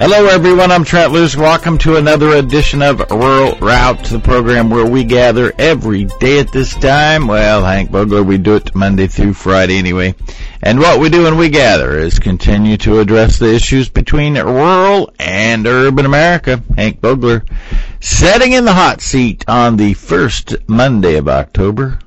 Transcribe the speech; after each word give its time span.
Hello, 0.00 0.28
everyone. 0.28 0.70
I'm 0.70 0.82
Trent 0.82 1.12
Loos. 1.12 1.36
Welcome 1.36 1.76
to 1.80 1.96
another 1.96 2.30
edition 2.30 2.80
of 2.80 3.00
Rural 3.10 3.54
Route, 3.58 4.02
the 4.04 4.18
program 4.18 4.70
where 4.70 4.86
we 4.86 5.04
gather 5.04 5.52
every 5.58 6.06
day 6.06 6.38
at 6.38 6.50
this 6.50 6.74
time. 6.74 7.26
Well, 7.26 7.62
Hank 7.62 7.90
Vogler, 7.90 8.22
we 8.22 8.38
do 8.38 8.56
it 8.56 8.74
Monday 8.74 9.08
through 9.08 9.34
Friday 9.34 9.76
anyway. 9.76 10.14
And 10.62 10.78
what 10.78 11.00
we 11.00 11.10
do 11.10 11.24
when 11.24 11.36
we 11.36 11.50
gather 11.50 11.98
is 11.98 12.18
continue 12.18 12.78
to 12.78 13.00
address 13.00 13.38
the 13.38 13.54
issues 13.54 13.90
between 13.90 14.38
rural 14.38 15.12
and 15.18 15.66
urban 15.66 16.06
America. 16.06 16.62
Hank 16.76 17.02
Vogler 17.02 17.44
setting 18.00 18.52
in 18.52 18.64
the 18.64 18.72
hot 18.72 19.02
seat 19.02 19.44
on 19.48 19.76
the 19.76 19.92
first 19.92 20.56
Monday 20.66 21.16
of 21.16 21.28
October. 21.28 21.98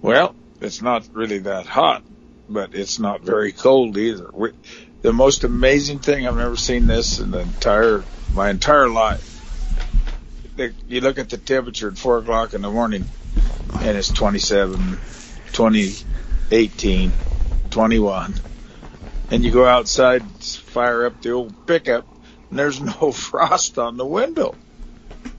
Well, 0.00 0.34
it's 0.60 0.82
not 0.82 1.08
really 1.12 1.38
that 1.38 1.66
hot, 1.66 2.02
but 2.48 2.74
it's 2.74 2.98
not 2.98 3.20
very 3.20 3.52
cold 3.52 3.96
either. 3.96 4.28
We, 4.32 4.50
the 5.02 5.12
most 5.12 5.42
amazing 5.44 5.98
thing 5.98 6.26
I've 6.26 6.38
ever 6.38 6.56
seen 6.56 6.86
this 6.86 7.18
in 7.18 7.32
the 7.32 7.40
entire 7.40 8.04
my 8.34 8.50
entire 8.50 8.88
life. 8.88 9.28
You 10.88 11.00
look 11.00 11.18
at 11.18 11.28
the 11.28 11.38
temperature 11.38 11.88
at 11.88 11.98
four 11.98 12.18
o'clock 12.18 12.54
in 12.54 12.62
the 12.62 12.70
morning, 12.70 13.04
and 13.80 13.96
it's 13.96 14.08
27, 14.08 14.98
20, 15.52 15.94
18, 16.50 17.12
21, 17.70 18.34
and 19.30 19.44
you 19.44 19.50
go 19.50 19.66
outside, 19.66 20.22
fire 20.22 21.06
up 21.06 21.20
the 21.20 21.32
old 21.32 21.66
pickup, 21.66 22.06
and 22.50 22.58
there's 22.58 22.80
no 22.80 23.12
frost 23.12 23.78
on 23.78 23.96
the 23.96 24.06
window. 24.06 24.54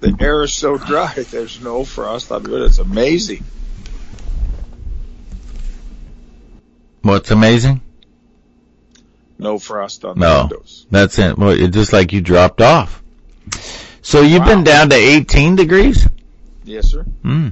The 0.02 0.16
air 0.20 0.44
is 0.44 0.54
so 0.54 0.78
dry, 0.78 1.14
there's 1.32 1.62
no 1.62 1.86
frost 1.86 2.32
on 2.32 2.44
the 2.44 2.50
window. 2.50 2.66
It's 2.66 2.80
amazing. 2.80 3.44
What's 7.02 7.32
amazing? 7.32 7.82
No 9.38 9.60
frost 9.60 10.06
on 10.06 10.20
no, 10.20 10.34
the 10.34 10.42
windows. 10.42 10.88
That's 10.92 11.20
it. 11.20 11.38
Well, 11.38 11.50
it's 11.50 11.76
just 11.76 11.94
like 11.94 12.14
you 12.14 12.22
dropped 12.22 12.62
off. 12.62 13.04
So 14.02 14.22
you've 14.22 14.42
wow. 14.42 14.48
been 14.48 14.64
down 14.64 14.90
to 14.90 14.96
18 14.96 15.56
degrees? 15.56 16.08
Yes, 16.64 16.92
sir. 16.92 17.04
Hmm. 17.04 17.50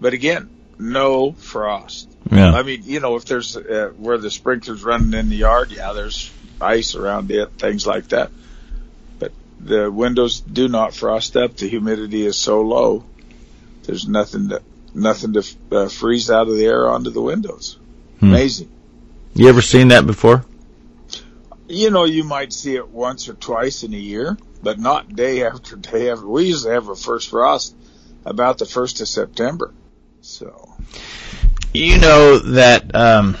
But 0.00 0.14
again, 0.14 0.50
no 0.78 1.32
frost. 1.32 2.08
Yeah. 2.30 2.52
I 2.52 2.62
mean, 2.62 2.82
you 2.84 3.00
know, 3.00 3.16
if 3.16 3.24
there's 3.24 3.56
uh, 3.56 3.92
where 3.96 4.18
the 4.18 4.30
sprinklers 4.30 4.82
running 4.82 5.14
in 5.18 5.28
the 5.28 5.36
yard, 5.36 5.70
yeah, 5.70 5.92
there's 5.92 6.30
ice 6.60 6.94
around 6.94 7.30
it, 7.30 7.50
things 7.58 7.86
like 7.86 8.08
that. 8.08 8.30
But 9.18 9.32
the 9.60 9.90
windows 9.90 10.40
do 10.40 10.68
not 10.68 10.94
frost 10.94 11.36
up. 11.36 11.56
The 11.56 11.68
humidity 11.68 12.24
is 12.24 12.36
so 12.36 12.62
low. 12.62 13.04
There's 13.84 14.08
nothing 14.08 14.48
to 14.50 14.62
nothing 14.94 15.32
to 15.32 15.44
uh, 15.72 15.88
freeze 15.88 16.30
out 16.30 16.48
of 16.48 16.56
the 16.56 16.66
air 16.66 16.88
onto 16.88 17.10
the 17.10 17.22
windows. 17.22 17.78
Hmm. 18.20 18.26
Amazing. 18.26 18.70
You 19.34 19.48
ever 19.48 19.62
seen 19.62 19.88
that 19.88 20.06
before? 20.06 20.44
You 21.66 21.90
know, 21.90 22.04
you 22.04 22.22
might 22.22 22.52
see 22.52 22.76
it 22.76 22.88
once 22.88 23.28
or 23.28 23.34
twice 23.34 23.82
in 23.82 23.94
a 23.94 23.98
year, 23.98 24.36
but 24.62 24.78
not 24.78 25.14
day 25.14 25.42
after 25.46 25.76
day 25.76 26.10
after. 26.10 26.26
We 26.26 26.46
usually 26.46 26.74
have 26.74 26.88
a 26.88 26.96
first 26.96 27.30
frost 27.30 27.74
about 28.26 28.58
the 28.58 28.66
first 28.66 29.00
of 29.00 29.08
September. 29.08 29.72
So, 30.20 30.74
you 31.72 31.98
know 31.98 32.38
that 32.38 32.94
um, 32.94 33.36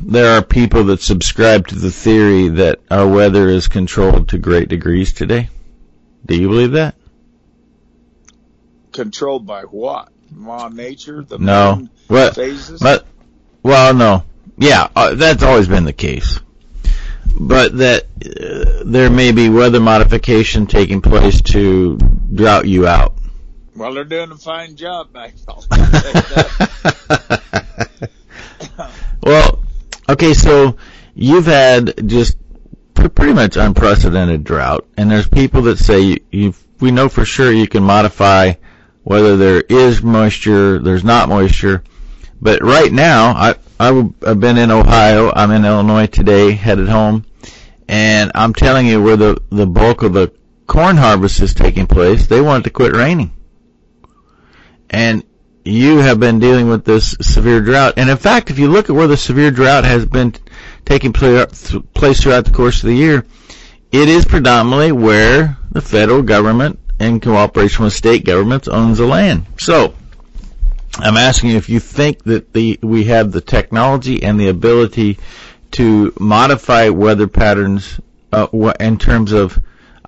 there 0.00 0.36
are 0.36 0.42
people 0.42 0.84
that 0.84 1.00
subscribe 1.00 1.68
to 1.68 1.76
the 1.76 1.90
theory 1.90 2.48
that 2.48 2.80
our 2.90 3.06
weather 3.06 3.48
is 3.48 3.68
controlled 3.68 4.30
to 4.30 4.38
great 4.38 4.68
degrees 4.68 5.12
today. 5.12 5.48
Do 6.26 6.36
you 6.36 6.48
believe 6.48 6.72
that? 6.72 6.96
Controlled 8.92 9.46
by 9.46 9.62
what? 9.62 10.10
Ma 10.30 10.68
nature? 10.68 11.22
The 11.22 11.38
no. 11.38 11.88
what? 12.08 12.34
phases? 12.34 12.80
But, 12.80 13.06
well, 13.62 13.94
no. 13.94 14.24
Yeah, 14.58 14.88
uh, 14.94 15.14
that's 15.14 15.42
always 15.42 15.68
been 15.68 15.84
the 15.84 15.92
case. 15.92 16.40
But 17.38 17.78
that 17.78 18.04
uh, 18.04 18.82
there 18.84 19.10
may 19.10 19.32
be 19.32 19.48
weather 19.48 19.80
modification 19.80 20.66
taking 20.66 21.00
place 21.00 21.40
to 21.42 21.96
drought 22.34 22.66
you 22.66 22.86
out. 22.86 23.14
Well, 23.76 23.94
they're 23.94 24.04
doing 24.04 24.32
a 24.32 24.36
fine 24.36 24.74
job 24.74 25.12
back 25.12 25.34
Well, 29.22 29.62
okay, 30.08 30.34
so 30.34 30.76
you've 31.14 31.46
had 31.46 32.08
just 32.08 32.36
pretty 32.94 33.34
much 33.34 33.56
unprecedented 33.56 34.42
drought, 34.42 34.86
and 34.96 35.08
there's 35.08 35.28
people 35.28 35.62
that 35.62 35.78
say 35.78 36.18
you 36.32 36.54
we 36.80 36.90
know 36.90 37.08
for 37.08 37.24
sure 37.24 37.52
you 37.52 37.68
can 37.68 37.82
modify 37.82 38.54
whether 39.04 39.36
there 39.36 39.60
is 39.60 40.02
moisture, 40.02 40.78
there's 40.78 41.04
not 41.04 41.28
moisture. 41.28 41.82
But 42.40 42.62
right 42.62 42.92
now, 42.92 43.32
I, 43.32 43.54
I've 43.80 44.40
been 44.40 44.58
in 44.58 44.70
Ohio. 44.70 45.32
I'm 45.34 45.50
in 45.50 45.64
Illinois 45.64 46.06
today, 46.06 46.52
headed 46.52 46.88
home, 46.88 47.24
and 47.88 48.30
I'm 48.34 48.52
telling 48.52 48.86
you 48.86 49.02
where 49.02 49.16
the 49.16 49.42
the 49.50 49.66
bulk 49.66 50.02
of 50.02 50.12
the 50.12 50.32
corn 50.66 50.96
harvest 50.96 51.40
is 51.40 51.54
taking 51.54 51.86
place. 51.86 52.26
They 52.26 52.40
want 52.40 52.62
it 52.62 52.68
to 52.68 52.70
quit 52.70 52.94
raining, 52.94 53.32
and 54.90 55.24
you 55.64 55.98
have 55.98 56.18
been 56.20 56.38
dealing 56.38 56.68
with 56.68 56.84
this 56.84 57.16
severe 57.20 57.60
drought. 57.60 57.94
And 57.96 58.08
in 58.08 58.16
fact, 58.16 58.50
if 58.50 58.58
you 58.58 58.68
look 58.68 58.88
at 58.88 58.96
where 58.96 59.08
the 59.08 59.16
severe 59.16 59.50
drought 59.50 59.84
has 59.84 60.06
been 60.06 60.34
taking 60.84 61.12
place 61.12 61.70
throughout 62.20 62.44
the 62.44 62.52
course 62.54 62.82
of 62.82 62.88
the 62.88 62.94
year, 62.94 63.26
it 63.92 64.08
is 64.08 64.24
predominantly 64.24 64.92
where 64.92 65.58
the 65.70 65.80
federal 65.80 66.22
government, 66.22 66.78
in 67.00 67.20
cooperation 67.20 67.84
with 67.84 67.92
state 67.92 68.24
governments, 68.24 68.68
owns 68.68 68.98
the 68.98 69.06
land. 69.06 69.46
So 69.58 69.94
I'm 71.00 71.16
asking 71.16 71.50
if 71.50 71.68
you 71.68 71.78
think 71.78 72.24
that 72.24 72.52
the 72.52 72.78
we 72.82 73.04
have 73.04 73.30
the 73.30 73.40
technology 73.40 74.22
and 74.22 74.38
the 74.38 74.48
ability 74.48 75.18
to 75.72 76.12
modify 76.18 76.88
weather 76.88 77.28
patterns 77.28 78.00
uh, 78.32 78.48
in 78.80 78.98
terms 78.98 79.32
of. 79.32 79.60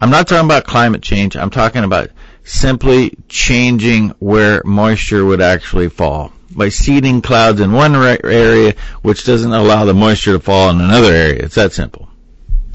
I'm 0.03 0.11
not 0.11 0.29
talking 0.29 0.47
about 0.47 0.65
climate 0.65 1.03
change. 1.03 1.37
I'm 1.37 1.51
talking 1.51 1.85
about 1.85 2.11
simply 2.43 3.15
changing 3.29 4.11
where 4.19 4.63
moisture 4.65 5.25
would 5.25 5.43
actually 5.43 5.91
fall 5.91 6.33
by 6.51 6.71
seeding 6.71 7.21
clouds 7.21 7.61
in 7.61 7.71
one 7.71 7.95
area, 7.95 8.75
which 9.03 9.25
doesn't 9.25 9.53
allow 9.53 9.85
the 9.85 9.95
moisture 9.95 10.33
to 10.33 10.41
fall 10.41 10.71
in 10.71 10.81
another 10.81 11.13
area. 11.13 11.45
It's 11.45 11.55
that 11.57 11.73
simple. 11.73 12.09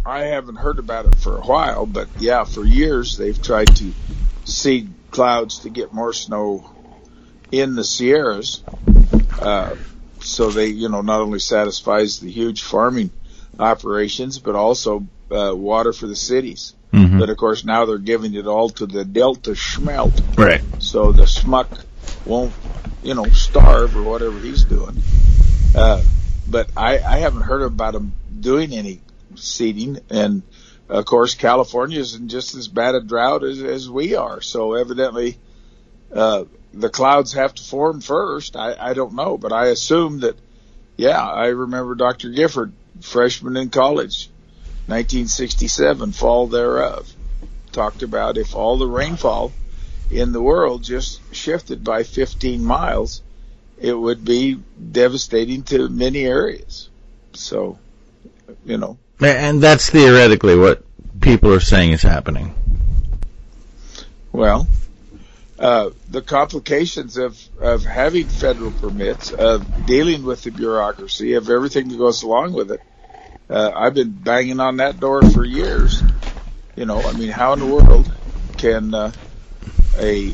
I 0.05 0.25
haven't 0.25 0.57
heard 0.57 0.77
about 0.77 1.07
it 1.07 1.15
for 1.15 1.37
a 1.37 1.41
while, 1.41 1.87
but 1.87 2.07
yeah, 2.19 2.43
for 2.43 2.63
years 2.63 3.17
they've 3.17 3.41
tried 3.41 3.75
to 3.77 3.91
seed 4.45 4.93
clouds 5.09 5.59
to 5.59 5.69
get 5.69 5.91
more 5.91 6.13
snow 6.13 6.74
in 7.51 7.75
the 7.75 7.83
Sierras. 7.83 8.63
Uh, 9.39 9.75
so 10.21 10.49
they, 10.49 10.67
you 10.67 10.89
know, 10.89 11.01
not 11.01 11.21
only 11.21 11.39
satisfies 11.39 12.19
the 12.19 12.31
huge 12.31 12.63
farming 12.63 13.11
operations, 13.59 14.39
but 14.39 14.55
also 14.55 15.05
uh, 15.31 15.53
water 15.55 15.93
for 15.93 16.07
the 16.07 16.15
cities. 16.15 16.73
Mm-hmm. 16.91 17.19
But 17.19 17.29
of 17.29 17.37
course, 17.37 17.65
now 17.65 17.85
they're 17.85 17.97
giving 17.97 18.33
it 18.35 18.47
all 18.47 18.69
to 18.69 18.85
the 18.85 19.03
Delta 19.05 19.51
Schmelt. 19.51 20.37
Right. 20.37 20.61
So 20.79 21.11
the 21.11 21.23
schmuck 21.23 21.83
won't, 22.25 22.53
you 23.03 23.13
know, 23.13 23.25
starve 23.25 23.95
or 23.95 24.03
whatever 24.03 24.39
he's 24.39 24.63
doing. 24.63 25.01
Uh, 25.75 26.01
but 26.47 26.69
I, 26.77 26.99
I 26.99 27.17
haven't 27.17 27.41
heard 27.41 27.63
about 27.63 27.95
him 27.95 28.13
doing 28.39 28.73
any 28.73 29.01
seeding. 29.35 29.99
And 30.09 30.43
of 30.87 31.05
course, 31.05 31.35
California 31.35 31.99
is 31.99 32.15
in 32.15 32.29
just 32.29 32.55
as 32.55 32.67
bad 32.67 32.95
a 32.95 33.01
drought 33.01 33.43
as, 33.43 33.61
as 33.61 33.89
we 33.89 34.15
are. 34.15 34.41
So 34.41 34.73
evidently, 34.73 35.37
uh, 36.13 36.45
the 36.75 36.89
clouds 36.89 37.33
have 37.33 37.55
to 37.55 37.63
form 37.63 38.01
first. 38.01 38.55
I, 38.55 38.75
I 38.77 38.93
don't 38.93 39.13
know, 39.13 39.37
but 39.37 39.53
I 39.53 39.67
assume 39.67 40.19
that, 40.19 40.37
yeah, 40.97 41.21
I 41.21 41.47
remember 41.47 41.95
Dr. 41.95 42.29
Gifford, 42.29 42.73
freshman 43.01 43.57
in 43.57 43.69
college, 43.69 44.29
1967, 44.87 46.11
fall 46.11 46.47
thereof, 46.47 47.11
talked 47.71 48.03
about 48.03 48.37
if 48.37 48.55
all 48.55 48.77
the 48.77 48.87
rainfall 48.87 49.51
in 50.11 50.31
the 50.31 50.41
world 50.41 50.83
just 50.83 51.21
shifted 51.33 51.83
by 51.83 52.03
15 52.03 52.63
miles, 52.63 53.21
it 53.79 53.93
would 53.93 54.23
be 54.23 54.59
devastating 54.91 55.63
to 55.63 55.89
many 55.89 56.25
areas. 56.25 56.89
So, 57.33 57.79
you 58.65 58.77
know. 58.77 58.97
And 59.19 59.61
that's 59.61 59.89
theoretically 59.89 60.57
what 60.57 60.83
people 61.21 61.53
are 61.53 61.59
saying 61.59 61.93
is 61.93 62.01
happening. 62.01 62.53
Well, 64.31 64.67
uh, 65.57 65.91
the 66.09 66.21
complications 66.21 67.17
of, 67.17 67.39
of 67.59 67.83
having 67.83 68.27
federal 68.27 68.71
permits, 68.71 69.31
of 69.31 69.85
dealing 69.85 70.23
with 70.23 70.43
the 70.43 70.51
bureaucracy, 70.51 71.33
of 71.33 71.49
everything 71.49 71.87
that 71.89 71.97
goes 71.97 72.23
along 72.23 72.53
with 72.53 72.71
it. 72.71 72.81
Uh, 73.49 73.71
I've 73.73 73.93
been 73.93 74.11
banging 74.11 74.59
on 74.59 74.77
that 74.77 74.99
door 74.99 75.21
for 75.29 75.45
years. 75.45 76.01
You 76.75 76.85
know, 76.85 76.99
I 76.99 77.13
mean, 77.13 77.29
how 77.29 77.53
in 77.53 77.59
the 77.59 77.67
world 77.67 78.11
can 78.57 78.93
uh, 78.93 79.11
a 79.97 80.33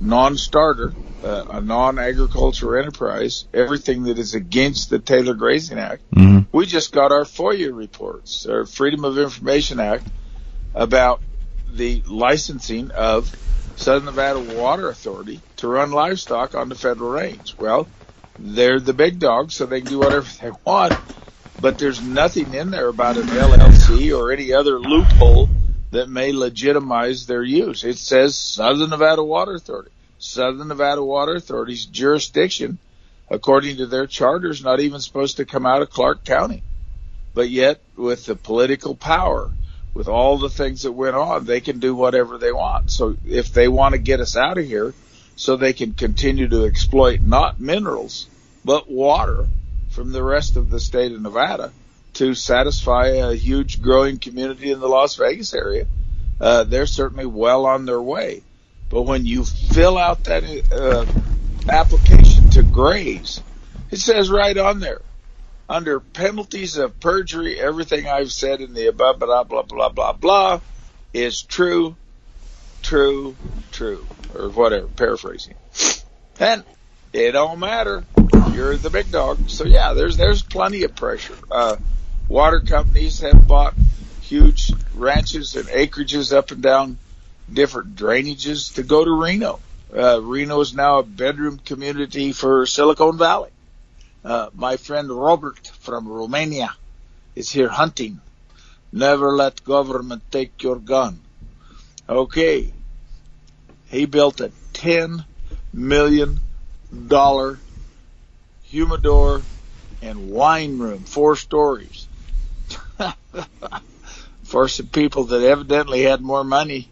non-starter, 0.00 0.94
uh, 1.22 1.44
a 1.50 1.60
non-agriculture 1.60 2.78
enterprise, 2.78 3.44
everything 3.52 4.04
that 4.04 4.18
is 4.18 4.34
against 4.34 4.88
the 4.88 4.98
Taylor 4.98 5.34
Grazing 5.34 5.78
Act, 5.78 6.10
mm-hmm. 6.10 6.56
we 6.56 6.64
just 6.64 6.92
got 6.92 7.12
our 7.12 7.24
FOIA 7.24 7.76
reports, 7.76 8.46
our 8.46 8.64
Freedom 8.64 9.04
of 9.04 9.18
Information 9.18 9.78
Act, 9.78 10.06
about 10.74 11.20
the 11.70 12.02
licensing 12.06 12.90
of 12.92 13.34
Southern 13.76 14.04
Nevada 14.06 14.40
Water 14.40 14.88
Authority 14.88 15.42
to 15.56 15.68
run 15.68 15.90
livestock 15.92 16.54
on 16.54 16.68
the 16.68 16.74
federal 16.76 17.10
range. 17.10 17.56
Well, 17.58 17.88
they're 18.38 18.80
the 18.80 18.94
big 18.94 19.18
dogs, 19.18 19.54
so 19.54 19.66
they 19.66 19.80
can 19.80 19.88
do 19.90 19.98
whatever 19.98 20.26
they 20.40 20.50
want. 20.64 20.94
but 21.58 21.78
there's 21.78 22.02
nothing 22.02 22.52
in 22.54 22.70
there 22.70 22.88
about 22.88 23.16
an 23.16 23.28
LLC 23.28 24.16
or 24.16 24.32
any 24.32 24.52
other 24.52 24.78
loophole 24.80 25.48
that 25.92 26.08
may 26.08 26.32
legitimize 26.32 27.26
their 27.26 27.42
use. 27.42 27.84
It 27.84 27.98
says 27.98 28.36
Southern 28.36 28.90
Nevada 28.90 29.22
Water 29.22 29.54
Authority. 29.54 29.90
Southern 30.18 30.68
Nevada 30.68 31.02
Water 31.04 31.36
Authority's 31.36 31.86
jurisdiction, 31.86 32.78
according 33.30 33.76
to 33.78 33.86
their 33.86 34.06
charter, 34.06 34.50
is 34.50 34.62
not 34.64 34.80
even 34.80 35.00
supposed 35.00 35.36
to 35.36 35.44
come 35.46 35.66
out 35.66 35.82
of 35.82 35.90
Clark 35.90 36.24
County. 36.24 36.64
But 37.34 37.50
yet, 37.50 37.80
with 37.96 38.26
the 38.26 38.36
political 38.36 38.94
power, 38.96 39.50
with 39.94 40.08
all 40.08 40.38
the 40.38 40.50
things 40.50 40.82
that 40.82 40.92
went 40.92 41.14
on, 41.14 41.46
they 41.46 41.60
can 41.60 41.78
do 41.78 41.94
whatever 41.94 42.36
they 42.36 42.52
want. 42.52 42.90
So 42.90 43.16
if 43.24 43.52
they 43.52 43.68
want 43.68 43.94
to 43.94 43.98
get 43.98 44.20
us 44.20 44.36
out 44.36 44.58
of 44.58 44.64
here 44.64 44.92
so 45.36 45.56
they 45.56 45.72
can 45.72 45.94
continue 45.94 46.48
to 46.48 46.64
exploit 46.64 47.20
not 47.20 47.60
minerals, 47.60 48.26
but 48.64 48.90
water 48.90 49.46
from 49.90 50.12
the 50.12 50.22
rest 50.22 50.56
of 50.56 50.70
the 50.70 50.80
state 50.80 51.12
of 51.12 51.22
Nevada 51.22 51.72
to 52.14 52.34
satisfy 52.34 53.06
a 53.06 53.34
huge 53.34 53.80
growing 53.80 54.18
community 54.18 54.70
in 54.70 54.80
the 54.80 54.88
Las 54.88 55.16
Vegas 55.16 55.54
area, 55.54 55.86
uh, 56.40 56.64
they're 56.64 56.86
certainly 56.86 57.26
well 57.26 57.66
on 57.66 57.86
their 57.86 58.02
way. 58.02 58.42
But 58.88 59.02
when 59.02 59.24
you 59.24 59.44
fill 59.44 59.96
out 59.96 60.24
that 60.24 60.44
uh, 60.72 61.06
application 61.68 62.50
to 62.50 62.62
graze, 62.62 63.40
it 63.90 63.98
says 63.98 64.30
right 64.30 64.56
on 64.56 64.80
there, 64.80 65.02
under 65.74 65.98
penalties 65.98 66.76
of 66.76 67.00
perjury, 67.00 67.58
everything 67.58 68.06
I've 68.06 68.30
said 68.30 68.60
in 68.60 68.74
the 68.74 68.86
above, 68.86 69.18
blah, 69.18 69.42
blah, 69.42 69.62
blah, 69.62 69.88
blah, 69.88 70.12
blah, 70.12 70.60
is 71.12 71.42
true, 71.42 71.96
true, 72.82 73.34
true, 73.72 74.06
or 74.36 74.50
whatever, 74.50 74.86
paraphrasing. 74.86 75.56
And 76.38 76.62
it 77.12 77.32
don't 77.32 77.58
matter. 77.58 78.04
You're 78.52 78.76
the 78.76 78.88
big 78.88 79.10
dog. 79.10 79.50
So 79.50 79.64
yeah, 79.64 79.94
there's, 79.94 80.16
there's 80.16 80.42
plenty 80.42 80.84
of 80.84 80.94
pressure. 80.94 81.36
Uh, 81.50 81.76
water 82.28 82.60
companies 82.60 83.18
have 83.20 83.48
bought 83.48 83.74
huge 84.22 84.72
ranches 84.94 85.56
and 85.56 85.66
acreages 85.66 86.32
up 86.32 86.52
and 86.52 86.62
down 86.62 86.98
different 87.52 87.96
drainages 87.96 88.76
to 88.76 88.84
go 88.84 89.04
to 89.04 89.10
Reno. 89.10 89.58
Uh, 89.92 90.22
Reno 90.22 90.60
is 90.60 90.72
now 90.72 91.00
a 91.00 91.02
bedroom 91.02 91.58
community 91.58 92.30
for 92.30 92.64
Silicon 92.64 93.18
Valley. 93.18 93.50
Uh, 94.24 94.48
my 94.54 94.78
friend 94.78 95.10
Robert 95.10 95.66
from 95.80 96.08
Romania 96.08 96.74
is 97.34 97.50
here 97.50 97.68
hunting. 97.68 98.20
Never 98.90 99.32
let 99.32 99.64
government 99.64 100.22
take 100.30 100.62
your 100.62 100.76
gun. 100.76 101.20
Okay. 102.08 102.72
He 103.88 104.06
built 104.06 104.40
a 104.40 104.50
$10 104.72 105.24
million 105.72 106.40
humidor 108.62 109.42
and 110.00 110.30
wine 110.30 110.78
room, 110.78 111.04
four 111.04 111.36
stories. 111.36 112.08
For 114.44 114.68
some 114.68 114.86
people 114.86 115.24
that 115.24 115.42
evidently 115.42 116.02
had 116.02 116.20
more 116.20 116.44
money, 116.44 116.88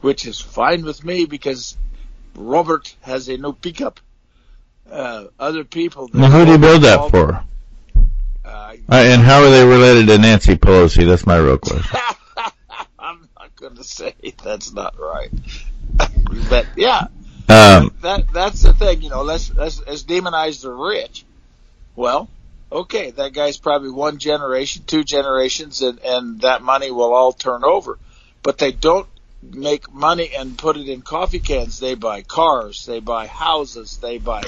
which 0.00 0.26
is 0.26 0.40
fine 0.40 0.84
with 0.84 1.04
me 1.04 1.24
because 1.24 1.76
Robert 2.34 2.94
has 3.02 3.28
a 3.28 3.38
new 3.38 3.52
pickup 3.52 4.00
uh, 4.90 5.26
other 5.38 5.64
people. 5.64 6.08
Now, 6.12 6.30
who 6.30 6.44
do 6.44 6.52
you 6.52 6.58
build 6.58 6.82
that 6.82 7.10
for? 7.10 7.44
Uh, 8.44 8.76
uh, 8.88 8.94
and 8.94 9.22
how 9.22 9.42
are 9.42 9.50
they 9.50 9.66
related 9.66 10.06
to 10.06 10.18
Nancy 10.18 10.56
Pelosi? 10.56 11.06
That's 11.06 11.26
my 11.26 11.36
real 11.36 11.58
question. 11.58 11.84
I'm 12.98 13.28
not 13.38 13.56
going 13.56 13.76
to 13.76 13.84
say 13.84 14.14
that's 14.42 14.72
not 14.72 14.98
right, 14.98 15.30
but 16.48 16.66
yeah, 16.76 17.08
um, 17.48 17.94
that 18.02 18.24
that's 18.32 18.62
the 18.62 18.72
thing. 18.72 19.02
You 19.02 19.10
know, 19.10 19.22
let's 19.22 19.52
let's, 19.52 19.84
let's 19.86 20.04
demonize 20.04 20.62
the 20.62 20.72
rich. 20.72 21.24
Well, 21.94 22.28
okay, 22.70 23.10
that 23.12 23.32
guy's 23.32 23.58
probably 23.58 23.90
one 23.90 24.18
generation, 24.18 24.84
two 24.86 25.04
generations, 25.04 25.82
and 25.82 25.98
and 26.00 26.40
that 26.42 26.62
money 26.62 26.90
will 26.90 27.14
all 27.14 27.32
turn 27.32 27.64
over. 27.64 27.98
But 28.42 28.58
they 28.58 28.72
don't 28.72 29.08
make 29.42 29.92
money 29.92 30.30
and 30.36 30.56
put 30.56 30.76
it 30.76 30.88
in 30.88 31.02
coffee 31.02 31.38
cans. 31.38 31.78
They 31.78 31.94
buy 31.94 32.22
cars, 32.22 32.86
they 32.86 33.00
buy 33.00 33.26
houses, 33.26 33.98
they 33.98 34.18
buy 34.18 34.42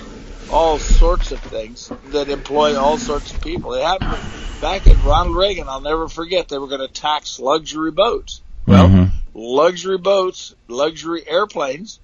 all 0.51 0.79
sorts 0.79 1.33
of 1.33 1.41
things 1.41 1.91
that 2.07 2.29
employ 2.29 2.77
all 2.77 2.99
sorts 2.99 3.33
of 3.33 3.41
people. 3.41 3.75
It 3.75 3.85
happened 3.85 4.17
back 4.61 4.87
in 4.87 5.01
Ronald 5.03 5.37
Reagan. 5.37 5.69
I'll 5.69 5.81
never 5.81 6.09
forget. 6.09 6.49
They 6.49 6.59
were 6.59 6.69
going 6.69 6.81
to 6.81 6.89
tax 6.89 7.39
luxury 7.39 7.91
boats. 7.91 8.41
Well, 8.67 8.89
mm-hmm. 8.89 9.17
luxury 9.35 9.99
boats, 9.99 10.55
luxury 10.69 11.27
airplanes, 11.27 12.01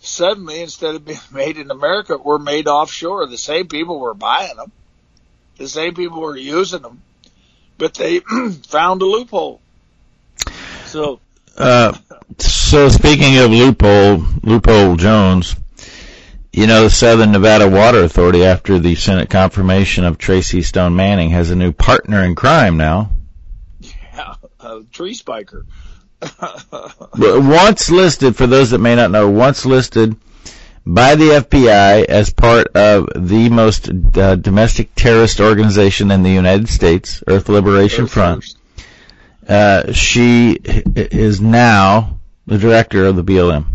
suddenly 0.00 0.60
instead 0.60 0.94
of 0.94 1.04
being 1.04 1.18
made 1.32 1.58
in 1.58 1.70
America, 1.70 2.16
were 2.16 2.38
made 2.38 2.68
offshore. 2.68 3.26
The 3.26 3.38
same 3.38 3.68
people 3.68 3.98
were 3.98 4.14
buying 4.14 4.56
them. 4.56 4.72
The 5.56 5.68
same 5.68 5.94
people 5.94 6.20
were 6.20 6.36
using 6.36 6.82
them, 6.82 7.02
but 7.78 7.94
they 7.94 8.20
found 8.66 9.02
a 9.02 9.04
loophole. 9.04 9.60
So 10.86 11.20
so 11.56 12.88
speaking 12.88 13.38
of 13.38 13.50
loophole, 13.50 14.24
loophole 14.42 14.96
Jones, 14.96 15.56
you 16.52 16.66
know, 16.66 16.84
the 16.84 16.90
Southern 16.90 17.32
Nevada 17.32 17.68
Water 17.68 18.02
Authority, 18.04 18.44
after 18.44 18.78
the 18.78 18.94
Senate 18.94 19.28
confirmation 19.28 20.04
of 20.04 20.18
Tracy 20.18 20.62
Stone 20.62 20.94
Manning, 20.94 21.30
has 21.30 21.50
a 21.50 21.56
new 21.56 21.72
partner 21.72 22.22
in 22.22 22.34
crime 22.34 22.76
now. 22.76 23.10
Yeah, 23.80 24.34
a 24.60 24.82
tree 24.92 25.14
spiker. 25.14 25.66
once 27.18 27.90
listed, 27.90 28.36
for 28.36 28.46
those 28.46 28.70
that 28.70 28.78
may 28.78 28.94
not 28.94 29.10
know, 29.10 29.28
once 29.28 29.66
listed 29.66 30.16
by 30.86 31.14
the 31.14 31.24
FBI 31.24 32.04
as 32.04 32.30
part 32.30 32.68
of 32.68 33.08
the 33.16 33.48
most 33.48 33.90
uh, 34.16 34.36
domestic 34.36 34.94
terrorist 34.94 35.40
organization 35.40 36.10
in 36.10 36.22
the 36.22 36.30
United 36.30 36.68
States, 36.68 37.22
Earth 37.26 37.48
Liberation 37.48 38.04
Earth 38.04 38.12
Front. 38.12 38.44
First. 38.44 38.58
Uh, 39.48 39.92
she 39.92 40.52
is 40.62 41.40
now 41.40 42.18
the 42.46 42.58
director 42.58 43.04
of 43.04 43.16
the 43.16 43.24
BLM. 43.24 43.66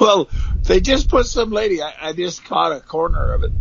Well, 0.00 0.28
they 0.62 0.80
just 0.80 1.08
put 1.08 1.26
some 1.26 1.50
lady. 1.50 1.82
I, 1.82 1.94
I 2.00 2.12
just 2.12 2.44
caught 2.44 2.72
a 2.72 2.80
corner 2.80 3.32
of 3.32 3.44
it. 3.44 3.52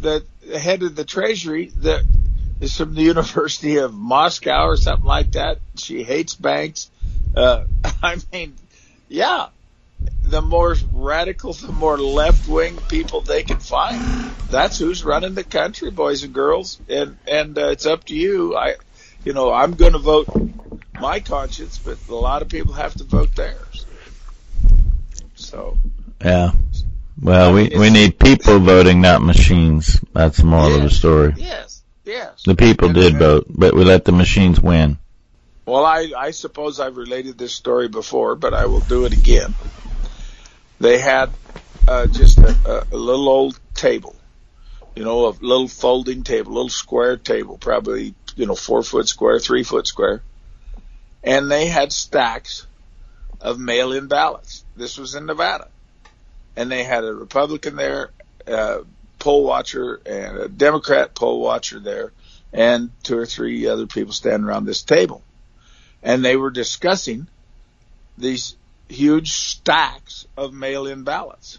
The 0.00 0.24
head 0.58 0.82
of 0.82 0.96
the 0.96 1.04
Treasury 1.04 1.66
that 1.78 2.04
is 2.60 2.76
from 2.76 2.94
the 2.94 3.02
University 3.14 3.76
of 3.76 3.92
Moscow 3.92 4.66
or 4.66 4.76
something 4.76 5.04
like 5.04 5.32
that. 5.32 5.58
She 5.76 6.02
hates 6.02 6.34
banks. 6.34 6.90
Uh, 7.36 7.64
I 8.02 8.16
mean, 8.32 8.54
yeah, 9.08 9.48
the 10.24 10.40
more 10.40 10.74
radical, 10.92 11.52
the 11.52 11.72
more 11.72 11.98
left 11.98 12.48
wing 12.48 12.78
people 12.88 13.20
they 13.20 13.42
can 13.42 13.58
find. 13.58 14.00
That's 14.50 14.78
who's 14.78 15.04
running 15.04 15.34
the 15.34 15.44
country, 15.44 15.90
boys 15.90 16.22
and 16.22 16.32
girls. 16.32 16.80
And 16.88 17.18
and 17.26 17.58
uh, 17.58 17.68
it's 17.68 17.86
up 17.86 18.04
to 18.04 18.14
you. 18.14 18.56
I 18.56 18.76
you 19.24 19.32
know, 19.32 19.52
I'm 19.52 19.74
going 19.74 19.92
to 19.92 19.98
vote 19.98 20.28
my 21.00 21.20
conscience, 21.20 21.78
but 21.78 21.98
a 22.08 22.14
lot 22.14 22.42
of 22.42 22.48
people 22.48 22.74
have 22.74 22.94
to 22.94 23.04
vote 23.04 23.34
theirs. 23.34 23.86
So. 25.34 25.78
Yeah. 26.24 26.52
Well, 27.20 27.52
we 27.52 27.68
we 27.68 27.90
need 27.90 28.18
people 28.18 28.58
voting, 28.58 29.00
not 29.00 29.22
machines. 29.22 30.00
That's 30.12 30.38
the 30.38 30.44
moral 30.44 30.70
yes, 30.70 30.76
of 30.76 30.82
the 30.82 30.90
story. 30.90 31.34
Yes. 31.36 31.82
Yes. 32.04 32.42
The 32.44 32.56
people 32.56 32.88
and, 32.88 32.94
did 32.94 33.12
and, 33.12 33.18
vote, 33.18 33.46
but 33.48 33.74
we 33.74 33.84
let 33.84 34.04
the 34.04 34.12
machines 34.12 34.60
win. 34.60 34.98
Well, 35.66 35.84
I 35.84 36.12
I 36.16 36.30
suppose 36.32 36.80
I've 36.80 36.96
related 36.96 37.38
this 37.38 37.54
story 37.54 37.88
before, 37.88 38.34
but 38.34 38.54
I 38.54 38.66
will 38.66 38.80
do 38.80 39.04
it 39.04 39.12
again. 39.12 39.54
They 40.80 40.98
had 40.98 41.30
uh, 41.86 42.06
just 42.06 42.38
a, 42.38 42.86
a 42.90 42.96
little 42.96 43.28
old 43.28 43.60
table, 43.74 44.16
you 44.96 45.04
know, 45.04 45.28
a 45.28 45.30
little 45.40 45.68
folding 45.68 46.24
table, 46.24 46.52
a 46.52 46.54
little 46.54 46.68
square 46.68 47.16
table, 47.16 47.56
probably 47.56 48.14
you 48.36 48.46
know, 48.46 48.54
four 48.54 48.82
foot 48.82 49.08
square, 49.08 49.38
three 49.38 49.62
foot 49.62 49.86
square. 49.86 50.22
And 51.22 51.50
they 51.50 51.66
had 51.66 51.92
stacks 51.92 52.66
of 53.40 53.58
mail 53.58 53.92
in 53.92 54.08
ballots. 54.08 54.64
This 54.76 54.98
was 54.98 55.14
in 55.14 55.26
Nevada. 55.26 55.68
And 56.56 56.70
they 56.70 56.84
had 56.84 57.04
a 57.04 57.14
Republican 57.14 57.76
there, 57.76 58.10
a 58.46 58.80
poll 59.18 59.44
watcher, 59.44 60.00
and 60.04 60.38
a 60.38 60.48
Democrat 60.48 61.14
poll 61.14 61.40
watcher 61.40 61.80
there, 61.80 62.12
and 62.52 62.90
two 63.02 63.16
or 63.16 63.26
three 63.26 63.66
other 63.66 63.86
people 63.86 64.12
standing 64.12 64.44
around 64.44 64.66
this 64.66 64.82
table. 64.82 65.22
And 66.02 66.24
they 66.24 66.36
were 66.36 66.50
discussing 66.50 67.28
these 68.18 68.56
huge 68.88 69.32
stacks 69.32 70.26
of 70.36 70.52
mail 70.52 70.86
in 70.86 71.04
ballots. 71.04 71.58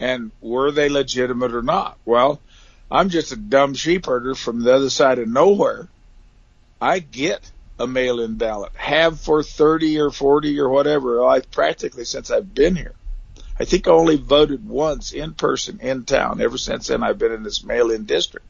And 0.00 0.32
were 0.40 0.72
they 0.72 0.88
legitimate 0.88 1.54
or 1.54 1.62
not? 1.62 1.96
Well, 2.04 2.40
I'm 2.92 3.08
just 3.08 3.32
a 3.32 3.36
dumb 3.36 3.72
sheepherder 3.72 4.36
from 4.36 4.60
the 4.60 4.74
other 4.74 4.90
side 4.90 5.18
of 5.18 5.26
nowhere. 5.26 5.88
I 6.78 6.98
get 6.98 7.50
a 7.78 7.86
mail-in 7.86 8.34
ballot, 8.34 8.72
have 8.74 9.18
for 9.18 9.42
30 9.42 9.98
or 9.98 10.10
40 10.10 10.60
or 10.60 10.68
whatever. 10.68 11.26
I 11.26 11.40
practically 11.40 12.04
since 12.04 12.30
I've 12.30 12.54
been 12.54 12.76
here. 12.76 12.94
I 13.58 13.64
think 13.64 13.88
I 13.88 13.92
only 13.92 14.16
voted 14.16 14.68
once 14.68 15.12
in 15.12 15.32
person 15.32 15.80
in 15.80 16.04
town. 16.04 16.42
Ever 16.42 16.58
since 16.58 16.88
then, 16.88 17.02
I've 17.02 17.18
been 17.18 17.32
in 17.32 17.42
this 17.42 17.64
mail-in 17.64 18.04
district. 18.04 18.46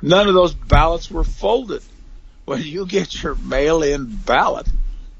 None 0.00 0.26
of 0.26 0.34
those 0.34 0.54
ballots 0.54 1.10
were 1.10 1.24
folded. 1.24 1.82
When 2.46 2.62
you 2.62 2.86
get 2.86 3.22
your 3.22 3.34
mail-in 3.34 4.06
ballot, 4.06 4.66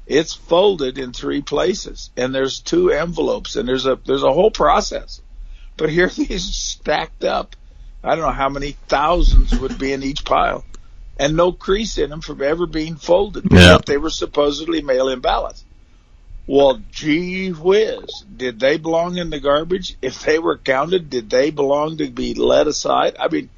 it's 0.07 0.33
folded 0.33 0.97
in 0.97 1.13
three 1.13 1.43
places, 1.43 2.09
and 2.17 2.33
there's 2.33 2.61
two 2.61 2.89
envelopes, 2.89 3.55
and 3.55 3.67
there's 3.67 3.85
a 3.85 3.99
there's 4.05 4.23
a 4.23 4.33
whole 4.33 4.51
process. 4.51 5.21
But 5.77 5.91
here 5.91 6.09
these 6.15 6.43
stacked 6.43 7.23
up. 7.23 7.55
I 8.03 8.15
don't 8.15 8.25
know 8.25 8.31
how 8.31 8.49
many 8.49 8.75
thousands 8.87 9.57
would 9.59 9.77
be 9.77 9.91
in 9.91 10.03
each 10.03 10.23
pile, 10.23 10.63
and 11.19 11.35
no 11.35 11.51
crease 11.51 11.97
in 11.97 12.09
them 12.09 12.21
from 12.21 12.41
ever 12.41 12.65
being 12.65 12.95
folded. 12.95 13.47
Yeah. 13.51 13.79
They 13.85 13.97
were 13.97 14.09
supposedly 14.09 14.81
mail-in 14.81 15.19
ballots. 15.19 15.63
Well, 16.45 16.81
gee 16.91 17.49
whiz, 17.49 18.23
did 18.35 18.59
they 18.59 18.77
belong 18.77 19.17
in 19.17 19.29
the 19.29 19.39
garbage? 19.39 19.97
If 20.01 20.23
they 20.23 20.39
were 20.39 20.57
counted, 20.57 21.09
did 21.09 21.29
they 21.29 21.49
belong 21.51 21.97
to 21.97 22.09
be 22.09 22.35
let 22.35 22.67
aside? 22.67 23.17
I 23.19 23.27
mean, 23.27 23.49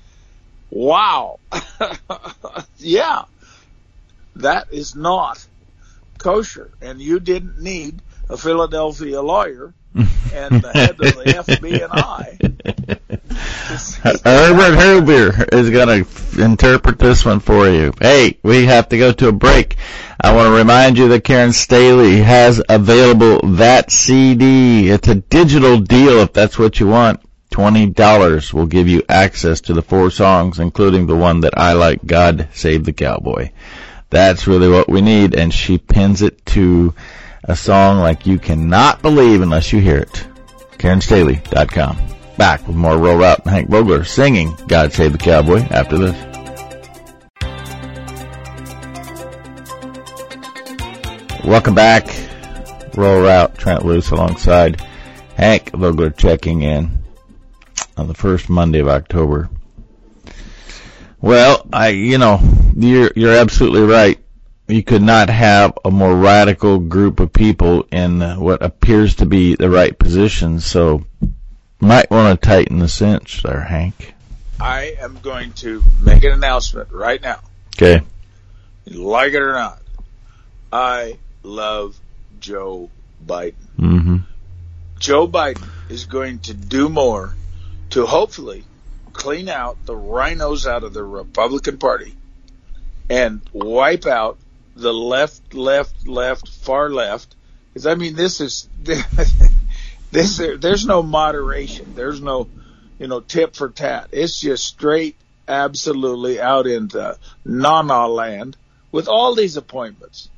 wow. 0.72 1.40
yeah. 2.78 3.26
That 4.38 4.74
is 4.74 4.96
not 4.96 5.46
kosher. 6.18 6.72
And 6.82 7.00
you 7.00 7.20
didn't 7.20 7.62
need 7.62 8.02
a 8.28 8.38
Philadelphia 8.38 9.22
lawyer 9.22 9.74
and 9.96 10.62
the 10.62 10.72
head 10.74 10.92
of 10.92 10.98
the 10.98 11.24
FBI. 11.48 12.50
Herbert 14.24 14.76
Hoover 14.80 15.46
is 15.52 15.70
going 15.70 16.04
to 16.04 16.42
interpret 16.44 17.00
this 17.00 17.26
one 17.26 17.40
for 17.40 17.68
you. 17.68 17.94
Hey, 18.00 18.38
we 18.44 18.66
have 18.66 18.90
to 18.90 18.98
go 18.98 19.12
to 19.12 19.30
a 19.30 19.32
break. 19.32 19.78
I 20.22 20.36
want 20.36 20.48
to 20.48 20.52
remind 20.52 20.98
you 20.98 21.08
that 21.10 21.24
Karen 21.24 21.54
Staley 21.54 22.18
has 22.18 22.62
available 22.70 23.40
that 23.56 23.92
CD. 23.92 24.90
It's 24.90 25.08
a 25.08 25.16
digital 25.16 25.80
deal 25.80 26.20
if 26.20 26.34
that's 26.34 26.60
what 26.60 26.80
you 26.80 26.88
want. 26.88 27.22
$20 27.52 28.54
will 28.54 28.68
give 28.68 28.88
you 28.88 29.02
access 29.10 29.62
to 29.62 29.74
the 29.74 29.82
four 29.82 30.12
songs, 30.12 30.60
including 30.60 31.08
the 31.08 31.16
one 31.16 31.42
that 31.42 31.58
I 31.58 31.74
like, 31.74 32.06
God 32.06 32.48
Save 32.54 32.86
the 32.86 32.94
Cowboy. 32.94 33.52
That's 34.12 34.48
really 34.48 34.70
what 34.70 34.88
we 34.90 35.02
need, 35.02 35.36
and 35.36 35.54
she 35.54 35.78
pins 35.78 36.22
it 36.22 36.46
to 36.48 36.94
a 37.44 37.56
song 37.56 38.00
like 38.00 38.26
you 38.26 38.40
cannot 38.40 39.02
believe 39.02 39.42
unless 39.42 39.72
you 39.72 39.80
hear 39.80 39.98
it. 39.98 40.26
KarenStaley.com. 40.78 41.98
Back 42.38 42.66
with 42.68 42.76
more 42.76 42.98
Roll 42.98 43.24
and 43.24 43.44
Hank 43.44 43.70
Vogler 43.70 44.04
singing 44.04 44.56
God 44.68 44.94
Save 44.94 45.12
the 45.12 45.18
Cowboy 45.18 45.60
after 45.72 45.98
this. 45.98 46.16
Welcome 51.44 51.76
back. 51.76 52.08
Rural 52.96 53.24
Route, 53.24 53.58
Trent 53.58 53.86
Loos 53.86 54.12
alongside 54.12 54.82
Hank 55.36 55.72
Vogler 55.72 56.12
checking 56.12 56.62
in 56.62 57.04
on 57.98 58.08
the 58.08 58.14
first 58.14 58.50
Monday 58.50 58.80
of 58.80 58.88
October. 58.88 59.50
Well, 61.22 61.68
I, 61.74 61.90
you 61.90 62.18
know, 62.18 62.40
you're, 62.76 63.12
you're 63.16 63.36
absolutely 63.36 63.82
right. 63.82 64.20
You 64.70 64.84
could 64.84 65.02
not 65.02 65.30
have 65.30 65.78
a 65.84 65.90
more 65.90 66.16
radical 66.16 66.78
group 66.78 67.20
of 67.20 67.34
people 67.34 67.88
in 67.92 68.22
what 68.40 68.62
appears 68.62 69.16
to 69.16 69.26
be 69.26 69.56
the 69.56 69.70
right 69.70 69.98
position. 69.98 70.60
So, 70.60 71.04
might 71.80 72.12
want 72.12 72.40
to 72.40 72.48
tighten 72.48 72.78
the 72.78 72.88
cinch 72.88 73.42
there, 73.42 73.62
Hank. 73.62 74.14
I 74.60 74.96
am 75.00 75.18
going 75.24 75.54
to 75.54 75.84
make 76.02 76.24
an 76.24 76.34
announcement 76.34 76.92
right 76.92 77.20
now. 77.20 77.40
Okay. 77.76 78.06
Like 78.86 79.34
it 79.34 79.42
or 79.42 79.54
not, 79.54 79.82
I 80.72 81.18
love 81.42 81.98
Joe 82.40 82.92
Biden. 83.26 83.54
Mm-hmm. 83.80 84.18
Joe 85.00 85.28
Biden 85.28 85.68
is 85.90 86.06
going 86.06 86.40
to 86.40 86.54
do 86.54 86.90
more 86.90 87.34
to 87.92 88.06
hopefully 88.06 88.66
clean 89.14 89.50
out 89.50 89.84
the 89.86 89.96
rhinos 89.96 90.68
out 90.68 90.84
of 90.84 90.94
the 90.94 91.04
Republican 91.04 91.78
Party 91.78 92.14
and 93.10 93.42
wipe 93.52 94.06
out 94.06 94.38
the 94.80 94.94
left, 94.94 95.54
left, 95.54 96.08
left, 96.08 96.48
far 96.48 96.90
left. 96.90 97.36
Because 97.74 97.86
I 97.86 97.96
mean, 97.96 98.16
this 98.16 98.42
is 98.42 98.68
this. 100.12 100.38
There's 100.38 100.86
no 100.86 101.04
moderation. 101.04 101.94
There's 101.96 102.22
no, 102.22 102.48
you 102.98 103.08
know, 103.08 103.20
tip 103.20 103.56
for 103.56 103.70
tat. 103.70 104.10
It's 104.12 104.40
just 104.40 104.66
straight, 104.66 105.16
absolutely 105.48 106.40
out 106.40 106.68
into 106.68 107.18
na-na 107.46 108.08
land 108.08 108.58
with 108.92 109.08
all 109.08 109.36
these 109.36 109.58
appointments. 109.58 110.30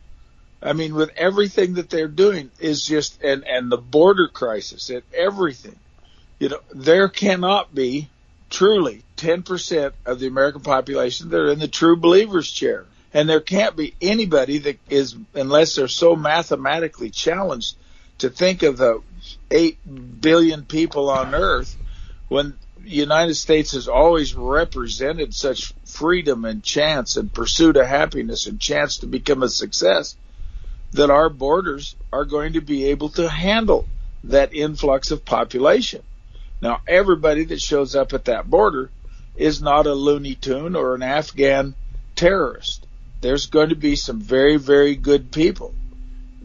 I 0.62 0.74
mean, 0.74 0.94
with 0.94 1.12
everything 1.16 1.76
that 1.76 1.90
they're 1.90 2.08
doing 2.08 2.52
is 2.60 2.86
just 2.86 3.22
and 3.24 3.48
and 3.48 3.72
the 3.72 3.78
border 3.78 4.28
crisis 4.28 4.90
and 4.90 5.04
everything. 5.14 5.78
You 6.40 6.50
know, 6.50 6.60
there 6.74 7.08
cannot 7.08 7.74
be 7.74 8.10
truly 8.50 9.04
10% 9.18 9.94
of 10.06 10.20
the 10.20 10.28
American 10.28 10.62
population 10.62 11.30
that 11.30 11.40
are 11.40 11.52
in 11.52 11.60
the 11.60 11.68
true 11.68 11.96
believer's 11.96 12.52
chair. 12.52 12.86
And 13.13 13.27
there 13.27 13.41
can't 13.41 13.75
be 13.75 13.94
anybody 14.01 14.60
that 14.60 14.80
is, 14.89 15.15
unless 15.34 15.75
they're 15.75 15.88
so 15.88 16.15
mathematically 16.15 17.10
challenged 17.10 17.75
to 18.20 18.30
think 18.30 18.63
of 18.63 18.77
the 18.77 19.01
8 19.50 20.22
billion 20.22 20.63
people 20.63 21.10
on 21.10 21.36
earth 21.36 21.75
when 22.30 22.53
the 22.80 22.89
United 22.89 23.36
States 23.36 23.74
has 23.74 23.88
always 23.88 24.34
represented 24.34 25.34
such 25.34 25.74
freedom 25.86 26.46
and 26.46 26.63
chance 26.63 27.18
and 27.18 27.34
pursuit 27.34 27.77
of 27.77 27.86
happiness 27.86 28.48
and 28.48 28.60
chance 28.60 28.98
to 28.98 29.08
become 29.08 29.44
a 29.44 29.50
success 29.50 30.15
that 30.94 31.10
our 31.10 31.30
borders 31.30 31.96
are 32.12 32.25
going 32.25 32.53
to 32.53 32.62
be 32.62 32.86
able 32.86 33.10
to 33.10 33.30
handle 33.30 33.88
that 34.24 34.53
influx 34.53 35.12
of 35.12 35.25
population. 35.25 36.03
Now, 36.62 36.82
everybody 36.88 37.46
that 37.46 37.62
shows 37.62 37.96
up 37.96 38.13
at 38.13 38.25
that 38.25 38.50
border 38.50 38.89
is 39.36 39.62
not 39.62 39.88
a 39.88 39.94
Looney 39.94 40.36
Tune 40.36 40.75
or 40.75 40.96
an 40.96 41.03
Afghan 41.03 41.75
terrorist. 42.15 42.86
There's 43.22 43.46
going 43.46 43.70
to 43.70 43.75
be 43.75 43.96
some 43.96 44.20
very, 44.20 44.58
very 44.58 44.96
good 44.96 45.32
people 45.32 45.74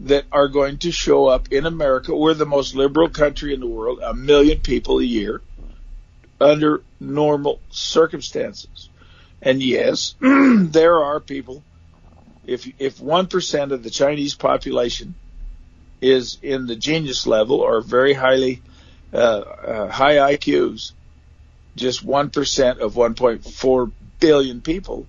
that 0.01 0.25
are 0.31 0.47
going 0.47 0.77
to 0.79 0.91
show 0.91 1.25
up 1.25 1.51
in 1.51 1.65
America. 1.65 2.15
We're 2.15 2.35
the 2.35 2.45
most 2.45 2.75
liberal 2.75 3.09
country 3.09 3.53
in 3.53 3.59
the 3.59 3.67
world, 3.67 3.99
a 4.03 4.13
million 4.13 4.59
people 4.59 4.99
a 4.99 5.03
year 5.03 5.41
under 6.39 6.83
normal 6.99 7.59
circumstances. 7.71 8.89
And 9.41 9.61
yes, 9.61 10.15
there 10.21 11.03
are 11.03 11.19
people. 11.19 11.63
If 12.45 12.67
if 12.79 13.01
one 13.01 13.27
percent 13.27 13.71
of 13.71 13.83
the 13.83 13.89
Chinese 13.89 14.35
population 14.35 15.15
is 15.99 16.37
in 16.43 16.67
the 16.67 16.75
genius 16.75 17.25
level 17.25 17.59
or 17.59 17.81
very 17.81 18.13
highly 18.13 18.61
uh, 19.11 19.17
uh, 19.17 19.87
high 19.89 20.35
IQs, 20.35 20.91
just 21.75 22.03
one 22.03 22.29
percent 22.29 22.79
of 22.79 22.93
1.4 22.93 23.91
billion 24.19 24.61
people 24.61 25.07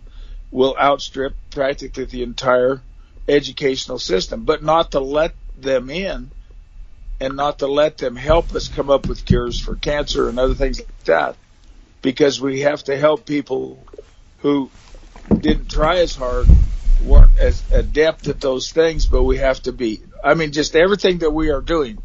will 0.51 0.77
outstrip 0.79 1.35
practically 1.51 2.05
the 2.05 2.23
entire 2.23 2.81
educational 3.29 3.99
system. 3.99 4.45
But 4.45 4.63
not 4.63 4.93
to 4.93 5.01
let 5.01 5.35
them 5.59 5.91
in, 5.91 6.31
and 7.21 7.37
not 7.37 7.59
to 7.59 7.67
let 7.67 7.99
them 7.99 8.17
help 8.17 8.55
us 8.55 8.69
come 8.69 8.91
up 8.91 9.09
with 9.09 9.25
cures 9.25 9.61
for 9.61 9.75
cancer 9.75 10.29
and 10.29 10.39
other 10.39 10.55
things 10.55 10.79
like 10.79 11.05
that, 11.05 11.37
because 12.01 12.41
we 12.41 12.61
have 12.61 12.83
to 12.85 12.97
help 12.97 13.27
people 13.27 13.85
who 14.39 14.71
didn't 15.37 15.69
try 15.69 15.97
as 15.97 16.15
hard, 16.15 16.47
weren't 17.05 17.37
as 17.39 17.63
adept 17.73 18.29
at 18.29 18.41
those 18.41 18.71
things, 18.71 19.07
but 19.07 19.25
we 19.25 19.39
have 19.39 19.61
to 19.63 19.73
be. 19.73 20.01
I 20.23 20.35
mean, 20.35 20.53
just 20.53 20.77
everything 20.77 21.19
that 21.19 21.31
we 21.31 21.51
are 21.51 21.61
doing 21.61 21.99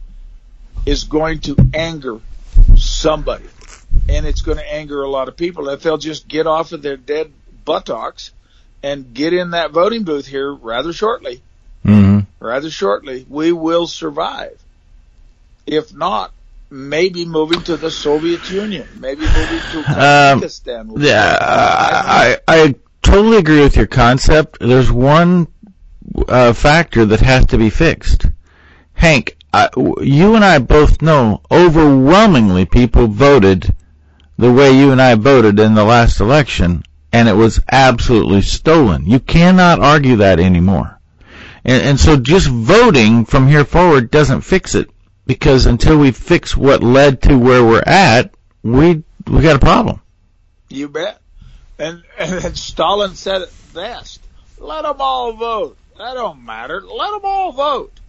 is 0.85 1.03
going 1.03 1.39
to 1.41 1.55
anger 1.73 2.19
somebody. 2.75 3.45
And 4.09 4.25
it's 4.25 4.41
going 4.41 4.57
to 4.57 4.73
anger 4.73 5.03
a 5.03 5.09
lot 5.09 5.27
of 5.27 5.37
people 5.37 5.69
if 5.69 5.83
they'll 5.83 5.97
just 5.97 6.27
get 6.27 6.47
off 6.47 6.71
of 6.71 6.81
their 6.81 6.97
dead 6.97 7.31
buttocks 7.65 8.31
and 8.81 9.13
get 9.13 9.33
in 9.33 9.51
that 9.51 9.71
voting 9.71 10.03
booth 10.03 10.27
here 10.27 10.53
rather 10.53 10.93
shortly. 10.93 11.41
Mm-hmm. 11.85 12.19
Rather 12.39 12.69
shortly, 12.69 13.25
we 13.29 13.51
will 13.51 13.87
survive. 13.87 14.61
If 15.65 15.93
not, 15.93 16.33
maybe 16.69 17.25
moving 17.25 17.61
to 17.63 17.77
the 17.77 17.91
Soviet 17.91 18.49
Union, 18.49 18.87
maybe 18.99 19.21
moving 19.21 19.59
to 19.71 19.83
Pakistan. 19.83 20.89
Um, 20.89 20.95
yeah, 20.97 21.37
I, 21.39 22.37
I 22.47 22.75
totally 23.01 23.37
agree 23.37 23.61
with 23.61 23.77
your 23.77 23.87
concept. 23.87 24.57
There's 24.59 24.91
one 24.91 25.47
uh, 26.27 26.53
factor 26.53 27.05
that 27.05 27.21
has 27.21 27.45
to 27.47 27.57
be 27.57 27.69
fixed. 27.69 28.25
Hank, 28.93 29.37
I, 29.53 29.69
you 30.01 30.35
and 30.35 30.43
I 30.43 30.59
both 30.59 31.01
know 31.01 31.41
overwhelmingly 31.51 32.65
people 32.65 33.07
voted 33.07 33.75
the 34.37 34.51
way 34.51 34.71
you 34.71 34.91
and 34.91 35.01
I 35.01 35.15
voted 35.15 35.59
in 35.59 35.75
the 35.75 35.83
last 35.83 36.19
election, 36.19 36.83
and 37.13 37.29
it 37.29 37.35
was 37.35 37.61
absolutely 37.71 38.41
stolen. 38.41 39.05
You 39.05 39.19
cannot 39.19 39.79
argue 39.79 40.17
that 40.17 40.39
anymore. 40.39 40.99
And, 41.63 41.81
and 41.83 41.99
so 41.99 42.17
just 42.17 42.47
voting 42.47 43.25
from 43.25 43.47
here 43.47 43.63
forward 43.63 44.11
doesn't 44.11 44.41
fix 44.41 44.75
it, 44.75 44.89
because 45.25 45.67
until 45.67 45.97
we 45.97 46.11
fix 46.11 46.57
what 46.57 46.83
led 46.83 47.21
to 47.21 47.37
where 47.37 47.63
we're 47.63 47.83
at, 47.85 48.33
we 48.63 49.03
we 49.27 49.41
got 49.41 49.55
a 49.55 49.59
problem. 49.59 50.01
You 50.69 50.89
bet. 50.89 51.21
And, 51.79 52.03
and 52.17 52.57
Stalin 52.57 53.15
said 53.15 53.43
it 53.43 53.53
best. 53.73 54.19
Let 54.57 54.83
them 54.83 54.97
all 54.99 55.33
vote. 55.33 55.77
That 55.97 56.15
don't 56.15 56.43
matter. 56.43 56.81
Let 56.81 57.11
them 57.11 57.21
all 57.23 57.51
vote. 57.51 57.99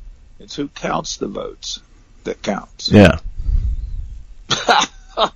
It's 0.40 0.56
who 0.56 0.68
counts 0.68 1.18
the 1.18 1.28
votes 1.28 1.80
that 2.24 2.42
counts. 2.42 2.90
Yeah. 2.90 3.18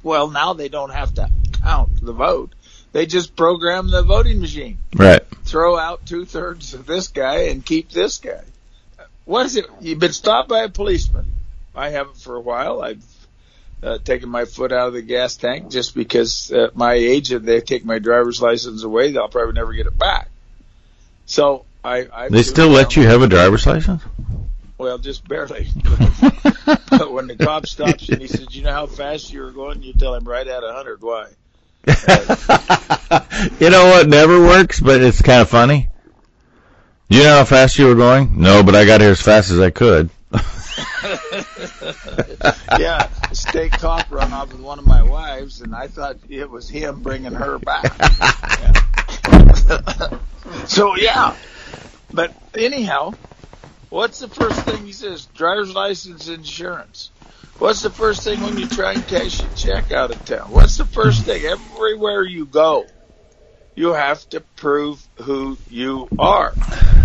well, 0.02 0.28
now 0.28 0.54
they 0.54 0.68
don't 0.68 0.90
have 0.90 1.14
to 1.14 1.28
count 1.62 2.00
the 2.00 2.12
vote. 2.12 2.52
They 2.92 3.06
just 3.06 3.36
program 3.36 3.90
the 3.90 4.02
voting 4.02 4.40
machine. 4.40 4.78
Right. 4.94 5.22
Throw 5.44 5.76
out 5.76 6.06
two 6.06 6.24
thirds 6.24 6.74
of 6.74 6.86
this 6.86 7.08
guy 7.08 7.48
and 7.48 7.64
keep 7.64 7.90
this 7.90 8.18
guy. 8.18 8.42
What 9.24 9.46
is 9.46 9.56
it? 9.56 9.66
You've 9.80 9.98
been 9.98 10.12
stopped 10.12 10.48
by 10.48 10.60
a 10.60 10.68
policeman. 10.68 11.26
I 11.74 11.90
haven't 11.90 12.16
for 12.16 12.36
a 12.36 12.40
while. 12.40 12.80
I've 12.80 13.04
uh, 13.82 13.98
taking 14.02 14.28
my 14.28 14.44
foot 14.44 14.72
out 14.72 14.88
of 14.88 14.94
the 14.94 15.02
gas 15.02 15.36
tank 15.36 15.70
just 15.70 15.94
because 15.94 16.50
uh, 16.50 16.70
my 16.74 16.94
age, 16.94 17.30
if 17.32 17.42
they 17.42 17.60
take 17.60 17.84
my 17.84 17.98
driver's 17.98 18.42
license 18.42 18.82
away, 18.82 19.12
they'll 19.12 19.28
probably 19.28 19.52
never 19.52 19.72
get 19.72 19.86
it 19.86 19.96
back. 19.96 20.28
So 21.26 21.64
I, 21.84 22.08
I 22.12 22.28
They 22.28 22.42
still 22.42 22.68
let 22.68 22.96
you 22.96 23.04
have 23.04 23.22
a 23.22 23.28
driver's 23.28 23.66
license? 23.66 24.02
well, 24.78 24.98
just 24.98 25.26
barely. 25.28 25.68
but 26.90 27.12
when 27.12 27.26
the 27.26 27.36
cop 27.38 27.66
stops 27.66 28.08
you 28.08 28.14
and 28.14 28.22
he 28.22 28.28
says, 28.28 28.54
"You 28.54 28.62
know 28.62 28.72
how 28.72 28.86
fast 28.86 29.32
you 29.32 29.42
were 29.42 29.52
going?" 29.52 29.82
You 29.82 29.92
tell 29.92 30.14
him 30.14 30.24
right 30.24 30.46
at 30.46 30.64
a 30.64 30.72
hundred. 30.72 31.02
Why? 31.02 31.26
you 33.60 33.70
know 33.70 33.86
what 33.86 34.08
never 34.08 34.40
works, 34.40 34.80
but 34.80 35.00
it's 35.00 35.22
kind 35.22 35.40
of 35.40 35.48
funny? 35.48 35.88
You 37.08 37.22
know 37.22 37.38
how 37.38 37.44
fast 37.44 37.78
you 37.78 37.86
were 37.86 37.94
going? 37.94 38.40
No, 38.40 38.62
but 38.62 38.74
I 38.74 38.84
got 38.84 39.00
here 39.00 39.10
as 39.10 39.22
fast 39.22 39.50
as 39.50 39.60
I 39.60 39.70
could. 39.70 40.10
yeah, 42.78 43.08
state 43.32 43.72
cop 43.72 44.10
run 44.10 44.32
off 44.32 44.52
with 44.52 44.60
one 44.60 44.78
of 44.78 44.86
my 44.86 45.02
wives, 45.02 45.62
and 45.62 45.74
I 45.74 45.88
thought 45.88 46.18
it 46.28 46.50
was 46.50 46.68
him 46.68 47.00
bringing 47.00 47.32
her 47.32 47.58
back. 47.58 47.86
so 50.66 50.96
yeah, 50.96 51.34
but 52.12 52.34
anyhow, 52.54 53.14
what's 53.88 54.18
the 54.18 54.28
first 54.28 54.60
thing 54.62 54.84
he 54.84 54.92
says? 54.92 55.26
Driver's 55.34 55.74
license, 55.74 56.28
insurance. 56.28 57.10
What's 57.58 57.82
the 57.82 57.90
first 57.90 58.22
thing 58.22 58.40
when 58.42 58.56
you 58.56 58.68
try 58.68 58.92
and 58.92 59.04
cash 59.08 59.40
a 59.42 59.54
check 59.56 59.90
out 59.90 60.12
of 60.12 60.24
town? 60.24 60.52
What's 60.52 60.76
the 60.76 60.84
first 60.84 61.24
thing 61.24 61.44
everywhere 61.44 62.22
you 62.22 62.46
go? 62.46 62.86
You 63.74 63.94
have 63.94 64.28
to 64.28 64.40
prove 64.40 65.04
who 65.16 65.58
you 65.68 66.08
are. 66.20 66.52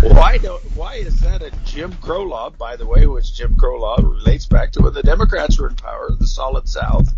Why 0.02 0.38
do 0.38 0.58
Why 0.76 0.94
is 0.94 1.20
that 1.22 1.42
a 1.42 1.50
Jim 1.64 1.92
Crow 1.94 2.22
law? 2.22 2.50
By 2.50 2.76
the 2.76 2.86
way, 2.86 3.04
which 3.08 3.34
Jim 3.34 3.56
Crow 3.56 3.80
law 3.80 3.96
relates 3.96 4.46
back 4.46 4.70
to 4.72 4.82
when 4.82 4.94
the 4.94 5.02
Democrats 5.02 5.58
were 5.58 5.68
in 5.68 5.74
power, 5.74 6.10
the 6.16 6.28
Solid 6.28 6.68
South. 6.68 7.12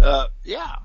Uh, 0.00 0.28
yeah. 0.44 0.76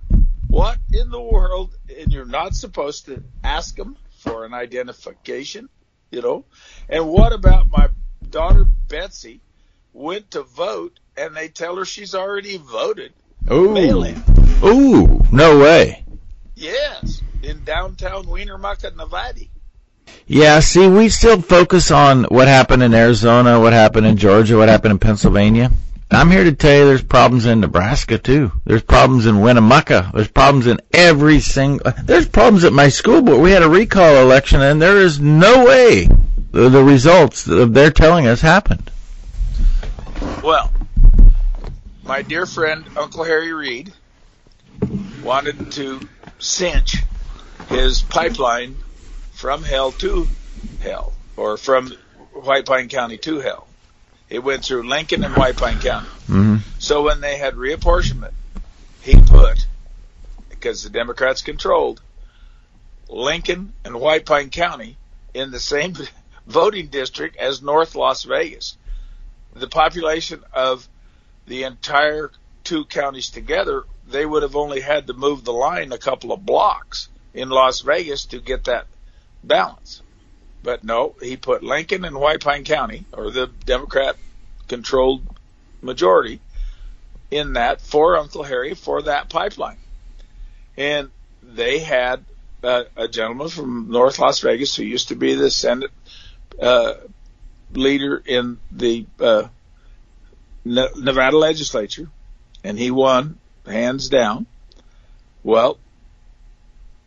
What 0.48 0.80
in 0.92 1.12
the 1.12 1.22
world? 1.22 1.78
And 1.96 2.12
you're 2.12 2.26
not 2.26 2.56
supposed 2.56 3.06
to 3.06 3.24
ask 3.44 3.76
them 3.76 3.96
for 4.22 4.44
an 4.44 4.56
identification, 4.56 5.70
you 6.10 6.24
know. 6.24 6.46
And 6.90 7.08
what 7.08 7.32
about 7.32 7.70
my 7.70 7.90
daughter 8.28 8.66
Betsy 8.88 9.42
went 9.94 10.32
to 10.32 10.42
vote 10.42 11.00
and 11.18 11.36
they 11.36 11.48
tell 11.48 11.76
her 11.78 11.86
she's 11.86 12.16
already 12.16 12.58
voted? 12.58 13.14
Ooh. 13.52 13.78
Ooh, 14.64 15.22
no 15.32 15.60
way. 15.60 16.04
Yes, 16.56 17.22
in 17.44 17.64
downtown 17.64 18.28
Winnemucca, 18.28 18.92
Nevada. 18.96 19.42
Yeah, 20.28 20.60
see, 20.60 20.88
we 20.88 21.10
still 21.10 21.42
focus 21.42 21.92
on 21.92 22.24
what 22.26 22.48
happened 22.48 22.82
in 22.82 22.94
Arizona, 22.94 23.60
what 23.60 23.74
happened 23.74 24.08
in 24.08 24.18
Georgia, 24.18 24.58
what 24.58 24.70
happened 24.70 24.94
in 24.94 25.00
Pennsylvania. 25.00 25.72
I'm 26.12 26.32
here 26.32 26.44
to 26.44 26.54
tell 26.54 26.76
you 26.78 26.86
there's 26.86 27.04
problems 27.04 27.46
in 27.46 27.60
Nebraska 27.60 28.18
too. 28.18 28.52
There's 28.64 28.84
problems 28.84 29.26
in 29.26 29.42
Winnemucca. 29.42 30.12
There's 30.14 30.28
problems 30.28 30.68
in 30.68 30.80
every 30.94 31.40
single, 31.40 31.92
there's 32.04 32.28
problems 32.28 32.64
at 32.64 32.74
my 32.74 32.90
school 32.90 33.22
board. 33.22 33.42
We 33.42 33.52
had 33.52 33.64
a 33.64 33.70
recall 33.70 34.18
election 34.18 34.62
and 34.62 34.82
there 34.82 34.98
is 34.98 35.20
no 35.20 35.66
way 35.66 36.08
the, 36.52 36.70
the 36.70 36.84
results 36.84 37.44
that 37.46 37.74
they're 37.74 37.92
telling 37.92 38.28
us 38.28 38.42
happened. 38.42 38.90
Well, 40.44 40.72
my 42.06 42.22
dear 42.22 42.46
friend 42.46 42.86
Uncle 42.96 43.24
Harry 43.24 43.52
Reid 43.52 43.92
wanted 45.24 45.72
to 45.74 46.00
cinch 46.40 46.98
his 47.70 48.04
pipeline 48.04 48.78
from 49.32 49.64
hell 49.64 49.92
to 49.92 50.28
hell, 50.82 51.14
or 51.36 51.58
from 51.58 51.92
White 52.34 52.66
Pine 52.66 52.90
County 52.90 53.18
to 53.18 53.40
hell. 53.40 53.68
It 54.30 54.44
went 54.44 54.64
through 54.64 54.88
Lincoln 54.88 55.24
and 55.24 55.36
White 55.36 55.58
Pine 55.58 55.80
County. 55.80 56.08
Mm-hmm. 56.28 56.58
So 56.80 57.04
when 57.04 57.22
they 57.22 57.38
had 57.38 57.56
reapportionment, 57.56 58.34
he 59.02 59.20
put, 59.20 59.68
because 60.50 60.84
the 60.84 60.90
Democrats 60.90 61.42
controlled, 61.42 62.02
Lincoln 63.10 63.74
and 63.84 64.00
White 64.00 64.26
Pine 64.26 64.50
County 64.50 64.98
in 65.34 65.52
the 65.52 65.60
same 65.60 65.94
voting 66.48 66.88
district 66.88 67.38
as 67.38 67.62
North 67.62 67.96
Las 67.96 68.24
Vegas. 68.24 68.78
The 69.54 69.68
population 69.68 70.44
of 70.54 70.88
the 71.48 71.64
entire 71.64 72.32
two 72.64 72.86
counties 72.86 73.30
together, 73.30 73.84
they 74.08 74.26
would 74.26 74.44
have 74.44 74.56
only 74.56 74.82
had 74.82 75.08
to 75.08 75.14
move 75.14 75.44
the 75.44 75.54
line 75.54 75.92
a 75.92 75.98
couple 75.98 76.32
of 76.32 76.46
blocks 76.46 77.10
in 77.34 77.50
Las 77.50 77.82
Vegas 77.82 78.26
to 78.26 78.40
get 78.40 78.66
that 78.66 78.88
balance. 79.44 80.02
But 80.64 80.84
no, 80.84 81.16
he 81.22 81.38
put 81.38 81.64
Lincoln 81.64 82.06
and 82.06 82.16
White 82.16 82.42
Pine 82.42 82.64
County, 82.64 83.06
or 83.14 83.30
the 83.30 83.48
Democrat 83.66 84.16
controlled 84.68 85.22
majority, 85.82 86.40
in 87.30 87.54
that 87.54 87.82
for 87.82 88.18
Uncle 88.18 88.44
Harry 88.44 88.74
for 88.74 89.04
that 89.04 89.30
pipeline. 89.30 89.78
And 90.76 91.12
they 91.44 91.80
had 91.80 92.24
uh, 92.64 92.86
a 92.96 93.08
gentleman 93.08 93.50
from 93.50 93.92
North 93.92 94.18
Las 94.18 94.40
Vegas 94.40 94.76
who 94.76 94.84
used 94.84 95.10
to 95.10 95.16
be 95.16 95.36
the 95.36 95.52
Senate 95.52 95.92
uh, 96.60 96.96
leader 97.74 98.22
in 98.26 98.58
the 98.72 99.06
uh, 99.20 99.48
Nevada 100.66 101.38
legislature, 101.38 102.10
and 102.64 102.78
he 102.78 102.90
won 102.92 103.38
hands 103.66 104.10
down. 104.10 104.48
Well, 105.44 105.78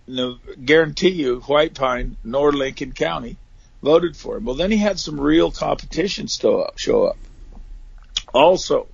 no, 0.06 0.38
guarantee 0.64 1.10
you, 1.10 1.40
White 1.40 1.74
Pine 1.74 2.16
nor 2.24 2.52
Lincoln 2.52 2.92
County 2.92 3.36
voted 3.82 4.16
for 4.16 4.36
him. 4.36 4.44
Well, 4.44 4.54
then 4.54 4.70
he 4.70 4.78
had 4.78 4.98
some 4.98 5.20
real 5.20 5.50
competition 5.50 6.28
show 6.28 6.60
up. 6.60 6.78
Show 6.78 7.04
up. 7.04 7.18
Also, 8.32 8.86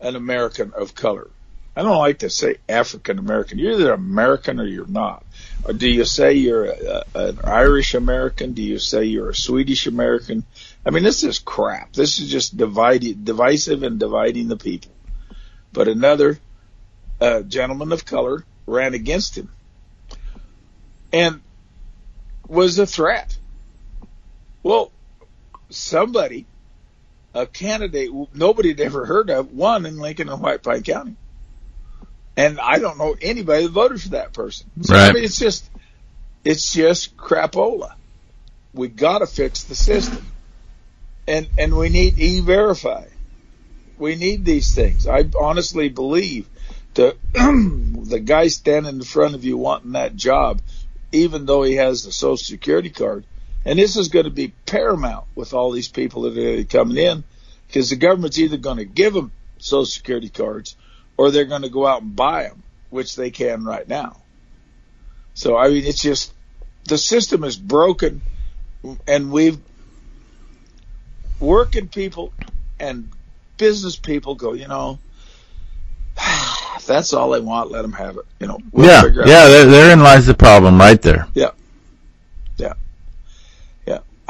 an 0.00 0.16
American 0.16 0.72
of 0.74 0.94
color. 0.94 1.28
I 1.78 1.82
don't 1.82 1.98
like 1.98 2.18
to 2.18 2.30
say 2.30 2.56
African 2.68 3.20
American. 3.20 3.60
You're 3.60 3.74
either 3.74 3.92
American 3.92 4.58
or 4.58 4.66
you're 4.66 4.88
not. 4.88 5.24
Or 5.64 5.72
do 5.72 5.88
you 5.88 6.04
say 6.04 6.32
you're 6.32 6.64
a, 6.64 7.04
a, 7.14 7.26
an 7.28 7.38
Irish 7.44 7.94
American? 7.94 8.54
Do 8.54 8.62
you 8.62 8.80
say 8.80 9.04
you're 9.04 9.30
a 9.30 9.34
Swedish 9.34 9.86
American? 9.86 10.44
I 10.84 10.90
mean, 10.90 11.04
this 11.04 11.22
is 11.22 11.38
crap. 11.38 11.92
This 11.92 12.18
is 12.18 12.28
just 12.28 12.56
divided, 12.56 13.24
divisive 13.24 13.84
and 13.84 14.00
dividing 14.00 14.48
the 14.48 14.56
people. 14.56 14.90
But 15.72 15.86
another 15.86 16.40
uh, 17.20 17.42
gentleman 17.42 17.92
of 17.92 18.04
color 18.04 18.44
ran 18.66 18.94
against 18.94 19.38
him 19.38 19.48
and 21.12 21.40
was 22.48 22.76
a 22.80 22.86
threat. 22.86 23.38
Well, 24.64 24.90
somebody, 25.70 26.44
a 27.34 27.46
candidate 27.46 28.10
nobody 28.34 28.70
had 28.70 28.80
ever 28.80 29.06
heard 29.06 29.30
of, 29.30 29.52
won 29.52 29.86
in 29.86 29.96
Lincoln 29.98 30.28
and 30.28 30.42
White 30.42 30.64
Pine 30.64 30.82
County. 30.82 31.14
And 32.38 32.60
I 32.60 32.78
don't 32.78 32.98
know 32.98 33.16
anybody 33.20 33.64
that 33.64 33.72
voted 33.72 34.00
for 34.00 34.10
that 34.10 34.32
person. 34.32 34.70
So, 34.82 34.94
right. 34.94 35.10
I 35.10 35.12
mean, 35.12 35.24
it's 35.24 35.40
just, 35.40 35.68
it's 36.44 36.72
just 36.72 37.16
crapola. 37.16 37.94
We 38.72 38.86
gotta 38.86 39.26
fix 39.26 39.64
the 39.64 39.74
system. 39.74 40.24
And, 41.26 41.48
and 41.58 41.76
we 41.76 41.88
need 41.88 42.16
e-verify. 42.16 43.06
We 43.98 44.14
need 44.14 44.44
these 44.44 44.72
things. 44.72 45.08
I 45.08 45.24
honestly 45.38 45.88
believe 45.88 46.48
the, 46.94 47.16
the 47.34 48.20
guy 48.20 48.46
standing 48.46 48.94
in 48.94 49.02
front 49.02 49.34
of 49.34 49.44
you 49.44 49.56
wanting 49.56 49.92
that 49.92 50.14
job, 50.14 50.62
even 51.10 51.44
though 51.44 51.64
he 51.64 51.74
has 51.74 52.04
the 52.04 52.12
social 52.12 52.36
security 52.36 52.90
card, 52.90 53.24
and 53.64 53.80
this 53.80 53.96
is 53.96 54.10
going 54.10 54.26
to 54.26 54.30
be 54.30 54.52
paramount 54.64 55.24
with 55.34 55.54
all 55.54 55.72
these 55.72 55.88
people 55.88 56.22
that 56.22 56.38
are 56.38 56.62
coming 56.62 56.98
in 56.98 57.24
because 57.66 57.90
the 57.90 57.96
government's 57.96 58.38
either 58.38 58.58
going 58.58 58.76
to 58.76 58.84
give 58.84 59.12
them 59.12 59.32
social 59.58 59.86
security 59.86 60.28
cards 60.28 60.76
or 61.18 61.30
they're 61.30 61.44
going 61.44 61.62
to 61.62 61.68
go 61.68 61.86
out 61.86 62.00
and 62.00 62.16
buy 62.16 62.44
them, 62.44 62.62
which 62.88 63.16
they 63.16 63.30
can 63.30 63.64
right 63.64 63.86
now. 63.86 64.16
So, 65.34 65.56
I 65.56 65.68
mean, 65.68 65.84
it's 65.84 66.00
just 66.00 66.32
the 66.84 66.96
system 66.96 67.44
is 67.44 67.56
broken 67.56 68.22
and 69.06 69.30
we've 69.30 69.58
working 71.40 71.88
people 71.88 72.32
and 72.80 73.10
business 73.56 73.96
people 73.96 74.34
go, 74.34 74.54
you 74.54 74.68
know, 74.68 74.98
if 76.16 76.86
that's 76.86 77.12
all 77.12 77.30
they 77.30 77.40
want, 77.40 77.70
let 77.70 77.82
them 77.82 77.92
have 77.92 78.16
it. 78.16 78.24
You 78.40 78.46
know, 78.46 78.58
we'll 78.72 78.86
yeah, 78.86 79.02
yeah, 79.04 79.48
there, 79.48 79.66
therein 79.66 80.00
lies 80.00 80.26
the 80.26 80.34
problem 80.34 80.78
right 80.78 81.00
there. 81.00 81.28
Yeah, 81.34 81.50
yeah, 82.56 82.74
yeah. 82.74 82.74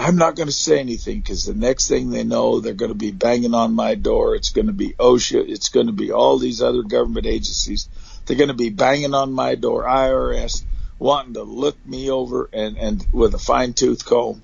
I'm 0.01 0.15
not 0.15 0.37
going 0.37 0.47
to 0.47 0.53
say 0.55 0.79
anything 0.79 1.21
because 1.21 1.45
the 1.45 1.55
next 1.55 1.89
thing 1.89 2.11
they 2.11 2.23
know, 2.23 2.61
they're 2.61 2.73
going 2.73 2.93
to 2.93 2.97
be 2.97 3.11
banging 3.11 3.53
on 3.53 3.75
my 3.75 3.97
door. 3.97 4.37
It's 4.37 4.51
going 4.51 4.69
to 4.69 4.73
be 4.73 4.91
OSHA. 4.91 5.49
It's 5.49 5.71
going 5.71 5.89
to 5.89 5.93
be 5.93 6.13
all 6.13 6.39
these 6.39 6.63
other 6.63 6.83
government 6.85 7.27
agencies. 7.27 7.89
They're 8.25 8.37
going 8.37 8.49
to 8.49 8.55
be 8.55 8.71
banging 8.71 9.13
on 9.13 9.33
my 9.33 9.57
door, 9.57 9.83
IRS, 9.83 10.63
wanting 11.01 11.35
to 11.35 11.43
look 11.43 11.77
me 11.85 12.11
over 12.11 12.49
and, 12.53 12.79
and 12.79 13.05
with 13.13 13.35
a 13.35 13.39
fine 13.39 13.73
tooth 13.73 14.05
comb. 14.05 14.41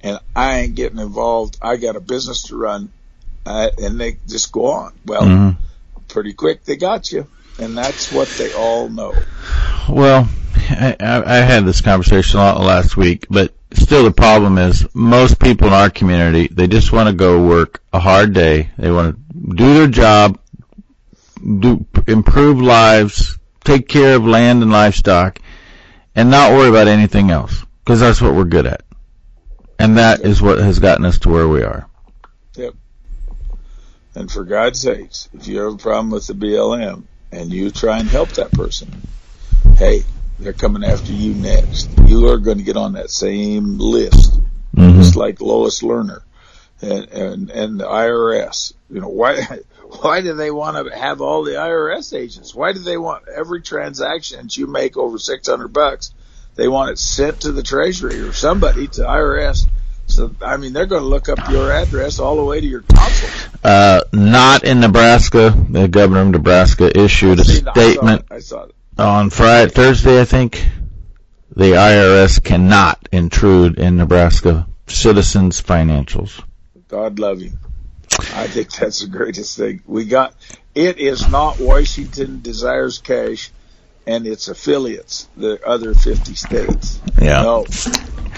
And 0.00 0.20
I 0.34 0.60
ain't 0.60 0.74
getting 0.74 1.00
involved. 1.00 1.58
I 1.60 1.76
got 1.76 1.96
a 1.96 2.00
business 2.00 2.44
to 2.44 2.56
run. 2.56 2.90
Uh, 3.44 3.68
and 3.76 4.00
they 4.00 4.18
just 4.26 4.52
go 4.52 4.66
on. 4.66 4.94
Well, 5.04 5.22
mm-hmm. 5.22 5.62
pretty 6.08 6.32
quick 6.32 6.64
they 6.64 6.76
got 6.76 7.12
you. 7.12 7.26
And 7.58 7.76
that's 7.76 8.10
what 8.10 8.28
they 8.38 8.54
all 8.54 8.88
know. 8.88 9.12
Well, 9.88 10.28
I, 10.54 10.96
I 11.00 11.36
had 11.36 11.66
this 11.66 11.82
conversation 11.82 12.40
last 12.40 12.96
week, 12.96 13.26
but 13.28 13.52
still 13.72 14.04
the 14.04 14.10
problem 14.10 14.58
is 14.58 14.86
most 14.94 15.38
people 15.40 15.68
in 15.68 15.72
our 15.72 15.90
community, 15.90 16.48
they 16.48 16.66
just 16.66 16.92
want 16.92 17.08
to 17.08 17.14
go 17.14 17.46
work 17.46 17.82
a 17.92 17.98
hard 17.98 18.32
day. 18.32 18.70
They 18.78 18.90
want 18.90 19.16
to 19.16 19.54
do 19.54 19.74
their 19.74 19.88
job, 19.88 20.38
do 21.42 21.86
improve 22.06 22.60
lives, 22.60 23.38
take 23.64 23.88
care 23.88 24.16
of 24.16 24.26
land 24.26 24.62
and 24.62 24.72
livestock, 24.72 25.40
and 26.14 26.30
not 26.30 26.52
worry 26.52 26.68
about 26.68 26.88
anything 26.88 27.30
else 27.30 27.64
because 27.84 28.00
that's 28.00 28.20
what 28.20 28.34
we're 28.34 28.44
good 28.44 28.66
at, 28.66 28.82
and 29.78 29.98
that 29.98 30.20
is 30.20 30.42
what 30.42 30.58
has 30.58 30.78
gotten 30.78 31.04
us 31.04 31.18
to 31.20 31.28
where 31.28 31.48
we 31.48 31.62
are. 31.62 31.88
Yep. 32.56 32.74
And 34.14 34.30
for 34.30 34.44
God's 34.44 34.80
sakes, 34.80 35.28
if 35.32 35.46
you 35.46 35.60
have 35.60 35.74
a 35.74 35.78
problem 35.78 36.10
with 36.10 36.26
the 36.26 36.32
BLM 36.32 37.04
and 37.30 37.52
you 37.52 37.70
try 37.70 37.98
and 37.98 38.08
help 38.08 38.30
that 38.30 38.50
person, 38.52 38.90
hey, 39.76 40.02
they're 40.38 40.52
coming 40.52 40.84
after 40.84 41.12
you 41.12 41.34
next. 41.34 41.90
You 42.06 42.28
are 42.28 42.38
going 42.38 42.58
to 42.58 42.64
get 42.64 42.76
on 42.76 42.92
that 42.94 43.10
same 43.10 43.78
list, 43.78 44.40
Mm-hmm. 44.76 45.00
just 45.00 45.16
like 45.16 45.40
Lois 45.40 45.82
Lerner 45.82 46.20
and, 46.82 47.08
and, 47.08 47.50
and 47.50 47.80
the 47.80 47.84
IRS. 47.84 48.74
You 48.90 49.00
know, 49.00 49.08
why, 49.08 49.42
why 50.02 50.20
do 50.20 50.34
they 50.34 50.50
want 50.52 50.76
to 50.86 50.96
have 50.96 51.20
all 51.20 51.42
the 51.42 51.52
IRS 51.52 52.16
agents? 52.16 52.54
Why 52.54 52.72
do 52.72 52.78
they 52.78 52.96
want 52.98 53.24
every 53.28 53.60
transaction 53.62 54.42
that 54.42 54.56
you 54.56 54.66
make 54.68 54.96
over 54.96 55.18
600 55.18 55.68
bucks? 55.68 56.12
They 56.54 56.68
want 56.68 56.90
it 56.92 56.98
sent 56.98 57.40
to 57.40 57.52
the 57.52 57.62
treasury 57.62 58.20
or 58.20 58.32
somebody 58.32 58.86
to 58.88 59.00
IRS. 59.02 59.66
So, 60.06 60.34
I 60.40 60.56
mean, 60.58 60.72
they're 60.72 60.86
going 60.86 61.02
to 61.02 61.08
look 61.08 61.28
up 61.28 61.38
your 61.50 61.72
address 61.72 62.18
all 62.20 62.36
the 62.36 62.44
way 62.44 62.60
to 62.60 62.66
your 62.66 62.82
consul. 62.82 63.50
Uh, 63.64 64.02
not 64.12 64.62
in 64.64 64.80
Nebraska. 64.80 65.50
The 65.70 65.88
governor 65.88 66.20
of 66.22 66.28
Nebraska 66.28 66.96
issued 66.96 67.40
a 67.40 67.44
See, 67.44 67.62
I 67.62 67.62
saw 67.64 67.70
it. 67.70 67.74
statement 67.92 68.24
I 68.30 68.38
saw 68.38 68.62
it. 68.64 68.74
On 68.98 69.30
Friday, 69.30 69.70
Thursday, 69.70 70.20
I 70.20 70.24
think. 70.24 70.64
The 71.56 71.72
IRS 71.72 72.42
cannot 72.42 73.08
intrude 73.10 73.78
in 73.78 73.96
Nebraska 73.96 74.68
citizens' 74.86 75.60
financials. 75.60 76.42
God 76.88 77.18
love 77.18 77.40
you. 77.40 77.52
I 78.34 78.46
think 78.46 78.72
that's 78.72 79.00
the 79.00 79.08
greatest 79.08 79.56
thing. 79.56 79.82
We 79.86 80.04
got, 80.04 80.34
it 80.74 80.98
is 80.98 81.28
not 81.28 81.60
Washington 81.60 82.40
Desires 82.40 82.98
Cash 82.98 83.50
and 84.06 84.26
its 84.26 84.48
affiliates, 84.48 85.28
the 85.36 85.64
other 85.66 85.94
50 85.94 86.34
states. 86.34 87.00
Yeah. 87.20 87.42
No, 87.42 87.66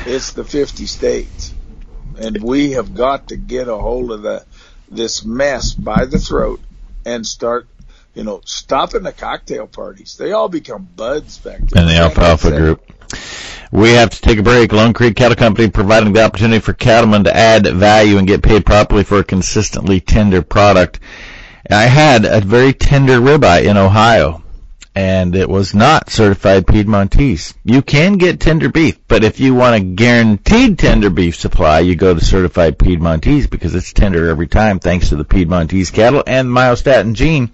it's 0.07 0.33
the 0.33 0.45
50 0.45 0.87
states. 0.87 1.55
And 2.19 2.43
we 2.43 2.73
have 2.73 2.95
got 2.95 3.29
to 3.29 3.37
get 3.37 3.69
a 3.69 3.77
hold 3.77 4.11
of 4.11 4.23
the, 4.23 4.45
this 4.91 5.25
mess 5.25 5.73
by 5.73 6.07
the 6.07 6.19
throat 6.19 6.61
and 7.07 7.27
start, 7.27 7.67
you 8.15 8.25
know, 8.25 8.41
stopping 8.45 9.03
the 9.03 9.13
cocktail 9.13 9.67
parties. 9.67 10.17
They 10.17 10.33
all 10.33 10.49
become 10.49 10.89
buds 10.97 11.39
back 11.39 11.61
there. 11.61 11.83
and 11.83 11.91
the 11.91 11.97
Alfalfa 11.97 12.51
Group. 12.51 12.83
We 13.73 13.91
have 13.91 14.11
to 14.11 14.21
take 14.21 14.39
a 14.39 14.43
break. 14.43 14.73
Lone 14.73 14.93
Creek 14.93 15.15
Cattle 15.15 15.37
Company 15.37 15.71
providing 15.71 16.13
the 16.13 16.25
opportunity 16.25 16.61
for 16.61 16.73
cattlemen 16.73 17.25
to 17.25 17.37
add 17.37 17.67
value 17.67 18.19
and 18.19 18.27
get 18.27 18.43
paid 18.43 18.67
properly 18.67 19.05
for 19.05 19.19
a 19.19 19.25
consistently 19.25 20.01
tender 20.01 20.43
product. 20.43 20.99
I 21.71 21.85
had 21.85 22.25
a 22.25 22.41
very 22.41 22.73
tender 22.73 23.21
ribeye 23.21 23.65
in 23.65 23.77
Ohio, 23.77 24.43
and 24.97 25.37
it 25.37 25.49
was 25.49 25.73
not 25.73 26.11
certified 26.11 26.67
Piedmontese. 26.67 27.55
You 27.65 27.81
can 27.81 28.17
get 28.17 28.41
tender 28.41 28.69
beef, 28.69 28.99
but 29.07 29.23
if 29.23 29.39
you 29.39 29.55
want 29.55 29.77
a 29.77 29.81
guaranteed 29.81 30.79
tender 30.79 31.11
beef 31.11 31.37
supply, 31.37 31.81
you 31.81 31.95
go 31.95 32.13
to 32.13 32.25
certified 32.25 32.77
Piedmontese 32.77 33.49
because 33.49 33.77
it's 33.77 33.93
tender 33.93 34.29
every 34.29 34.49
time 34.49 34.81
thanks 34.81 35.11
to 35.11 35.17
the 35.17 35.25
Piedmontese 35.25 35.93
cattle 35.93 36.25
and 36.27 36.49
myostatin 36.49 37.15
gene. 37.15 37.53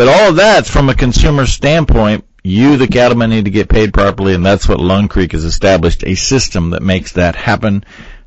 But 0.00 0.08
all 0.08 0.30
of 0.30 0.36
that's 0.36 0.70
from 0.70 0.88
a 0.88 0.94
consumer 0.94 1.44
standpoint. 1.44 2.24
You, 2.42 2.78
the 2.78 2.88
cattleman, 2.88 3.28
need 3.28 3.44
to 3.44 3.50
get 3.50 3.68
paid 3.68 3.92
properly, 3.92 4.34
and 4.34 4.46
that's 4.46 4.66
what 4.66 4.80
Lone 4.80 5.08
Creek 5.08 5.32
has 5.32 5.44
established 5.44 6.04
a 6.04 6.14
system 6.14 6.70
that 6.70 6.80
makes 6.80 7.12
that 7.12 7.36
happen 7.36 7.84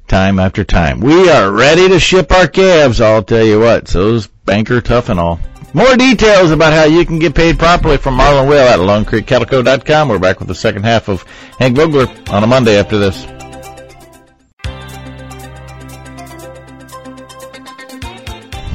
time 0.07 0.38
after 0.38 0.63
time. 0.63 0.99
We 0.99 1.31
are 1.31 1.51
ready 1.51 1.89
to 1.89 1.99
ship 1.99 2.31
our 2.31 2.47
calves, 2.47 3.01
I'll 3.01 3.23
tell 3.23 3.43
you 3.43 3.59
what. 3.59 3.88
So's 3.88 4.27
Banker 4.27 4.81
Tough 4.81 5.09
and 5.09 5.19
all. 5.19 5.39
More 5.73 5.95
details 5.97 6.51
about 6.51 6.73
how 6.73 6.83
you 6.83 7.07
can 7.07 7.17
get 7.17 7.33
paid 7.33 7.57
properly 7.57 7.97
from 7.97 8.19
Marlon 8.19 8.47
Will 8.47 8.67
at 8.67 8.77
LoneCreekCattleCo.com. 8.77 10.09
We're 10.09 10.19
back 10.19 10.38
with 10.38 10.49
the 10.49 10.53
second 10.53 10.83
half 10.83 11.09
of 11.09 11.23
Hank 11.57 11.75
Vogler 11.75 12.05
on 12.29 12.43
a 12.43 12.45
Monday 12.45 12.77
after 12.77 12.99
this. 12.99 13.25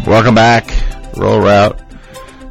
Welcome 0.04 0.34
back. 0.34 0.68
Rural 1.16 1.38
Route. 1.38 1.87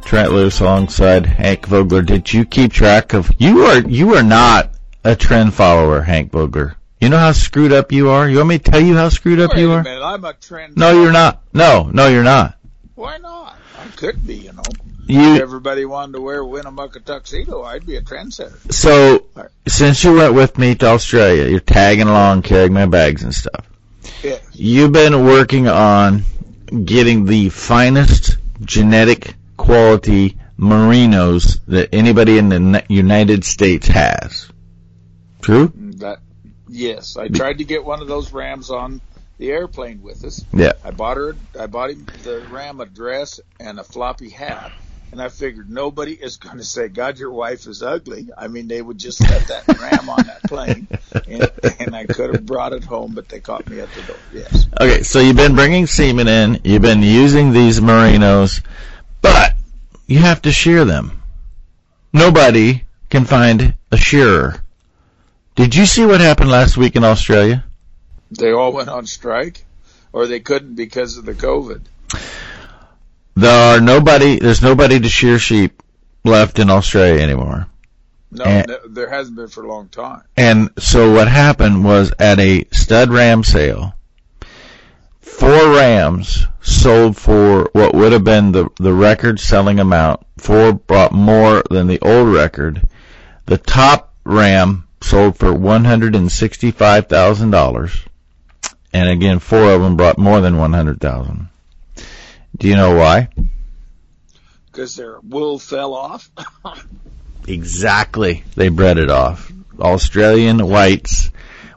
Trent 0.08 0.32
Loos 0.32 0.60
alongside 0.60 1.26
Hank 1.26 1.66
Vogler. 1.66 2.00
Did 2.00 2.32
you 2.32 2.46
keep 2.46 2.72
track 2.72 3.12
of 3.12 3.30
you 3.36 3.66
are 3.66 3.80
you 3.80 4.14
are 4.14 4.22
not 4.22 4.70
a 5.04 5.14
trend 5.14 5.52
follower, 5.52 6.00
Hank 6.00 6.32
Vogler. 6.32 6.76
You 6.98 7.10
know 7.10 7.18
how 7.18 7.32
screwed 7.32 7.74
up 7.74 7.92
you 7.92 8.08
are? 8.08 8.26
You 8.26 8.38
want 8.38 8.48
me 8.48 8.58
to 8.58 8.70
tell 8.70 8.80
you 8.80 8.96
how 8.96 9.10
screwed 9.10 9.38
up 9.38 9.52
Wait 9.52 9.60
you 9.60 9.72
are? 9.72 9.82
minute, 9.82 10.02
I'm 10.02 10.24
a 10.24 10.32
trend. 10.32 10.78
No, 10.78 11.02
you're 11.02 11.12
not. 11.12 11.42
No, 11.52 11.90
no, 11.92 12.08
you're 12.08 12.22
not. 12.22 12.56
Why 12.94 13.18
not? 13.18 13.58
I 13.78 13.86
could 13.96 14.26
be, 14.26 14.36
you 14.36 14.52
know. 14.54 14.62
If 15.08 15.42
everybody 15.42 15.84
wanted 15.84 16.14
to 16.14 16.22
wear 16.22 16.42
Winnemucca 16.42 17.00
tuxedo, 17.00 17.64
I'd 17.64 17.84
be 17.84 17.96
a 17.96 18.00
trendsetter. 18.00 18.72
so 18.72 19.26
since 19.66 20.02
you 20.04 20.14
went 20.14 20.32
with 20.32 20.56
me 20.56 20.74
to 20.76 20.86
Australia, 20.86 21.50
you're 21.50 21.60
tagging 21.60 22.08
along, 22.08 22.42
carrying 22.42 22.72
my 22.72 22.86
bags 22.86 23.24
and 23.24 23.34
stuff. 23.34 23.68
Yeah. 24.22 24.38
You've 24.54 24.92
been 24.92 25.26
working 25.26 25.68
on 25.68 26.22
getting 26.86 27.26
the 27.26 27.50
finest 27.50 28.38
genetic 28.62 29.34
quality 29.58 30.38
merinos 30.58 31.60
that 31.66 31.94
anybody 31.94 32.38
in 32.38 32.48
the 32.48 32.84
United 32.88 33.44
States 33.44 33.86
has. 33.88 34.50
True? 35.42 35.70
That, 35.98 36.20
yes, 36.68 37.18
I 37.18 37.28
tried 37.28 37.58
to 37.58 37.64
get 37.64 37.84
one 37.84 38.00
of 38.00 38.08
those 38.08 38.32
Rams 38.32 38.70
on 38.70 39.02
the 39.36 39.50
airplane 39.50 40.02
with 40.02 40.24
us. 40.24 40.44
Yeah. 40.52 40.72
I 40.84 40.90
bought 40.90 41.16
her, 41.16 41.36
I 41.58 41.66
bought 41.66 41.90
him 41.90 42.06
the 42.22 42.40
Ram 42.50 42.80
a 42.80 42.86
dress 42.86 43.40
and 43.60 43.78
a 43.78 43.84
floppy 43.84 44.30
hat. 44.30 44.72
And 45.10 45.22
I 45.22 45.30
figured 45.30 45.70
nobody 45.70 46.12
is 46.12 46.36
going 46.36 46.58
to 46.58 46.64
say, 46.64 46.88
God, 46.88 47.18
your 47.18 47.30
wife 47.30 47.66
is 47.66 47.82
ugly. 47.82 48.28
I 48.36 48.48
mean, 48.48 48.68
they 48.68 48.82
would 48.82 48.98
just 48.98 49.22
let 49.22 49.46
that 49.46 49.66
Ram 49.80 50.10
on 50.10 50.26
that 50.26 50.42
plane. 50.42 50.86
And, 51.26 51.50
and 51.80 51.96
I 51.96 52.04
could 52.04 52.34
have 52.34 52.44
brought 52.44 52.74
it 52.74 52.84
home, 52.84 53.14
but 53.14 53.26
they 53.26 53.40
caught 53.40 53.66
me 53.70 53.80
at 53.80 53.88
the 53.92 54.02
door. 54.02 54.16
Yes. 54.34 54.66
Okay, 54.78 55.02
so 55.04 55.20
you've 55.20 55.36
been 55.36 55.54
bringing 55.54 55.86
semen 55.86 56.28
in, 56.28 56.60
you've 56.62 56.82
been 56.82 57.02
using 57.02 57.52
these 57.52 57.80
merinos, 57.80 58.62
but 59.20 59.54
you 60.06 60.18
have 60.18 60.42
to 60.42 60.52
shear 60.52 60.84
them. 60.84 61.22
Nobody 62.12 62.84
can 63.10 63.24
find 63.24 63.74
a 63.90 63.96
shearer. 63.96 64.62
Did 65.54 65.74
you 65.74 65.86
see 65.86 66.06
what 66.06 66.20
happened 66.20 66.50
last 66.50 66.76
week 66.76 66.96
in 66.96 67.04
Australia? 67.04 67.64
They 68.30 68.52
all 68.52 68.72
went 68.72 68.88
on 68.88 69.06
strike 69.06 69.64
or 70.12 70.26
they 70.26 70.40
couldn't 70.40 70.74
because 70.74 71.16
of 71.16 71.24
the 71.24 71.34
COVID. 71.34 71.82
There 73.34 73.76
are 73.76 73.80
nobody, 73.80 74.38
there's 74.38 74.62
nobody 74.62 75.00
to 75.00 75.08
shear 75.08 75.38
sheep 75.38 75.82
left 76.24 76.58
in 76.58 76.70
Australia 76.70 77.20
anymore. 77.22 77.66
No, 78.30 78.44
And- 78.44 78.76
there 78.90 79.08
hasn't 79.10 79.36
been 79.36 79.48
for 79.48 79.64
a 79.64 79.68
long 79.68 79.88
time. 79.88 80.22
And 80.36 80.70
so 80.78 81.12
what 81.12 81.28
happened 81.28 81.84
was 81.84 82.12
at 82.18 82.38
a 82.38 82.64
stud 82.72 83.10
ram 83.10 83.42
sale, 83.44 83.94
four 85.38 85.74
rams 85.74 86.46
sold 86.60 87.16
for 87.16 87.70
what 87.72 87.94
would 87.94 88.12
have 88.12 88.24
been 88.24 88.52
the, 88.52 88.68
the 88.78 88.92
record 88.92 89.40
selling 89.40 89.78
amount. 89.78 90.26
Four 90.36 90.72
brought 90.72 91.12
more 91.12 91.62
than 91.70 91.86
the 91.86 92.00
old 92.00 92.28
record. 92.28 92.82
The 93.46 93.58
top 93.58 94.12
ram 94.24 94.88
sold 95.00 95.38
for 95.38 95.52
$165,000. 95.52 98.06
And 98.92 99.08
again, 99.08 99.38
four 99.38 99.72
of 99.72 99.80
them 99.80 99.96
brought 99.96 100.18
more 100.18 100.40
than 100.40 100.56
100,000. 100.56 101.48
Do 102.56 102.68
you 102.68 102.76
know 102.76 102.96
why? 102.96 103.28
Because 104.66 104.96
their 104.96 105.20
wool 105.20 105.58
fell 105.58 105.94
off. 105.94 106.30
Exactly. 107.48 108.44
They 108.56 108.68
bred 108.68 108.98
it 108.98 109.10
off. 109.10 109.50
Australian 109.80 110.68
whites, 110.68 111.30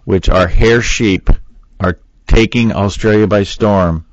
which 0.03 0.27
are 0.27 0.47
hair 0.47 0.81
sheep, 0.81 1.29
are 1.79 1.99
taking 2.31 2.71
Australia 2.71 3.27
by 3.27 3.43
storm. 3.43 4.05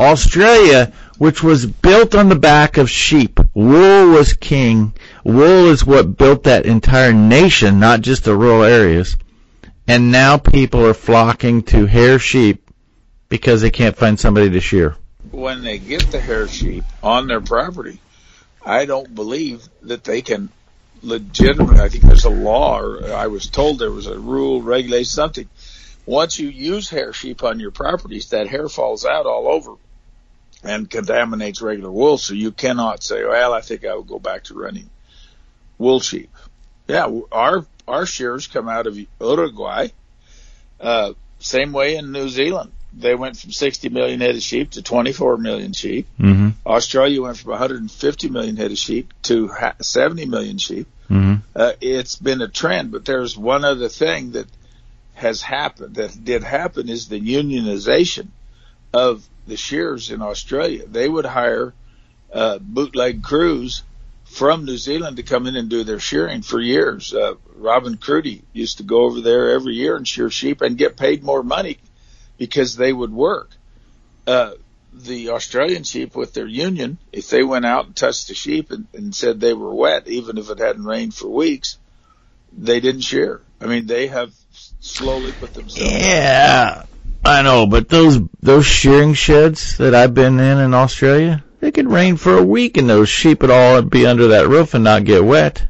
Australia, 0.00 0.92
which 1.18 1.42
was 1.42 1.66
built 1.66 2.14
on 2.14 2.28
the 2.28 2.38
back 2.38 2.78
of 2.78 2.88
sheep. 2.88 3.38
Wool 3.54 4.10
was 4.10 4.32
king. 4.32 4.94
Wool 5.22 5.66
is 5.66 5.84
what 5.84 6.16
built 6.16 6.44
that 6.44 6.64
entire 6.66 7.12
nation, 7.12 7.78
not 7.78 8.00
just 8.00 8.24
the 8.24 8.34
rural 8.34 8.62
areas. 8.62 9.16
And 9.86 10.10
now 10.10 10.38
people 10.38 10.86
are 10.86 10.94
flocking 10.94 11.62
to 11.64 11.86
hair 11.86 12.18
sheep 12.18 12.70
because 13.28 13.60
they 13.60 13.70
can't 13.70 13.96
find 13.96 14.18
somebody 14.18 14.50
to 14.50 14.60
shear. 14.60 14.96
when 15.30 15.62
they 15.62 15.78
get 15.78 16.10
the 16.10 16.20
hair 16.20 16.48
sheep 16.48 16.84
on 17.02 17.26
their 17.26 17.42
property, 17.42 18.00
I 18.64 18.86
don't 18.86 19.14
believe 19.14 19.62
that 19.82 20.04
they 20.04 20.22
can 20.22 20.48
legitimately. 21.02 21.80
I 21.80 21.88
think 21.88 22.04
there's 22.04 22.24
a 22.24 22.30
law, 22.30 22.80
or 22.80 23.12
I 23.12 23.26
was 23.26 23.46
told 23.48 23.78
there 23.78 23.90
was 23.90 24.06
a 24.06 24.18
rule, 24.18 24.62
regulate 24.62 25.06
something. 25.06 25.48
Once 26.08 26.38
you 26.38 26.48
use 26.48 26.88
hair 26.88 27.12
sheep 27.12 27.44
on 27.44 27.60
your 27.60 27.70
properties, 27.70 28.30
that 28.30 28.48
hair 28.48 28.66
falls 28.66 29.04
out 29.04 29.26
all 29.26 29.46
over 29.46 29.74
and 30.64 30.88
contaminates 30.88 31.60
regular 31.60 31.90
wool. 31.90 32.16
So 32.16 32.32
you 32.32 32.50
cannot 32.50 33.02
say, 33.02 33.22
"Well, 33.22 33.52
I 33.52 33.60
think 33.60 33.84
I 33.84 33.94
will 33.94 34.04
go 34.04 34.18
back 34.18 34.44
to 34.44 34.54
running 34.54 34.88
wool 35.76 36.00
sheep." 36.00 36.30
Yeah, 36.86 37.20
our 37.30 37.66
our 37.86 38.06
shears 38.06 38.46
come 38.46 38.70
out 38.70 38.86
of 38.86 38.98
Uruguay. 39.20 39.88
Uh, 40.80 41.12
same 41.40 41.72
way 41.72 41.96
in 41.96 42.10
New 42.10 42.30
Zealand. 42.30 42.72
they 42.90 43.14
went 43.14 43.36
from 43.36 43.52
60 43.52 43.90
million 43.90 44.20
head 44.20 44.34
of 44.34 44.42
sheep 44.42 44.70
to 44.70 44.82
24 44.82 45.36
million 45.36 45.74
sheep. 45.74 46.06
Mm-hmm. 46.18 46.48
Australia 46.66 47.20
went 47.20 47.36
from 47.36 47.50
150 47.50 48.30
million 48.30 48.56
head 48.56 48.70
of 48.70 48.78
sheep 48.78 49.12
to 49.24 49.50
70 49.78 50.24
million 50.24 50.56
sheep. 50.56 50.86
Mm-hmm. 51.10 51.34
Uh, 51.54 51.72
it's 51.82 52.16
been 52.16 52.40
a 52.40 52.48
trend, 52.48 52.90
but 52.90 53.04
there's 53.04 53.36
one 53.36 53.66
other 53.66 53.90
thing 53.90 54.32
that 54.32 54.46
has 55.18 55.42
happened 55.42 55.96
that 55.96 56.24
did 56.24 56.44
happen 56.44 56.88
is 56.88 57.08
the 57.08 57.20
unionization 57.20 58.28
of 58.92 59.28
the 59.46 59.56
shears 59.56 60.10
in 60.10 60.22
Australia. 60.22 60.86
They 60.86 61.08
would 61.08 61.26
hire 61.26 61.74
uh, 62.32 62.58
bootleg 62.60 63.22
crews 63.22 63.82
from 64.24 64.64
New 64.64 64.76
Zealand 64.76 65.16
to 65.16 65.22
come 65.24 65.46
in 65.46 65.56
and 65.56 65.68
do 65.68 65.82
their 65.82 65.98
shearing 65.98 66.42
for 66.42 66.60
years. 66.60 67.12
Uh, 67.12 67.34
Robin 67.56 67.96
Crudy 67.96 68.42
used 68.52 68.78
to 68.78 68.84
go 68.84 69.04
over 69.04 69.20
there 69.20 69.50
every 69.50 69.74
year 69.74 69.96
and 69.96 70.06
shear 70.06 70.30
sheep 70.30 70.60
and 70.60 70.78
get 70.78 70.96
paid 70.96 71.24
more 71.24 71.42
money 71.42 71.78
because 72.36 72.76
they 72.76 72.92
would 72.92 73.12
work. 73.12 73.50
Uh, 74.26 74.52
the 74.92 75.30
Australian 75.30 75.82
sheep 75.82 76.14
with 76.14 76.32
their 76.32 76.46
union, 76.46 76.98
if 77.12 77.28
they 77.28 77.42
went 77.42 77.66
out 77.66 77.86
and 77.86 77.96
touched 77.96 78.28
the 78.28 78.34
sheep 78.34 78.70
and, 78.70 78.86
and 78.94 79.14
said 79.14 79.40
they 79.40 79.54
were 79.54 79.74
wet, 79.74 80.06
even 80.06 80.38
if 80.38 80.50
it 80.50 80.58
hadn't 80.58 80.84
rained 80.84 81.14
for 81.14 81.28
weeks, 81.28 81.78
they 82.56 82.80
didn't 82.80 83.02
shear. 83.02 83.42
I 83.60 83.66
mean, 83.66 83.86
they 83.86 84.06
have 84.08 84.32
slowly 84.80 85.32
put 85.32 85.54
themselves. 85.54 85.92
Yeah, 85.92 86.84
I 87.24 87.42
know, 87.42 87.66
but 87.66 87.88
those 87.88 88.18
those 88.40 88.66
shearing 88.66 89.14
sheds 89.14 89.78
that 89.78 89.94
I've 89.94 90.14
been 90.14 90.38
in 90.38 90.58
in 90.58 90.74
Australia, 90.74 91.44
it 91.60 91.74
could 91.74 91.90
rain 91.90 92.16
for 92.16 92.38
a 92.38 92.44
week 92.44 92.76
and 92.76 92.88
those 92.88 93.08
sheep 93.08 93.42
would 93.42 93.50
all 93.50 93.82
be 93.82 94.06
under 94.06 94.28
that 94.28 94.48
roof 94.48 94.74
and 94.74 94.84
not 94.84 95.04
get 95.04 95.24
wet. 95.24 95.66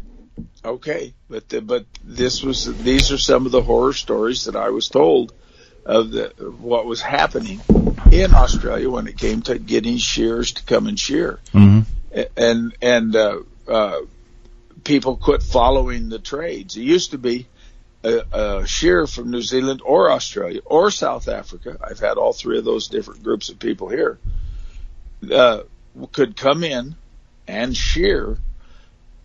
Okay, 0.64 1.14
but 1.30 1.48
the, 1.48 1.62
but 1.62 1.86
this 2.04 2.42
was 2.42 2.66
these 2.82 3.10
are 3.10 3.18
some 3.18 3.46
of 3.46 3.52
the 3.52 3.62
horror 3.62 3.92
stories 3.92 4.44
that 4.44 4.56
I 4.56 4.70
was 4.70 4.88
told 4.88 5.32
of 5.86 6.10
the 6.10 6.28
what 6.58 6.84
was 6.84 7.00
happening 7.00 7.60
in 8.12 8.34
Australia 8.34 8.90
when 8.90 9.06
it 9.06 9.16
came 9.16 9.40
to 9.42 9.58
getting 9.58 9.96
shearers 9.96 10.52
to 10.52 10.62
come 10.64 10.86
and 10.86 10.98
shear, 10.98 11.40
mm-hmm. 11.54 12.20
and 12.36 12.76
and 12.82 13.16
uh, 13.16 13.38
uh, 13.66 14.00
people 14.84 15.16
quit 15.16 15.42
following 15.42 16.08
the 16.08 16.18
trades. 16.18 16.76
It 16.76 16.82
used 16.82 17.12
to 17.12 17.18
be 17.18 17.46
a, 18.04 18.22
a 18.32 19.06
from 19.06 19.30
New 19.30 19.42
Zealand 19.42 19.82
or 19.84 20.10
Australia 20.10 20.60
or 20.64 20.90
South 20.90 21.28
Africa. 21.28 21.78
I've 21.82 22.00
had 22.00 22.16
all 22.16 22.32
three 22.32 22.58
of 22.58 22.64
those 22.64 22.88
different 22.88 23.22
groups 23.22 23.48
of 23.48 23.58
people 23.58 23.88
here. 23.88 24.18
Uh, 25.30 25.62
could 26.12 26.36
come 26.36 26.62
in 26.62 26.94
and 27.48 27.76
shear 27.76 28.38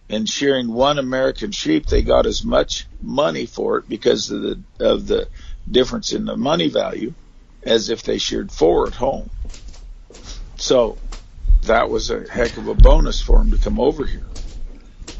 and 0.09 0.29
shearing 0.29 0.71
one 0.71 0.99
American 0.99 1.51
sheep, 1.51 1.87
they 1.87 2.01
got 2.01 2.25
as 2.25 2.43
much 2.43 2.85
money 3.01 3.45
for 3.45 3.77
it 3.77 3.89
because 3.89 4.29
of 4.29 4.41
the 4.41 4.59
of 4.79 5.07
the 5.07 5.27
difference 5.69 6.11
in 6.11 6.25
the 6.25 6.35
money 6.35 6.69
value 6.69 7.13
as 7.63 7.89
if 7.89 8.03
they 8.03 8.17
sheared 8.17 8.51
four 8.51 8.87
at 8.87 8.93
home. 8.93 9.29
So 10.57 10.97
that 11.63 11.89
was 11.89 12.09
a 12.11 12.29
heck 12.29 12.57
of 12.57 12.67
a 12.67 12.75
bonus 12.75 13.21
for 13.21 13.37
them 13.39 13.51
to 13.51 13.57
come 13.57 13.79
over 13.79 14.05
here. 14.05 14.25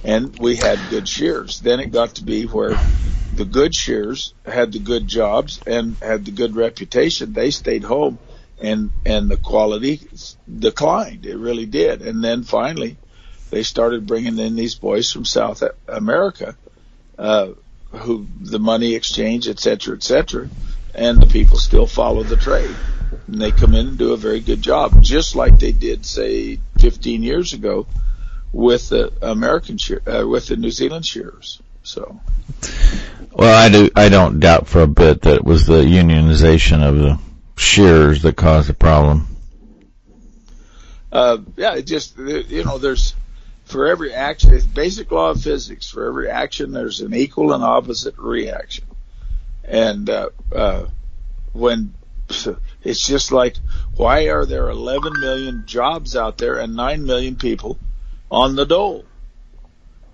And 0.04 0.38
we 0.40 0.56
had 0.56 0.80
good 0.90 1.08
shears. 1.08 1.60
Then 1.62 1.80
it 1.80 1.92
got 1.92 2.16
to 2.16 2.24
be 2.24 2.44
where 2.46 2.76
the 3.36 3.46
good 3.46 3.74
shears 3.74 4.34
had 4.46 4.74
the 4.74 4.80
good 4.80 5.08
jobs 5.08 5.60
and 5.66 5.96
had 6.02 6.26
the 6.26 6.32
good 6.32 6.56
reputation. 6.56 7.34
They 7.34 7.52
stayed 7.52 7.84
home 7.84 8.20
and, 8.62 8.92
and 9.06 9.30
the 9.30 9.38
quality 9.38 10.02
declined. 10.60 11.26
It 11.26 11.38
really 11.38 11.66
did. 11.66 12.02
And 12.02 12.24
then 12.24 12.44
finally 12.44 12.98
they 13.50 13.64
started 13.64 14.08
bringing 14.08 14.40
in 14.40 14.56
these 14.56 14.76
boys 14.76 15.12
from 15.12 15.26
South 15.26 15.64
America, 15.88 16.56
uh, 17.18 17.50
who 17.92 18.28
the 18.42 18.60
money 18.60 18.96
exchange, 18.96 19.48
et 19.48 19.60
cetera, 19.60 19.96
et 19.96 20.04
cetera, 20.04 20.50
and 20.96 21.22
the 21.22 21.28
people 21.28 21.58
still 21.58 21.88
follow 21.88 22.24
the 22.24 22.36
trade. 22.36 22.76
And 23.28 23.42
they 23.42 23.52
come 23.52 23.76
in 23.76 23.90
and 23.90 23.98
do 23.98 24.14
a 24.14 24.18
very 24.18 24.40
good 24.40 24.62
job, 24.62 25.02
just 25.04 25.36
like 25.36 25.60
they 25.60 25.72
did, 25.72 26.06
say, 26.06 26.60
15 26.80 27.22
years 27.22 27.54
ago 27.54 27.86
with 28.54 28.90
the 28.90 29.12
American 29.22 29.78
shear, 29.78 30.02
uh, 30.08 30.26
with 30.26 30.48
the 30.48 30.56
New 30.56 30.72
Zealand 30.72 31.06
shearers. 31.06 31.62
So, 31.82 32.22
well, 33.34 33.58
I 33.58 33.70
do, 33.70 33.90
I 33.96 34.08
don't 34.08 34.40
doubt 34.40 34.68
for 34.68 34.84
a 34.84 34.88
bit 34.88 35.24
that 35.24 35.38
it 35.38 35.44
was 35.44 35.66
the 35.66 35.82
unionization 35.82 36.82
of 36.82 36.96
the 36.96 37.20
shearers 37.58 38.22
that 38.22 38.38
caused 38.38 38.70
the 38.70 38.74
problem. 38.74 39.28
Uh, 41.12 41.40
yeah, 41.58 41.76
it 41.76 41.84
just 41.84 42.18
you 42.18 42.64
know, 42.64 42.78
there's 42.78 43.16
for 43.66 43.88
every 43.88 44.14
action, 44.14 44.54
it's 44.54 44.66
basic 44.66 45.12
law 45.12 45.32
of 45.32 45.42
physics. 45.42 45.90
For 45.90 46.08
every 46.08 46.30
action, 46.30 46.72
there's 46.72 47.02
an 47.02 47.14
equal 47.14 47.54
and 47.54 47.64
opposite 47.64 48.18
reaction. 48.18 48.86
And 49.64 50.10
uh, 50.10 50.30
uh, 50.52 50.86
when 51.54 51.94
it's 52.84 53.08
just 53.08 53.32
like, 53.32 53.56
why 53.96 54.30
are 54.30 54.46
there 54.46 54.70
11 54.70 55.14
million 55.20 55.64
jobs 55.66 56.16
out 56.16 56.38
there 56.38 56.60
and 56.60 56.76
9 56.76 57.06
million 57.06 57.36
people 57.36 57.80
on 58.34 58.56
the 58.56 58.66
dole? 58.66 59.06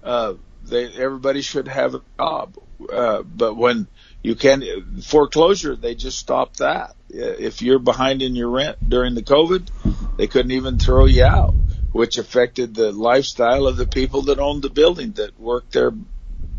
Uh, 0.04 0.34
they, 0.64 0.94
everybody 0.94 1.42
should 1.42 1.68
have 1.68 1.96
a 1.96 2.02
job. 2.18 2.56
Uh, 2.92 3.24
but 3.24 3.58
when 3.58 3.88
you 4.22 4.36
can 4.36 5.02
foreclosure, 5.02 5.76
they 5.76 5.96
just 5.96 6.20
stopped 6.20 6.60
that. 6.60 6.96
If 7.10 7.62
you're 7.62 7.80
behind 7.80 8.22
in 8.22 8.36
your 8.36 8.50
rent 8.50 8.78
during 8.88 9.16
the 9.16 9.24
COVID, 9.24 10.18
they 10.18 10.28
couldn't 10.28 10.52
even 10.52 10.78
throw 10.78 11.06
you 11.06 11.26
out 11.26 11.56
which 11.92 12.18
affected 12.18 12.76
the 12.76 12.92
lifestyle 12.92 13.68
of 13.68 13.78
the 13.78 13.88
people 13.88 14.24
that 14.24 14.40
owned 14.40 14.62
the 14.62 14.70
building 14.70 15.12
that 15.14 15.40
worked 15.40 15.74
their 15.74 15.92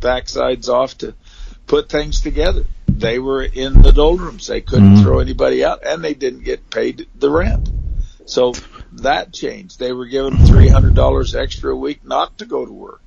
backsides 0.00 0.68
off 0.68 0.98
to 0.98 1.14
put 1.66 1.88
things 1.88 2.20
together. 2.20 2.64
They 2.88 3.18
were 3.18 3.42
in 3.42 3.82
the 3.82 3.92
doldrums. 3.92 4.48
They 4.48 4.60
couldn't 4.60 4.94
mm-hmm. 4.94 5.02
throw 5.02 5.20
anybody 5.20 5.64
out 5.64 5.86
and 5.86 6.02
they 6.02 6.14
didn't 6.14 6.44
get 6.44 6.70
paid 6.70 7.06
the 7.14 7.30
rent. 7.30 7.68
So 8.26 8.52
that 8.92 9.32
changed. 9.32 9.78
They 9.78 9.92
were 9.92 10.06
given 10.06 10.34
$300 10.34 11.34
extra 11.34 11.72
a 11.72 11.76
week 11.76 12.04
not 12.04 12.38
to 12.38 12.46
go 12.46 12.64
to 12.64 12.72
work. 12.72 13.02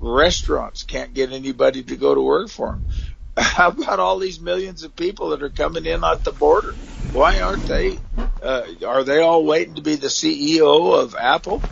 Restaurants 0.00 0.82
can't 0.82 1.14
get 1.14 1.32
anybody 1.32 1.82
to 1.82 1.96
go 1.96 2.14
to 2.14 2.20
work 2.20 2.48
for 2.48 2.72
them. 2.72 2.86
How 3.36 3.68
about 3.68 3.98
all 3.98 4.18
these 4.18 4.40
millions 4.40 4.84
of 4.84 4.94
people 4.94 5.30
that 5.30 5.42
are 5.42 5.50
coming 5.50 5.86
in 5.86 6.04
at 6.04 6.24
the 6.24 6.32
border? 6.32 6.74
Why 7.12 7.40
aren't 7.40 7.66
they? 7.66 7.98
Uh, 8.42 8.64
are 8.86 9.04
they 9.04 9.20
all 9.20 9.44
waiting 9.44 9.76
to 9.76 9.82
be 9.82 9.96
the 9.96 10.08
CEO 10.08 11.00
of 11.00 11.14
Apple? 11.14 11.62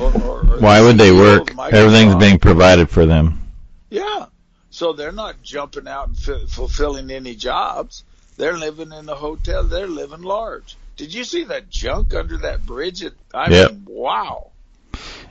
Or, 0.00 0.12
or, 0.22 0.54
or 0.54 0.60
Why 0.60 0.80
would 0.80 0.98
they 0.98 1.12
work? 1.12 1.56
Everything's 1.72 2.16
being 2.16 2.38
provided 2.38 2.90
for 2.90 3.06
them. 3.06 3.40
Yeah, 3.90 4.26
so 4.70 4.92
they're 4.92 5.12
not 5.12 5.42
jumping 5.42 5.88
out 5.88 6.08
and 6.08 6.18
f- 6.18 6.50
fulfilling 6.50 7.10
any 7.10 7.34
jobs. 7.34 8.04
They're 8.36 8.56
living 8.56 8.92
in 8.92 9.08
a 9.08 9.14
hotel. 9.14 9.64
They're 9.64 9.88
living 9.88 10.22
large. 10.22 10.76
Did 10.98 11.14
you 11.14 11.24
see 11.24 11.44
that 11.44 11.70
junk 11.70 12.12
under 12.12 12.36
that 12.38 12.66
bridge? 12.66 13.04
I 13.32 13.50
yep. 13.50 13.70
mean, 13.70 13.86
wow. 13.88 14.50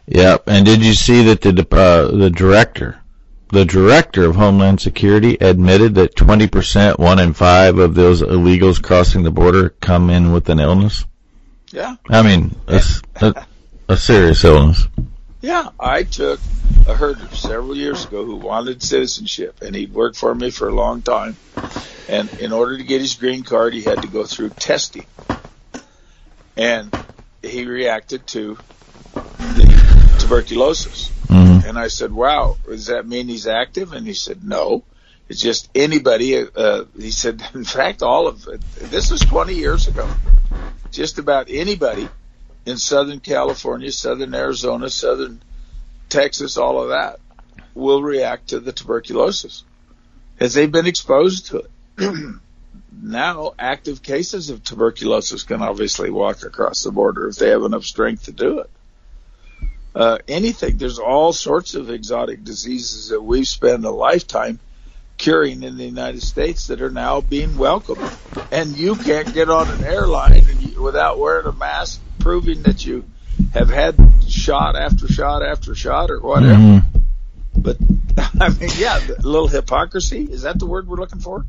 Yep. 0.08 0.44
And 0.48 0.66
did 0.66 0.84
you 0.84 0.94
see 0.94 1.26
that 1.26 1.42
the 1.42 1.50
uh, 1.72 2.18
the 2.18 2.30
director 2.30 3.02
the 3.50 3.66
director 3.66 4.26
of 4.26 4.36
Homeland 4.36 4.82
Security 4.82 5.38
admitted 5.40 5.96
that 5.96 6.16
20%, 6.16 7.00
one 7.00 7.20
in 7.20 7.34
five 7.34 7.78
of 7.78 7.96
those 7.96 8.22
illegals 8.22 8.82
crossing 8.82 9.24
the 9.24 9.32
border 9.32 9.70
come 9.70 10.10
in 10.10 10.32
with 10.32 10.50
an 10.50 10.60
illness. 10.60 11.06
Yeah. 11.72 11.96
I 12.10 12.24
mean, 12.24 12.56
a, 12.68 12.82
a, 13.22 13.46
a 13.90 13.98
serious 13.98 14.44
illness. 14.44 14.88
Yeah, 15.42 15.70
I 15.80 16.04
took 16.04 16.40
a 16.88 16.94
herder 16.94 17.28
several 17.36 17.76
years 17.76 18.06
ago 18.06 18.26
who 18.26 18.36
wanted 18.36 18.82
citizenship, 18.82 19.62
and 19.62 19.76
he'd 19.76 19.94
worked 19.94 20.18
for 20.18 20.34
me 20.34 20.50
for 20.50 20.68
a 20.68 20.76
long 20.76 21.02
time. 21.02 21.38
And 22.10 22.34
in 22.40 22.52
order 22.52 22.78
to 22.78 22.84
get 22.84 23.02
his 23.02 23.16
green 23.16 23.44
card, 23.44 23.74
he 23.74 23.82
had 23.82 24.02
to 24.02 24.08
go 24.08 24.26
through 24.26 24.50
testing. 24.50 25.06
And 26.58 26.94
he 27.42 27.66
reacted 27.66 28.26
to 28.28 28.58
the 29.14 30.18
tuberculosis. 30.20 31.10
Mm-hmm. 31.28 31.68
And 31.68 31.78
I 31.78 31.88
said, 31.88 32.12
wow, 32.12 32.58
does 32.66 32.88
that 32.88 33.08
mean 33.08 33.28
he's 33.28 33.48
active? 33.48 33.94
And 33.94 34.08
he 34.08 34.14
said, 34.14 34.44
no. 34.44 34.84
It's 35.30 35.42
just 35.42 35.70
anybody. 35.76 36.38
Uh, 36.38 36.86
he 36.98 37.12
said, 37.12 37.44
in 37.54 37.66
fact, 37.66 38.02
all 38.02 38.28
of 38.28 38.48
it, 38.48 38.62
this 38.76 39.12
was 39.12 39.20
20 39.22 39.54
years 39.54 39.88
ago. 39.88 40.10
Just 40.92 41.20
about 41.20 41.48
anybody 41.50 42.08
in 42.66 42.78
Southern 42.78 43.20
California, 43.20 43.92
Southern 43.92 44.34
Arizona, 44.34 44.90
Southern 44.90 45.42
Texas, 46.10 46.58
all 46.58 46.82
of 46.82 46.90
that 46.90 47.20
will 47.74 48.02
react 48.02 48.50
to 48.50 48.60
the 48.60 48.72
tuberculosis 48.72 49.64
as 50.40 50.54
they've 50.54 50.72
been 50.72 50.88
exposed 50.88 51.48
to 51.48 51.58
it. 51.58 51.72
now, 53.02 53.54
active 53.58 54.02
cases 54.02 54.50
of 54.50 54.64
tuberculosis 54.64 55.44
can 55.44 55.62
obviously 55.62 56.10
walk 56.10 56.44
across 56.44 56.84
the 56.84 56.92
border 56.92 57.28
if 57.28 57.36
they 57.36 57.50
have 57.50 57.64
enough 57.64 57.86
strength 57.86 58.26
to 58.26 58.32
do 58.32 58.60
it 58.60 58.70
uh, 59.98 60.20
anything. 60.28 60.78
There's 60.78 61.00
all 61.00 61.34
sorts 61.34 61.74
of 61.74 61.90
exotic 61.90 62.44
diseases 62.44 63.10
that 63.10 63.22
we've 63.22 63.48
spent 63.48 63.84
a 63.84 63.90
lifetime 63.90 64.60
curing 65.18 65.64
in 65.64 65.78
the 65.78 65.86
United 65.86 66.22
States 66.22 66.68
that 66.68 66.84
are 66.84 66.92
now 66.92 67.22
being 67.22 67.58
welcomed. 67.58 68.12
And 68.52 68.78
you 68.78 68.96
can't 68.96 69.34
get 69.34 69.50
on 69.50 69.68
an 69.68 69.84
airline 69.84 70.46
you, 70.60 70.84
without 70.84 71.18
wearing 71.18 71.48
a 71.48 71.52
mask, 71.52 72.00
proving 72.20 72.62
that 72.64 72.86
you 72.86 73.06
have 73.54 73.70
had 73.70 73.96
shot 74.28 74.76
after 74.76 75.08
shot 75.08 75.42
after 75.42 75.74
shot 75.74 76.12
or 76.12 76.20
whatever. 76.20 76.54
Mm-hmm. 76.54 77.00
But 77.60 77.78
I 78.40 78.50
mean, 78.50 78.70
yeah, 78.78 79.00
a 79.00 79.28
little 79.28 79.48
hypocrisy. 79.48 80.26
Is 80.26 80.44
that 80.44 80.60
the 80.60 80.68
word 80.68 80.88
we're 80.88 80.98
looking 80.98 81.22
for? 81.22 81.44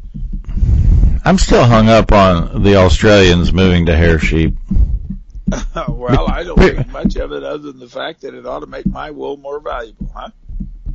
I'm 1.25 1.39
still 1.39 1.65
hung 1.65 1.89
up 1.89 2.13
on 2.13 2.63
the 2.63 2.77
Australians 2.77 3.53
moving 3.53 3.87
to 3.87 3.97
hair 3.97 4.19
sheep. 4.19 4.57
well, 5.89 6.31
I 6.31 6.45
don't 6.45 6.59
think 6.59 6.89
much 6.89 7.17
of 7.17 7.33
it 7.33 7.43
other 7.43 7.73
than 7.73 7.79
the 7.79 7.89
fact 7.89 8.23
that 8.23 8.35
it 8.35 8.47
ought 8.47 8.61
to 8.61 8.67
make 8.67 8.87
my 8.87 9.11
wool 9.11 9.37
more 9.37 9.61
valuable, 9.61 10.11
huh? 10.15 10.31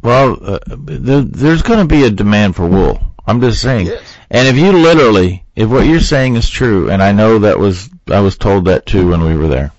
Well, 0.01 0.38
uh, 0.41 0.59
there, 0.67 1.21
there's 1.21 1.62
going 1.62 1.79
to 1.79 1.86
be 1.86 2.03
a 2.03 2.09
demand 2.09 2.55
for 2.55 2.67
wool. 2.67 2.99
I'm 3.25 3.39
just 3.39 3.62
saying. 3.62 3.88
Yes. 3.88 4.03
And 4.29 4.47
if 4.47 4.57
you 4.57 4.73
literally, 4.73 5.45
if 5.55 5.69
what 5.69 5.86
you're 5.86 6.01
saying 6.01 6.36
is 6.36 6.49
true, 6.49 6.89
and 6.89 7.01
I 7.01 7.13
know 7.13 7.39
that 7.39 7.57
was, 7.57 7.89
I 8.07 8.19
was 8.19 8.38
told 8.38 8.65
that 8.65 8.86
too 8.86 9.09
when 9.09 9.23
we 9.23 9.38
were 9.38 9.47
there, 9.47 9.71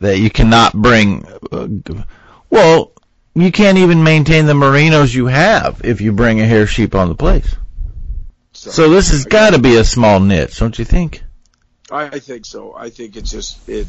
that 0.00 0.18
you 0.18 0.30
cannot 0.30 0.72
bring, 0.72 1.24
uh, 1.52 1.68
well, 2.50 2.92
you 3.34 3.52
can't 3.52 3.78
even 3.78 4.02
maintain 4.02 4.46
the 4.46 4.52
merinos 4.52 5.14
you 5.14 5.26
have 5.26 5.80
if 5.84 6.00
you 6.00 6.12
bring 6.12 6.40
a 6.40 6.46
hair 6.46 6.66
sheep 6.66 6.94
on 6.94 7.08
the 7.08 7.14
place. 7.14 7.54
So, 8.64 8.70
So 8.70 8.88
this 8.88 9.10
has 9.10 9.26
got 9.26 9.50
to 9.50 9.58
be 9.58 9.76
a 9.76 9.84
small 9.84 10.20
niche, 10.20 10.58
don't 10.58 10.78
you 10.78 10.86
think? 10.86 11.22
I, 11.90 12.18
think 12.18 12.46
so. 12.46 12.74
I 12.74 12.88
think 12.88 13.14
it's 13.14 13.30
just 13.30 13.68
it, 13.68 13.86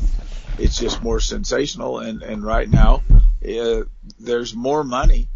it's 0.60 0.78
just 0.78 1.02
more 1.02 1.22
sensational, 1.22 2.00
and 2.00 2.22
and 2.22 2.44
right 2.44 2.70
now, 2.70 3.02
uh, 3.48 3.84
there's 4.20 4.54
more 4.54 4.84
money 4.84 5.30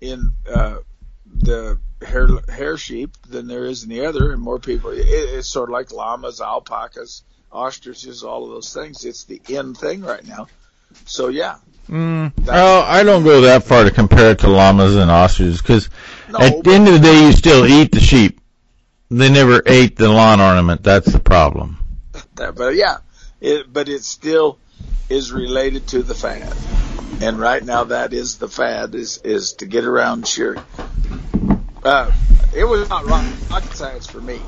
in 0.00 0.32
uh, 0.50 0.78
the 1.26 1.78
hair 2.00 2.26
hair 2.48 2.78
sheep 2.78 3.10
than 3.28 3.46
there 3.48 3.66
is 3.66 3.82
in 3.82 3.90
the 3.90 4.06
other, 4.06 4.32
and 4.32 4.40
more 4.40 4.58
people. 4.58 4.90
It, 4.92 5.04
it's 5.06 5.50
sort 5.50 5.68
of 5.68 5.74
like 5.74 5.92
llamas, 5.92 6.40
alpacas, 6.40 7.22
ostriches, 7.52 8.22
all 8.24 8.44
of 8.44 8.50
those 8.50 8.72
things. 8.72 9.04
It's 9.04 9.24
the 9.24 9.40
in 9.48 9.74
thing 9.74 10.00
right 10.00 10.26
now. 10.26 10.46
So 11.04 11.28
yeah, 11.28 11.56
Mm, 11.88 12.32
oh, 12.48 12.84
I 12.84 13.04
don't 13.04 13.22
go 13.22 13.42
that 13.42 13.62
far 13.62 13.84
to 13.84 13.92
compare 13.92 14.32
it 14.32 14.40
to 14.40 14.48
llamas 14.48 14.96
and 14.96 15.10
ostriches 15.10 15.62
because 15.62 15.88
no, 16.28 16.38
at 16.38 16.64
the 16.64 16.70
end 16.72 16.88
of 16.88 16.94
the 16.94 17.00
day, 17.00 17.26
you 17.26 17.32
still 17.32 17.64
eat 17.66 17.92
the 17.92 18.00
sheep. 18.00 18.40
They 19.08 19.30
never 19.30 19.62
ate 19.64 19.96
the 19.96 20.08
lawn 20.08 20.40
ornament. 20.40 20.82
That's 20.82 21.12
the 21.12 21.20
problem. 21.20 21.78
but 22.34 22.74
yeah, 22.74 22.98
it, 23.40 23.72
but 23.72 23.88
it 23.88 24.02
still 24.02 24.58
is 25.08 25.32
related 25.32 25.86
to 25.88 26.02
the 26.02 26.14
fad, 26.14 26.52
and 27.22 27.38
right 27.38 27.64
now 27.64 27.84
that 27.84 28.12
is 28.12 28.38
the 28.38 28.48
fad 28.48 28.96
is 28.96 29.18
is 29.18 29.52
to 29.54 29.66
get 29.66 29.84
around 29.84 30.26
shearing. 30.26 30.62
Uh, 31.84 32.10
it 32.52 32.64
was 32.64 32.88
not 32.88 33.06
rocket 33.06 33.72
science 33.74 34.08
for 34.08 34.20
me, 34.20 34.40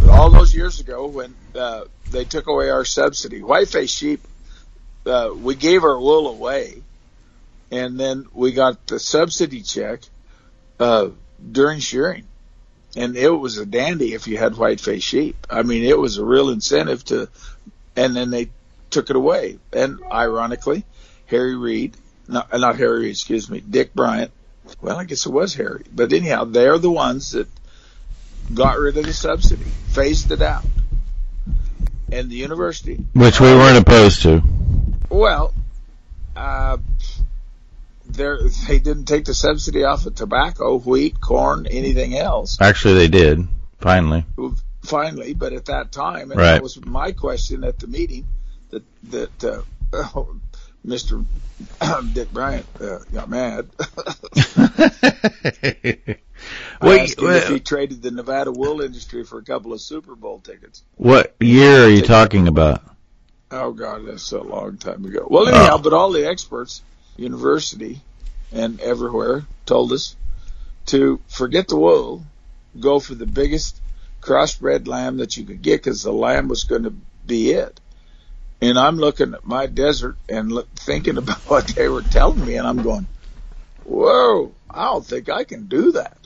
but 0.00 0.08
all 0.08 0.30
those 0.30 0.52
years 0.52 0.80
ago 0.80 1.06
when 1.06 1.32
uh, 1.54 1.84
they 2.10 2.24
took 2.24 2.48
away 2.48 2.70
our 2.70 2.84
subsidy, 2.84 3.42
whiteface 3.42 3.96
sheep, 3.96 4.26
uh, 5.06 5.30
we 5.32 5.54
gave 5.54 5.84
our 5.84 6.00
wool 6.00 6.26
away, 6.26 6.82
and 7.70 8.00
then 8.00 8.26
we 8.32 8.50
got 8.50 8.88
the 8.88 8.98
subsidy 8.98 9.62
check 9.62 10.00
uh, 10.80 11.10
during 11.52 11.78
shearing 11.78 12.26
and 12.96 13.16
it 13.16 13.30
was 13.30 13.58
a 13.58 13.66
dandy 13.66 14.14
if 14.14 14.26
you 14.26 14.38
had 14.38 14.56
white-faced 14.56 15.06
sheep. 15.06 15.46
I 15.50 15.62
mean, 15.62 15.84
it 15.84 15.98
was 15.98 16.16
a 16.16 16.24
real 16.24 16.48
incentive 16.48 17.04
to, 17.06 17.28
and 17.94 18.16
then 18.16 18.30
they 18.30 18.48
took 18.90 19.10
it 19.10 19.16
away. 19.16 19.58
And 19.72 20.00
ironically, 20.10 20.84
Harry 21.26 21.54
Reid, 21.54 21.96
not, 22.26 22.48
not 22.58 22.76
Harry 22.76 23.10
excuse 23.10 23.50
me, 23.50 23.60
Dick 23.60 23.94
Bryan. 23.94 24.30
Well, 24.80 24.96
I 24.96 25.04
guess 25.04 25.26
it 25.26 25.32
was 25.32 25.54
Harry, 25.54 25.84
but 25.94 26.12
anyhow, 26.12 26.44
they're 26.44 26.78
the 26.78 26.90
ones 26.90 27.32
that 27.32 27.46
got 28.52 28.78
rid 28.78 28.96
of 28.96 29.04
the 29.04 29.12
subsidy, 29.12 29.64
phased 29.88 30.32
it 30.32 30.42
out, 30.42 30.64
and 32.10 32.30
the 32.30 32.36
university. 32.36 32.96
Which 33.12 33.40
we 33.40 33.48
weren't 33.48 33.78
opposed 33.78 34.22
to. 34.22 34.42
Well, 35.08 35.54
uh, 36.34 36.78
they 38.16 38.78
didn't 38.78 39.04
take 39.04 39.24
the 39.24 39.34
subsidy 39.34 39.84
off 39.84 40.06
of 40.06 40.14
tobacco, 40.14 40.78
wheat, 40.78 41.20
corn, 41.20 41.66
anything 41.66 42.16
else. 42.16 42.58
Actually, 42.60 42.94
they 42.94 43.08
did. 43.08 43.46
Finally. 43.80 44.24
finally, 44.82 45.34
but 45.34 45.52
at 45.52 45.66
that 45.66 45.92
time, 45.92 46.30
and 46.30 46.40
Right. 46.40 46.52
that 46.54 46.62
was 46.62 46.84
my 46.84 47.12
question 47.12 47.62
at 47.64 47.78
the 47.78 47.86
meeting, 47.86 48.24
that 48.70 48.82
that 49.10 49.44
uh, 49.44 49.62
Mr. 50.86 51.24
Dick 52.14 52.32
Bryan 52.32 52.64
uh, 52.80 52.98
got 53.12 53.28
mad. 53.28 53.68
I 56.80 56.98
asked 57.00 57.18
him 57.20 57.30
if 57.30 57.48
he 57.48 57.60
traded 57.60 58.02
the 58.02 58.10
Nevada 58.10 58.52
wool 58.52 58.80
industry 58.80 59.24
for 59.24 59.38
a 59.38 59.42
couple 59.42 59.72
of 59.72 59.80
Super 59.80 60.14
Bowl 60.14 60.40
tickets. 60.40 60.82
what 60.96 61.34
year 61.40 61.84
are 61.84 61.88
you 61.88 62.02
talking 62.02 62.48
about? 62.48 62.82
Oh 63.50 63.72
God, 63.72 64.06
that's 64.06 64.32
a 64.32 64.40
long 64.40 64.76
time 64.76 65.04
ago. 65.04 65.26
Well, 65.30 65.48
anyhow, 65.48 65.74
Oh. 65.74 65.78
but 65.78 65.92
all 65.92 66.10
the 66.10 66.26
experts, 66.28 66.82
university 67.18 68.00
and 68.52 68.80
everywhere, 68.80 69.44
told 69.64 69.92
us 69.92 70.16
to 70.86 71.20
forget 71.28 71.68
the 71.68 71.76
wool, 71.76 72.24
go 72.78 73.00
for 73.00 73.14
the 73.14 73.26
biggest 73.26 73.80
crossbred 74.20 74.86
lamb 74.86 75.18
that 75.18 75.36
you 75.36 75.44
could 75.44 75.62
get 75.62 75.82
because 75.82 76.02
the 76.02 76.12
lamb 76.12 76.48
was 76.48 76.64
going 76.64 76.84
to 76.84 76.94
be 77.26 77.50
it. 77.50 77.80
And 78.60 78.78
I'm 78.78 78.96
looking 78.96 79.34
at 79.34 79.46
my 79.46 79.66
desert 79.66 80.16
and 80.28 80.50
look, 80.50 80.68
thinking 80.74 81.18
about 81.18 81.38
what 81.48 81.66
they 81.68 81.88
were 81.88 82.02
telling 82.02 82.44
me, 82.44 82.56
and 82.56 82.66
I'm 82.66 82.82
going, 82.82 83.06
"Whoa, 83.84 84.52
I 84.70 84.84
don't 84.84 85.04
think 85.04 85.28
I 85.28 85.44
can 85.44 85.66
do 85.66 85.92
that." 85.92 86.16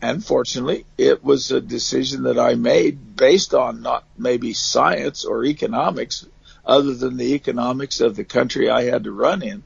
And 0.00 0.24
fortunately, 0.24 0.84
it 0.98 1.24
was 1.24 1.50
a 1.50 1.60
decision 1.60 2.24
that 2.24 2.38
I 2.38 2.54
made 2.56 3.16
based 3.16 3.54
on 3.54 3.82
not 3.82 4.04
maybe 4.18 4.52
science 4.52 5.24
or 5.24 5.44
economics, 5.44 6.26
other 6.66 6.94
than 6.94 7.16
the 7.16 7.34
economics 7.34 8.00
of 8.00 8.16
the 8.16 8.24
country 8.24 8.70
I 8.70 8.84
had 8.84 9.04
to 9.04 9.12
run 9.12 9.42
in. 9.42 9.62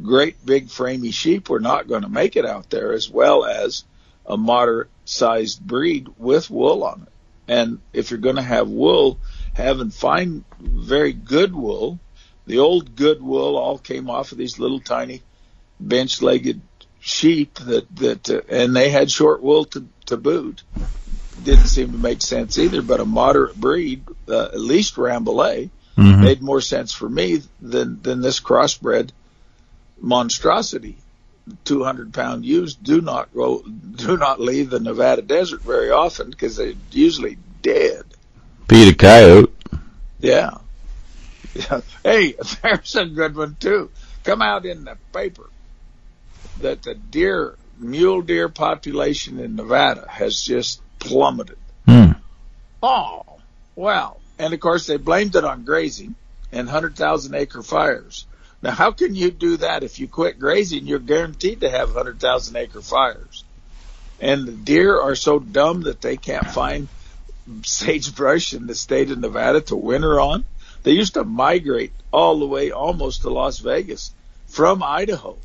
Great 0.00 0.44
big 0.44 0.68
framey 0.68 1.12
sheep 1.12 1.48
were 1.48 1.60
not 1.60 1.88
going 1.88 2.02
to 2.02 2.08
make 2.08 2.36
it 2.36 2.46
out 2.46 2.70
there, 2.70 2.92
as 2.92 3.10
well 3.10 3.44
as 3.44 3.84
a 4.24 4.36
moderate 4.36 4.88
sized 5.04 5.60
breed 5.60 6.08
with 6.16 6.50
wool 6.50 6.84
on 6.84 7.02
it. 7.02 7.08
And 7.48 7.80
if 7.92 8.10
you're 8.10 8.20
going 8.20 8.36
to 8.36 8.42
have 8.42 8.68
wool, 8.68 9.18
having 9.52 9.90
fine, 9.90 10.44
very 10.58 11.12
good 11.12 11.54
wool, 11.54 11.98
the 12.46 12.58
old 12.58 12.96
good 12.96 13.22
wool 13.22 13.56
all 13.56 13.78
came 13.78 14.08
off 14.08 14.32
of 14.32 14.38
these 14.38 14.58
little 14.58 14.80
tiny 14.80 15.22
bench 15.78 16.22
legged 16.22 16.60
sheep 17.00 17.54
that, 17.54 17.94
that, 17.96 18.30
uh, 18.30 18.40
and 18.48 18.74
they 18.74 18.88
had 18.90 19.10
short 19.10 19.42
wool 19.42 19.64
to, 19.66 19.86
to 20.06 20.16
boot. 20.16 20.62
Didn't 21.42 21.66
seem 21.66 21.92
to 21.92 21.98
make 21.98 22.22
sense 22.22 22.58
either, 22.58 22.82
but 22.82 23.00
a 23.00 23.04
moderate 23.04 23.56
breed, 23.56 24.04
uh, 24.28 24.44
at 24.44 24.60
least 24.60 24.94
Rambouillet, 24.94 25.70
Mhm. 25.96 26.20
made 26.20 26.42
more 26.42 26.60
sense 26.60 26.92
for 26.92 27.08
me 27.08 27.42
than, 27.60 28.00
than 28.02 28.20
this 28.20 28.40
crossbred 28.40 29.10
monstrosity. 30.00 30.96
200 31.64 32.14
pound 32.14 32.44
ewes 32.44 32.74
do 32.74 33.00
not 33.00 33.34
go, 33.34 33.62
do 33.62 34.16
not 34.16 34.40
leave 34.40 34.70
the 34.70 34.78
Nevada 34.78 35.22
desert 35.22 35.60
very 35.62 35.90
often 35.90 36.30
because 36.30 36.56
they're 36.56 36.74
usually 36.92 37.36
dead. 37.62 38.04
Beat 38.68 38.92
a 38.92 38.96
coyote. 38.96 39.52
Yeah. 40.20 40.58
yeah. 41.54 41.80
Hey, 42.02 42.34
there's 42.62 42.94
a 42.96 43.06
good 43.06 43.36
one 43.36 43.56
too. 43.58 43.90
Come 44.24 44.40
out 44.40 44.64
in 44.66 44.84
the 44.84 44.96
paper 45.12 45.50
that 46.60 46.82
the 46.82 46.94
deer, 46.94 47.56
mule 47.78 48.22
deer 48.22 48.48
population 48.48 49.40
in 49.40 49.56
Nevada 49.56 50.06
has 50.08 50.40
just 50.40 50.80
plummeted. 51.00 51.58
Hmm. 51.86 52.12
Oh, 52.82 53.22
wow. 53.74 54.16
And 54.42 54.52
of 54.52 54.58
course 54.58 54.86
they 54.88 54.96
blamed 54.96 55.36
it 55.36 55.44
on 55.44 55.64
grazing 55.64 56.16
and 56.50 56.66
100,000 56.66 57.32
acre 57.36 57.62
fires. 57.62 58.26
Now 58.60 58.72
how 58.72 58.90
can 58.90 59.14
you 59.14 59.30
do 59.30 59.58
that 59.58 59.84
if 59.84 60.00
you 60.00 60.08
quit 60.08 60.40
grazing? 60.40 60.88
You're 60.88 60.98
guaranteed 60.98 61.60
to 61.60 61.70
have 61.70 61.90
100,000 61.90 62.56
acre 62.56 62.82
fires. 62.82 63.44
And 64.20 64.44
the 64.44 64.52
deer 64.52 65.00
are 65.00 65.14
so 65.14 65.38
dumb 65.38 65.82
that 65.82 66.00
they 66.00 66.16
can't 66.16 66.50
find 66.50 66.88
sagebrush 67.62 68.52
in 68.52 68.66
the 68.66 68.74
state 68.74 69.12
of 69.12 69.20
Nevada 69.20 69.60
to 69.60 69.76
winter 69.76 70.18
on. 70.18 70.42
They 70.82 70.90
used 70.90 71.14
to 71.14 71.22
migrate 71.22 71.92
all 72.12 72.40
the 72.40 72.46
way 72.46 72.72
almost 72.72 73.22
to 73.22 73.30
Las 73.30 73.60
Vegas 73.60 74.12
from 74.48 74.82
Idaho 74.82 75.36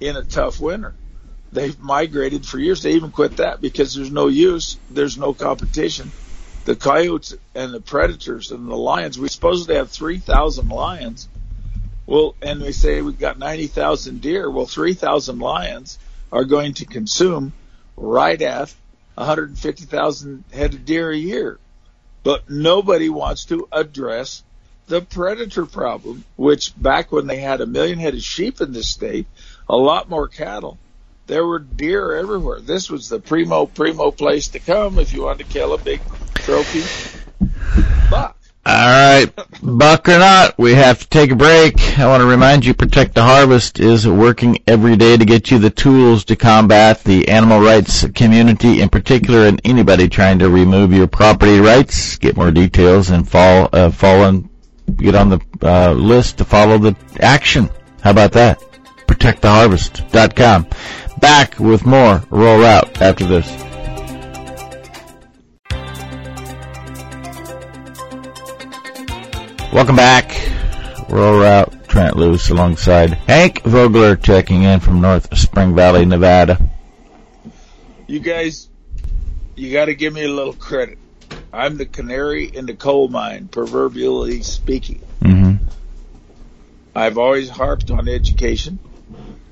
in 0.00 0.16
a 0.16 0.24
tough 0.24 0.58
winter. 0.58 0.94
They've 1.52 1.78
migrated 1.78 2.46
for 2.46 2.58
years. 2.58 2.82
They 2.82 2.92
even 2.92 3.10
quit 3.10 3.36
that 3.36 3.60
because 3.60 3.94
there's 3.94 4.10
no 4.10 4.28
use. 4.28 4.78
There's 4.90 5.18
no 5.18 5.34
competition. 5.34 6.10
The 6.68 6.76
coyotes 6.76 7.34
and 7.54 7.72
the 7.72 7.80
predators 7.80 8.50
and 8.50 8.68
the 8.68 8.76
lions, 8.76 9.18
we 9.18 9.30
supposedly 9.30 9.76
have 9.76 9.88
3,000 9.88 10.68
lions. 10.68 11.26
Well, 12.04 12.34
and 12.42 12.60
they 12.60 12.72
say 12.72 13.00
we've 13.00 13.18
got 13.18 13.38
90,000 13.38 14.20
deer. 14.20 14.50
Well, 14.50 14.66
3,000 14.66 15.38
lions 15.38 15.98
are 16.30 16.44
going 16.44 16.74
to 16.74 16.84
consume 16.84 17.54
right 17.96 18.42
at 18.42 18.74
150,000 19.14 20.44
head 20.52 20.74
of 20.74 20.84
deer 20.84 21.10
a 21.10 21.16
year. 21.16 21.58
But 22.22 22.50
nobody 22.50 23.08
wants 23.08 23.46
to 23.46 23.66
address 23.72 24.44
the 24.88 25.00
predator 25.00 25.64
problem, 25.64 26.26
which 26.36 26.78
back 26.78 27.10
when 27.10 27.28
they 27.28 27.38
had 27.38 27.62
a 27.62 27.66
million 27.66 27.98
head 27.98 28.12
of 28.12 28.20
sheep 28.20 28.60
in 28.60 28.74
this 28.74 28.90
state, 28.90 29.26
a 29.70 29.76
lot 29.76 30.10
more 30.10 30.28
cattle, 30.28 30.76
there 31.28 31.46
were 31.46 31.60
deer 31.60 32.14
everywhere. 32.14 32.60
This 32.60 32.90
was 32.90 33.08
the 33.08 33.20
primo, 33.20 33.64
primo 33.64 34.10
place 34.10 34.48
to 34.48 34.58
come 34.58 34.98
if 34.98 35.14
you 35.14 35.22
wanted 35.22 35.46
to 35.46 35.52
kill 35.52 35.72
a 35.72 35.78
big 35.78 36.02
trophy 36.48 36.82
buck. 38.10 38.34
All 38.64 38.74
right, 38.74 39.26
buck 39.62 40.08
or 40.08 40.18
not, 40.18 40.56
we 40.56 40.72
have 40.72 40.98
to 41.00 41.08
take 41.08 41.30
a 41.30 41.36
break. 41.36 41.78
I 41.98 42.06
want 42.06 42.22
to 42.22 42.26
remind 42.26 42.64
you 42.64 42.72
Protect 42.72 43.14
the 43.14 43.22
Harvest 43.22 43.78
is 43.78 44.08
working 44.08 44.58
every 44.66 44.96
day 44.96 45.18
to 45.18 45.26
get 45.26 45.50
you 45.50 45.58
the 45.58 45.68
tools 45.68 46.24
to 46.24 46.36
combat 46.36 47.04
the 47.04 47.28
animal 47.28 47.60
rights 47.60 48.06
community 48.14 48.80
in 48.80 48.88
particular 48.88 49.46
and 49.46 49.60
anybody 49.62 50.08
trying 50.08 50.38
to 50.38 50.48
remove 50.48 50.94
your 50.94 51.06
property 51.06 51.60
rights. 51.60 52.16
Get 52.16 52.38
more 52.38 52.50
details 52.50 53.10
and 53.10 53.28
fall, 53.28 53.68
uh, 53.74 53.90
fall 53.90 54.42
get 54.96 55.14
on 55.14 55.28
the 55.28 55.40
uh, 55.60 55.92
list 55.92 56.38
to 56.38 56.46
follow 56.46 56.78
the 56.78 56.96
action. 57.20 57.68
How 58.00 58.12
about 58.12 58.32
that? 58.32 58.58
ProtectTheHarvest.com. 59.06 60.66
Back 61.20 61.58
with 61.58 61.84
more 61.84 62.22
Rural 62.30 62.60
Route 62.60 63.02
after 63.02 63.26
this. 63.26 63.67
Welcome 69.70 69.96
back. 69.96 70.34
Rural 71.10 71.40
Route, 71.40 71.88
Trent 71.88 72.16
Loos 72.16 72.48
alongside 72.48 73.10
Hank 73.12 73.62
Vogler 73.64 74.16
checking 74.16 74.62
in 74.62 74.80
from 74.80 75.02
North 75.02 75.36
Spring 75.36 75.74
Valley, 75.74 76.06
Nevada. 76.06 76.58
You 78.06 78.18
guys, 78.20 78.70
you 79.56 79.70
got 79.70 79.84
to 79.84 79.94
give 79.94 80.14
me 80.14 80.24
a 80.24 80.32
little 80.32 80.54
credit. 80.54 80.98
I'm 81.52 81.76
the 81.76 81.84
canary 81.84 82.46
in 82.46 82.64
the 82.64 82.74
coal 82.74 83.08
mine, 83.08 83.48
proverbially 83.48 84.40
speaking. 84.42 85.02
Mm-hmm. 85.20 85.62
I've 86.94 87.18
always 87.18 87.50
harped 87.50 87.90
on 87.90 88.08
education. 88.08 88.78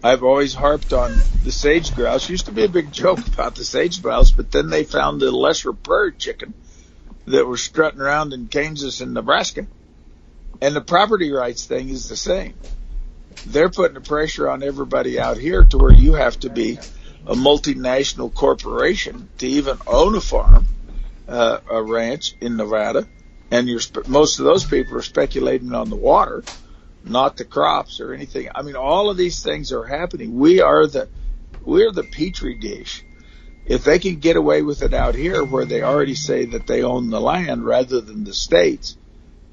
I've 0.03 0.23
always 0.23 0.55
harped 0.55 0.95
on 0.95 1.15
the 1.45 1.53
sage 1.53 1.95
grouse. 1.95 2.31
Used 2.31 2.47
to 2.47 2.53
be 2.53 2.65
a 2.65 2.71
big 2.71 2.91
joke 2.91 3.19
about 3.29 3.55
the 3.55 3.65
sage 3.65 4.01
grouse, 4.01 4.31
but 4.31 4.51
then 4.51 4.71
they 4.71 4.85
found 4.85 5.21
the 5.21 5.31
lesser 5.31 5.75
prairie 5.75 6.15
chicken 6.17 6.55
that 7.27 7.47
were 7.47 7.59
strutting 7.59 8.01
around 8.01 8.33
in 8.33 8.49
Kansas 8.49 9.03
and 9.03 9.13
Nebraska 9.13 9.67
and 10.61 10.75
the 10.75 10.81
property 10.81 11.31
rights 11.33 11.67
thing 11.67 11.89
is 11.89 12.09
the 12.09 12.17
same. 12.17 12.55
They're 13.47 13.69
putting 13.69 13.95
the 13.95 14.01
pressure 14.01 14.49
on 14.49 14.63
everybody 14.63 15.21
out 15.21 15.37
here 15.37 15.65
to 15.65 15.79
where 15.79 15.93
you 15.93 16.15
have 16.15 16.39
to 16.41 16.51
be 16.51 16.79
a 17.27 17.35
multinational 17.35 18.33
corporation 18.33 19.29
to 19.39 19.47
even 19.47 19.79
own 19.87 20.15
a 20.15 20.21
farm, 20.21 20.67
uh, 21.29 21.59
a 21.71 21.83
ranch 21.83 22.35
in 22.41 22.57
Nevada. 22.57 23.07
And 23.51 23.69
you're, 23.69 23.81
most 24.09 24.39
of 24.39 24.45
those 24.45 24.65
people 24.65 24.97
are 24.99 25.03
speculating 25.03 25.73
on 25.73 25.91
the 25.91 25.97
water, 25.97 26.43
not 27.05 27.37
the 27.37 27.45
crops 27.45 28.01
or 28.01 28.13
anything. 28.13 28.49
I 28.55 28.63
mean, 28.63 28.77
all 28.77 29.11
of 29.11 29.17
these 29.17 29.43
things 29.43 29.73
are 29.73 29.85
happening. 29.85 30.39
We 30.39 30.61
are 30.61 30.87
the, 30.87 31.09
we're 31.65 31.93
the 31.93 32.03
petri 32.03 32.59
dish. 32.59 33.05
If 33.67 33.85
they 33.85 33.99
can 33.99 34.17
get 34.17 34.37
away 34.37 34.63
with 34.63 34.83
it 34.83 34.95
out 34.95 35.15
here 35.15 35.45
where 35.45 35.65
they 35.65 35.83
already 35.83 36.15
say 36.15 36.47
that 36.47 36.67
they 36.67 36.83
own 36.83 37.11
the 37.11 37.21
land 37.21 37.65
rather 37.65 38.01
than 38.01 38.25
the 38.25 38.35
states, 38.35 38.97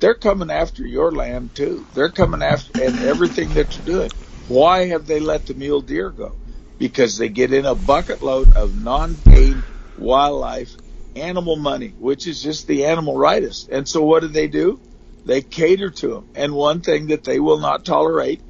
they're 0.04 0.16
coming 0.16 0.52
after 0.52 0.86
your 0.86 1.14
land 1.14 1.56
too. 1.56 1.88
They're 1.94 2.12
coming 2.12 2.44
after 2.44 2.74
and 2.84 3.00
everything 3.00 3.54
that 3.54 3.78
you're 3.78 3.86
doing. 3.86 4.10
Why 4.48 4.88
have 4.88 5.06
they 5.08 5.22
let 5.22 5.46
the 5.46 5.54
mule 5.54 5.80
deer 5.80 6.12
go? 6.12 6.42
Because 6.78 7.18
they 7.18 7.30
get 7.30 7.54
in 7.54 7.66
a 7.66 7.74
bucket 7.74 8.22
load 8.22 8.52
of 8.54 8.76
non-paid 8.76 9.64
wildlife 9.96 10.76
animal 11.16 11.56
money, 11.56 11.96
which 11.98 12.28
is 12.28 12.42
just 12.42 12.68
the 12.68 12.84
animal 12.88 13.18
rights. 13.18 13.66
And 13.72 13.88
so 13.88 14.04
what 14.04 14.24
do 14.24 14.28
they 14.28 14.50
do? 14.50 14.82
They 15.24 15.42
cater 15.42 15.90
to 15.92 16.08
them. 16.10 16.28
And 16.36 16.54
one 16.54 16.82
thing 16.82 17.08
that 17.08 17.24
they 17.24 17.40
will 17.40 17.60
not 17.60 17.86
tolerate 17.86 18.44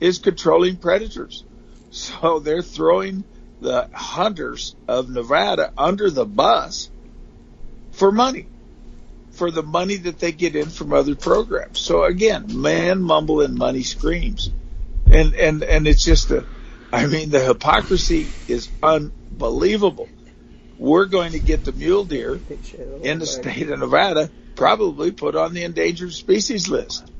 is 0.00 0.18
controlling 0.18 0.76
predators. 0.76 1.46
So 1.88 2.38
they're 2.44 2.60
throwing 2.60 3.24
the 3.60 3.88
hunters 3.94 4.76
of 4.86 5.08
Nevada 5.08 5.72
under 5.78 6.10
the 6.10 6.26
bus 6.26 6.90
for 7.92 8.12
money 8.12 8.50
for 9.38 9.50
the 9.52 9.62
money 9.62 9.96
that 9.96 10.18
they 10.18 10.32
get 10.32 10.56
in 10.56 10.68
from 10.68 10.92
other 10.92 11.14
programs. 11.14 11.78
So 11.78 12.02
again, 12.02 12.60
man 12.60 13.00
mumble 13.00 13.40
and 13.40 13.54
money 13.54 13.84
screams. 13.84 14.50
And, 15.06 15.34
and, 15.34 15.62
and 15.62 15.86
it's 15.86 16.04
just 16.04 16.30
a, 16.32 16.44
I 16.92 17.06
mean, 17.06 17.30
the 17.30 17.40
hypocrisy 17.40 18.26
is 18.48 18.68
unbelievable. 18.82 20.08
We're 20.76 21.06
going 21.06 21.32
to 21.32 21.38
get 21.38 21.64
the 21.64 21.72
mule 21.72 22.04
deer 22.04 22.40
in 23.02 23.20
the 23.20 23.26
state 23.26 23.70
of 23.70 23.78
Nevada 23.78 24.30
probably 24.56 25.12
put 25.12 25.36
on 25.36 25.54
the 25.54 25.62
endangered 25.62 26.12
species 26.12 26.68
list. 26.68 27.10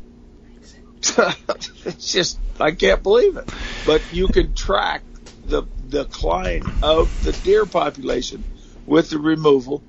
it's 1.02 2.12
just, 2.12 2.38
I 2.58 2.72
can't 2.72 3.02
believe 3.02 3.36
it. 3.36 3.48
But 3.86 4.02
you 4.12 4.26
can 4.26 4.54
track 4.54 5.02
the 5.44 5.62
decline 5.88 6.62
of 6.82 7.22
the 7.22 7.32
deer 7.32 7.64
population 7.64 8.44
with 8.86 9.10
the 9.10 9.18
removal 9.18 9.82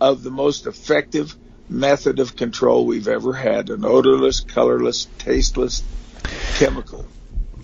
of 0.00 0.22
the 0.22 0.30
most 0.30 0.66
effective 0.66 1.36
method 1.68 2.20
of 2.20 2.36
control 2.36 2.86
we've 2.86 3.08
ever 3.08 3.32
had 3.32 3.70
an 3.70 3.84
odorless, 3.84 4.40
colorless, 4.40 5.06
tasteless 5.18 5.82
chemical. 6.54 7.06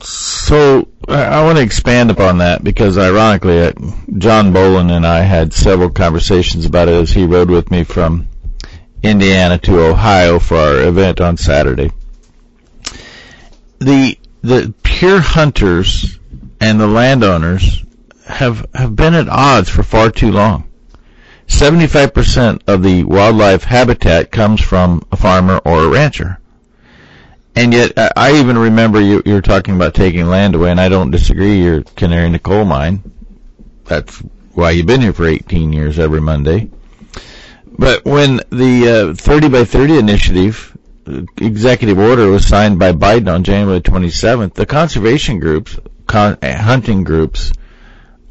So 0.00 0.88
I 1.08 1.44
want 1.44 1.58
to 1.58 1.64
expand 1.64 2.10
upon 2.10 2.38
that 2.38 2.64
because 2.64 2.98
ironically, 2.98 3.60
uh, 3.60 3.72
John 4.18 4.52
Bolin 4.52 4.90
and 4.90 5.06
I 5.06 5.20
had 5.20 5.52
several 5.52 5.90
conversations 5.90 6.66
about 6.66 6.88
it 6.88 6.94
as 6.94 7.10
he 7.10 7.24
rode 7.24 7.50
with 7.50 7.70
me 7.70 7.84
from 7.84 8.26
Indiana 9.02 9.58
to 9.58 9.80
Ohio 9.80 10.38
for 10.38 10.56
our 10.56 10.82
event 10.82 11.20
on 11.20 11.36
Saturday. 11.36 11.92
The 13.78 14.18
the 14.42 14.74
pure 14.82 15.20
hunters 15.20 16.18
and 16.60 16.80
the 16.80 16.86
landowners 16.86 17.84
have 18.26 18.66
have 18.74 18.96
been 18.96 19.14
at 19.14 19.28
odds 19.28 19.68
for 19.68 19.82
far 19.82 20.10
too 20.10 20.32
long. 20.32 20.71
75% 21.46 22.62
of 22.66 22.82
the 22.82 23.04
wildlife 23.04 23.64
habitat 23.64 24.30
comes 24.30 24.60
from 24.60 25.06
a 25.12 25.16
farmer 25.16 25.58
or 25.64 25.84
a 25.84 25.88
rancher. 25.88 26.38
And 27.54 27.74
yet, 27.74 27.92
I 28.16 28.38
even 28.40 28.56
remember 28.56 29.00
you, 29.00 29.22
you 29.26 29.34
were 29.34 29.42
talking 29.42 29.76
about 29.76 29.94
taking 29.94 30.26
land 30.26 30.54
away, 30.54 30.70
and 30.70 30.80
I 30.80 30.88
don't 30.88 31.10
disagree. 31.10 31.62
You're 31.62 31.82
canary 31.82 32.26
in 32.26 32.32
the 32.32 32.38
coal 32.38 32.64
mine. 32.64 33.02
That's 33.84 34.22
why 34.54 34.70
you've 34.70 34.86
been 34.86 35.02
here 35.02 35.12
for 35.12 35.26
18 35.26 35.72
years 35.72 35.98
every 35.98 36.20
Monday. 36.20 36.70
But 37.66 38.04
when 38.04 38.40
the 38.50 39.10
uh, 39.10 39.14
30 39.14 39.48
by 39.48 39.64
30 39.64 39.98
initiative 39.98 40.76
uh, 41.06 41.22
executive 41.38 41.98
order 41.98 42.30
was 42.30 42.46
signed 42.46 42.78
by 42.78 42.92
Biden 42.92 43.32
on 43.32 43.44
January 43.44 43.80
27th, 43.80 44.54
the 44.54 44.66
conservation 44.66 45.38
groups, 45.38 45.78
con- 46.06 46.38
hunting 46.42 47.04
groups, 47.04 47.52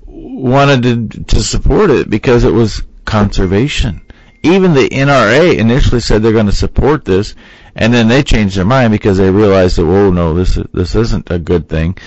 wanted 0.05 0.83
to, 1.11 1.23
to 1.25 1.43
support 1.43 1.89
it 1.89 2.09
because 2.09 2.43
it 2.43 2.53
was 2.53 2.83
conservation. 3.05 4.01
Even 4.43 4.73
the 4.73 4.89
NRA 4.89 5.57
initially 5.57 6.01
said 6.01 6.23
they're 6.23 6.31
going 6.31 6.47
to 6.47 6.51
support 6.51 7.05
this, 7.05 7.35
and 7.75 7.93
then 7.93 8.07
they 8.07 8.23
changed 8.23 8.57
their 8.57 8.65
mind 8.65 8.91
because 8.91 9.17
they 9.17 9.29
realized 9.29 9.77
that, 9.77 9.83
oh 9.83 10.09
no, 10.09 10.33
this 10.33 10.57
this 10.73 10.95
isn't 10.95 11.29
a 11.29 11.39
good 11.39 11.69
thing. 11.69 11.97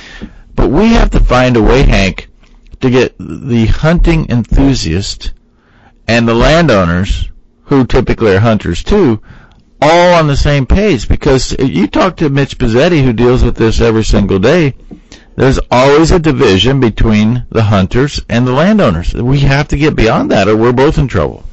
But 0.55 0.71
we 0.71 0.89
have 0.89 1.11
to 1.11 1.21
find 1.21 1.57
a 1.57 1.63
way, 1.63 1.83
Hank, 1.83 2.29
to 2.81 2.91
get 2.91 3.15
the 3.19 3.67
hunting 3.67 4.31
enthusiast 4.31 5.33
and 6.07 6.29
the 6.29 6.35
landowners, 6.35 7.31
who 7.65 7.87
typically 7.87 8.35
are 8.35 8.41
hunters 8.41 8.83
too, 8.83 9.23
all 9.81 10.15
on 10.15 10.27
the 10.27 10.37
same 10.37 10.67
page. 10.67 11.09
Because 11.09 11.57
you 11.59 11.87
talk 11.87 12.17
to 12.19 12.29
Mitch 12.29 12.59
Pizzetti, 12.59 13.03
who 13.03 13.13
deals 13.13 13.43
with 13.43 13.57
this 13.57 13.81
every 13.81 14.05
single 14.05 14.39
day, 14.39 14.75
there's 15.37 15.59
always 15.71 16.11
a 16.11 16.19
division 16.19 16.81
between 16.81 17.47
the 17.51 17.63
hunters 17.63 18.21
and 18.29 18.47
the 18.47 18.53
landowners. 18.53 19.15
We 19.15 19.41
have 19.41 19.69
to 19.69 19.77
get 19.77 19.97
beyond 19.97 20.31
that 20.31 20.49
or 20.49 20.57
we're 20.57 20.73
both 20.73 20.99
in 20.99 21.09
trouble. 21.09 21.45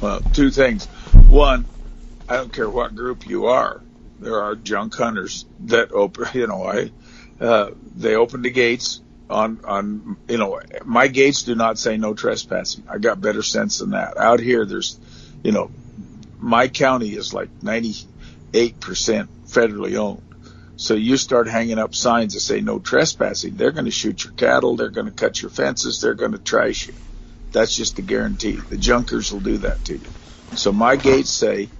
Well, 0.00 0.20
two 0.32 0.50
things. 0.50 0.86
One, 1.28 1.64
I 2.28 2.36
don't 2.36 2.52
care 2.52 2.68
what 2.68 2.94
group 2.94 3.26
you 3.26 3.46
are. 3.46 3.80
There 4.20 4.42
are 4.42 4.54
junk 4.54 4.94
hunters 4.94 5.46
that 5.60 5.92
open, 5.92 6.26
you 6.34 6.46
know, 6.46 6.64
I, 6.64 6.90
uh, 7.40 7.70
they 7.96 8.14
open 8.14 8.42
the 8.42 8.50
gates 8.50 9.00
on, 9.30 9.60
on, 9.64 10.16
you 10.28 10.38
know, 10.38 10.60
my 10.84 11.08
gates 11.08 11.42
do 11.44 11.54
not 11.54 11.78
say 11.78 11.96
no 11.96 12.14
trespassing. 12.14 12.84
I 12.88 12.98
got 12.98 13.20
better 13.20 13.42
sense 13.42 13.78
than 13.78 13.90
that. 13.90 14.18
Out 14.18 14.40
here, 14.40 14.66
there's, 14.66 14.98
you 15.42 15.52
know, 15.52 15.70
my 16.38 16.68
county 16.68 17.14
is 17.14 17.32
like 17.32 17.48
98% 17.60 18.06
federally 18.52 19.96
owned. 19.96 20.22
So 20.82 20.94
you 20.94 21.16
start 21.16 21.46
hanging 21.46 21.78
up 21.78 21.94
signs 21.94 22.34
that 22.34 22.40
say 22.40 22.60
no 22.60 22.80
trespassing. 22.80 23.54
They're 23.54 23.70
going 23.70 23.84
to 23.84 23.92
shoot 23.92 24.24
your 24.24 24.32
cattle. 24.32 24.74
They're 24.74 24.88
going 24.88 25.06
to 25.06 25.12
cut 25.12 25.40
your 25.40 25.52
fences. 25.52 26.00
They're 26.00 26.14
going 26.14 26.32
to 26.32 26.38
trash 26.38 26.88
you. 26.88 26.94
That's 27.52 27.76
just 27.76 28.00
a 28.00 28.02
guarantee. 28.02 28.56
The 28.68 28.78
junkers 28.78 29.30
will 29.30 29.38
do 29.38 29.58
that 29.58 29.84
to 29.84 29.92
you. 29.98 30.12
So 30.54 30.72
my 30.72 30.96
gates 30.96 31.30
say 31.30 31.70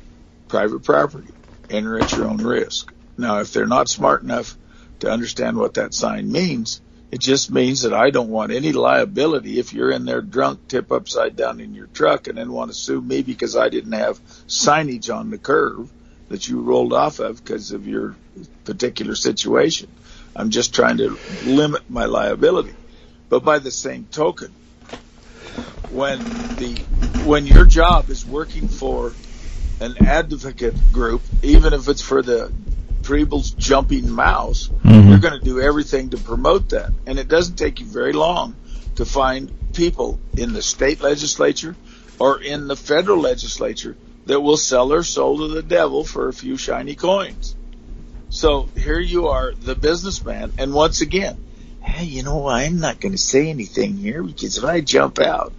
private 0.46 0.84
property. 0.84 1.34
Enter 1.68 1.98
at 1.98 2.12
your 2.12 2.28
own 2.28 2.44
risk. 2.44 2.92
Now, 3.18 3.40
if 3.40 3.52
they're 3.52 3.66
not 3.66 3.88
smart 3.88 4.22
enough 4.22 4.56
to 5.00 5.10
understand 5.10 5.56
what 5.56 5.74
that 5.74 5.94
sign 5.94 6.30
means, 6.30 6.80
it 7.10 7.18
just 7.18 7.50
means 7.50 7.82
that 7.82 7.92
I 7.92 8.10
don't 8.10 8.30
want 8.30 8.52
any 8.52 8.70
liability 8.70 9.58
if 9.58 9.72
you're 9.72 9.90
in 9.90 10.04
there 10.04 10.22
drunk, 10.22 10.68
tip 10.68 10.92
upside 10.92 11.34
down 11.34 11.58
in 11.58 11.74
your 11.74 11.88
truck, 11.88 12.28
and 12.28 12.38
then 12.38 12.52
want 12.52 12.70
to 12.70 12.76
sue 12.76 13.00
me 13.00 13.22
because 13.22 13.56
I 13.56 13.68
didn't 13.68 13.94
have 13.94 14.20
signage 14.46 15.12
on 15.12 15.30
the 15.30 15.38
curve 15.38 15.90
that 16.32 16.48
you 16.48 16.60
rolled 16.60 16.94
off 16.94 17.18
of 17.20 17.36
because 17.44 17.72
of 17.72 17.86
your 17.86 18.16
particular 18.64 19.14
situation. 19.14 19.88
I'm 20.34 20.48
just 20.48 20.74
trying 20.74 20.96
to 20.96 21.18
limit 21.42 21.82
my 21.90 22.06
liability. 22.06 22.74
But 23.28 23.44
by 23.44 23.58
the 23.58 23.70
same 23.70 24.06
token, 24.10 24.50
when 25.90 26.56
the 26.56 26.74
when 27.24 27.46
your 27.46 27.66
job 27.66 28.08
is 28.08 28.24
working 28.24 28.66
for 28.68 29.12
an 29.80 29.94
advocate 30.06 30.74
group, 30.90 31.22
even 31.42 31.74
if 31.74 31.88
it's 31.88 32.00
for 32.00 32.22
the 32.22 32.50
Preble's 33.02 33.50
jumping 33.50 34.10
mouse, 34.10 34.70
Mhm. 34.84 35.10
you're 35.10 35.18
going 35.18 35.38
to 35.38 35.44
do 35.44 35.60
everything 35.60 36.10
to 36.10 36.18
promote 36.18 36.70
that. 36.70 36.92
And 37.06 37.18
it 37.18 37.28
doesn't 37.28 37.56
take 37.56 37.80
you 37.80 37.86
very 37.86 38.12
long 38.12 38.54
to 38.96 39.04
find 39.04 39.52
people 39.74 40.18
in 40.36 40.54
the 40.54 40.62
state 40.62 41.02
legislature 41.02 41.76
or 42.18 42.40
in 42.40 42.68
the 42.68 42.76
federal 42.76 43.20
legislature 43.20 43.96
that 44.26 44.40
will 44.40 44.56
sell 44.56 44.88
their 44.88 45.02
soul 45.02 45.38
to 45.38 45.48
the 45.48 45.62
devil 45.62 46.04
for 46.04 46.28
a 46.28 46.32
few 46.32 46.56
shiny 46.56 46.94
coins. 46.94 47.56
So 48.30 48.68
here 48.76 48.98
you 49.00 49.28
are, 49.28 49.52
the 49.52 49.74
businessman, 49.74 50.52
and 50.58 50.72
once 50.72 51.00
again, 51.00 51.36
hey, 51.82 52.04
you 52.04 52.22
know, 52.22 52.46
I'm 52.46 52.80
not 52.80 53.00
going 53.00 53.12
to 53.12 53.18
say 53.18 53.50
anything 53.50 53.96
here 53.96 54.22
because 54.22 54.56
if 54.56 54.64
I 54.64 54.80
jump 54.80 55.18
out, 55.18 55.52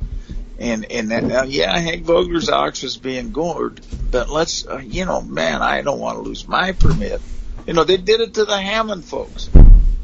and 0.58 0.86
and 0.92 1.12
that, 1.12 1.24
now, 1.24 1.44
yeah, 1.44 1.78
Hank 1.78 2.04
Vogler's 2.04 2.50
ox 2.50 2.84
is 2.84 2.98
being 2.98 3.32
gored, 3.32 3.82
but 4.12 4.30
let's, 4.30 4.66
uh, 4.68 4.78
you 4.78 5.06
know, 5.06 5.22
man, 5.22 5.62
I 5.62 5.82
don't 5.82 6.00
want 6.00 6.18
to 6.18 6.24
lose 6.24 6.48
my 6.48 6.72
permit. 6.72 7.22
You 7.68 7.74
know, 7.74 7.84
they 7.84 7.98
did 7.98 8.22
it 8.22 8.36
to 8.36 8.46
the 8.46 8.58
Hammond 8.58 9.06
folks. 9.06 9.50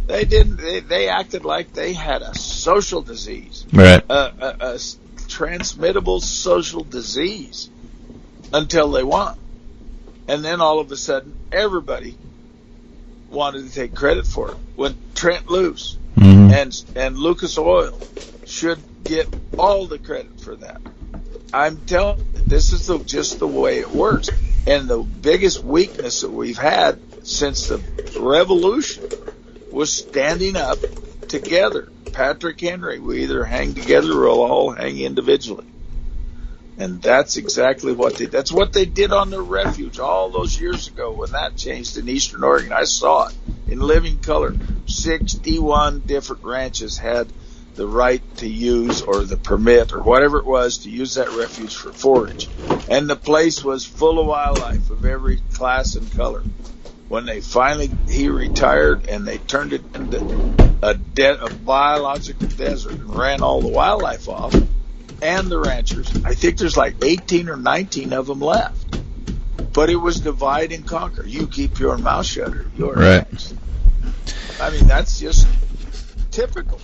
They 0.08 0.26
didn't. 0.26 0.58
They, 0.58 0.80
they 0.80 1.08
acted 1.08 1.46
like 1.46 1.74
they 1.74 1.94
had 1.94 2.22
a 2.24 2.36
social 2.36 3.02
disease, 3.02 3.66
Right. 3.72 4.04
a, 4.10 4.56
a, 4.60 4.80
transmittable 5.28 6.20
social 6.20 6.84
disease, 6.84 7.70
until 8.54 8.92
they 8.92 9.04
won, 9.04 9.36
and 10.28 10.44
then 10.44 10.62
all 10.62 10.80
of 10.80 10.92
a 10.92 10.98
sudden, 10.98 11.34
everybody 11.52 12.18
wanted 13.30 13.68
to 13.68 13.74
take 13.74 13.94
credit 13.96 14.26
for 14.26 14.52
it. 14.52 14.58
When 14.76 14.96
Trent 15.16 15.50
Loos 15.50 15.98
hmm 16.16 16.52
and 16.52 16.74
and 16.96 17.18
Lucas 17.18 17.58
Oil 17.58 18.00
should 18.46 18.80
get 19.06 19.28
all 19.58 19.86
the 19.86 20.00
credit 20.00 20.40
for 20.40 20.56
that. 20.58 20.82
I'm 21.54 21.78
telling 21.86 22.18
you, 22.34 22.42
this 22.48 22.74
is 22.74 22.88
the, 22.88 23.00
just 23.00 23.40
the 23.40 23.48
way 23.48 23.80
it 23.80 23.92
works. 23.92 24.30
And 24.68 24.88
the 24.88 25.00
biggest 25.00 25.64
weakness 25.64 26.22
that 26.22 26.32
we've 26.32 26.58
had 26.58 27.00
since 27.24 27.68
the 27.68 27.82
revolution 28.20 29.04
was 29.72 29.92
standing 29.92 30.56
up 30.56 30.80
together. 31.28 31.90
Patrick 32.12 32.60
Henry, 32.60 33.00
we 33.00 33.24
either 33.24 33.44
hang 33.44 33.74
together 33.74 34.12
or 34.12 34.22
we'll 34.22 34.42
all 34.42 34.72
hang 34.72 35.00
individually. 35.00 35.66
And 36.80 37.02
that's 37.02 37.36
exactly 37.36 37.92
what 37.92 38.16
they, 38.16 38.28
that's 38.28 38.54
what 38.54 38.72
they 38.72 38.86
did 38.86 39.12
on 39.12 39.32
the 39.32 39.42
refuge 39.42 40.00
all 40.00 40.32
those 40.32 40.58
years 40.58 40.88
ago 40.88 41.14
when 41.14 41.32
that 41.32 41.58
changed 41.58 41.98
in 41.98 42.08
Eastern 42.08 42.42
Oregon. 42.44 42.72
I 42.72 42.86
saw 42.86 43.28
it 43.28 43.36
in 43.68 43.80
living 43.80 44.20
color. 44.20 44.56
61 44.88 46.04
different 46.08 46.42
ranches 46.46 46.98
had 46.98 47.34
the 47.76 47.86
right 47.86 48.24
to 48.38 48.48
use 48.48 49.02
or 49.02 49.26
the 49.26 49.38
permit 49.38 49.92
or 49.94 50.02
whatever 50.02 50.40
it 50.40 50.46
was 50.46 50.80
to 50.80 50.90
use 50.90 51.16
that 51.16 51.32
refuge 51.34 51.76
for 51.76 51.92
forage. 51.92 52.50
And 52.88 53.10
the 53.10 53.18
place 53.18 53.62
was 53.62 53.86
full 53.86 54.18
of 54.20 54.28
wildlife 54.28 54.90
of 54.90 55.04
every 55.04 55.42
class 55.54 55.96
and 55.96 56.10
color. 56.10 56.48
When 57.10 57.26
they 57.26 57.42
finally, 57.42 57.98
he 58.08 58.30
retired 58.30 59.06
and 59.10 59.28
they 59.28 59.40
turned 59.40 59.74
it 59.74 59.84
into 59.94 60.24
a, 60.82 60.96
de- 60.96 61.44
a 61.46 61.50
biological 61.50 62.48
desert 62.48 63.00
and 63.00 63.14
ran 63.14 63.44
all 63.44 63.62
the 63.62 63.68
wildlife 63.68 64.30
off 64.30 64.64
and 65.22 65.48
the 65.50 65.60
ranchers. 65.60 66.10
I 66.26 66.34
think 66.34 66.58
there's 66.58 66.78
like 66.78 66.96
18 67.04 67.50
or 67.50 67.58
19 67.58 68.14
of 68.14 68.28
them 68.28 68.40
left. 68.40 68.98
But 69.74 69.90
it 69.90 69.98
was 69.98 70.20
divide 70.20 70.72
and 70.72 70.86
conquer. 70.88 71.26
You 71.26 71.48
keep 71.48 71.80
your 71.80 71.98
mouth 71.98 72.26
shut 72.26 72.50
or 72.54 72.66
you're 72.78 72.94
Right. 72.94 73.32
next. 73.32 73.54
I 74.62 74.72
mean, 74.72 74.88
that's 74.88 75.20
just 75.20 75.48
typical. 76.32 76.80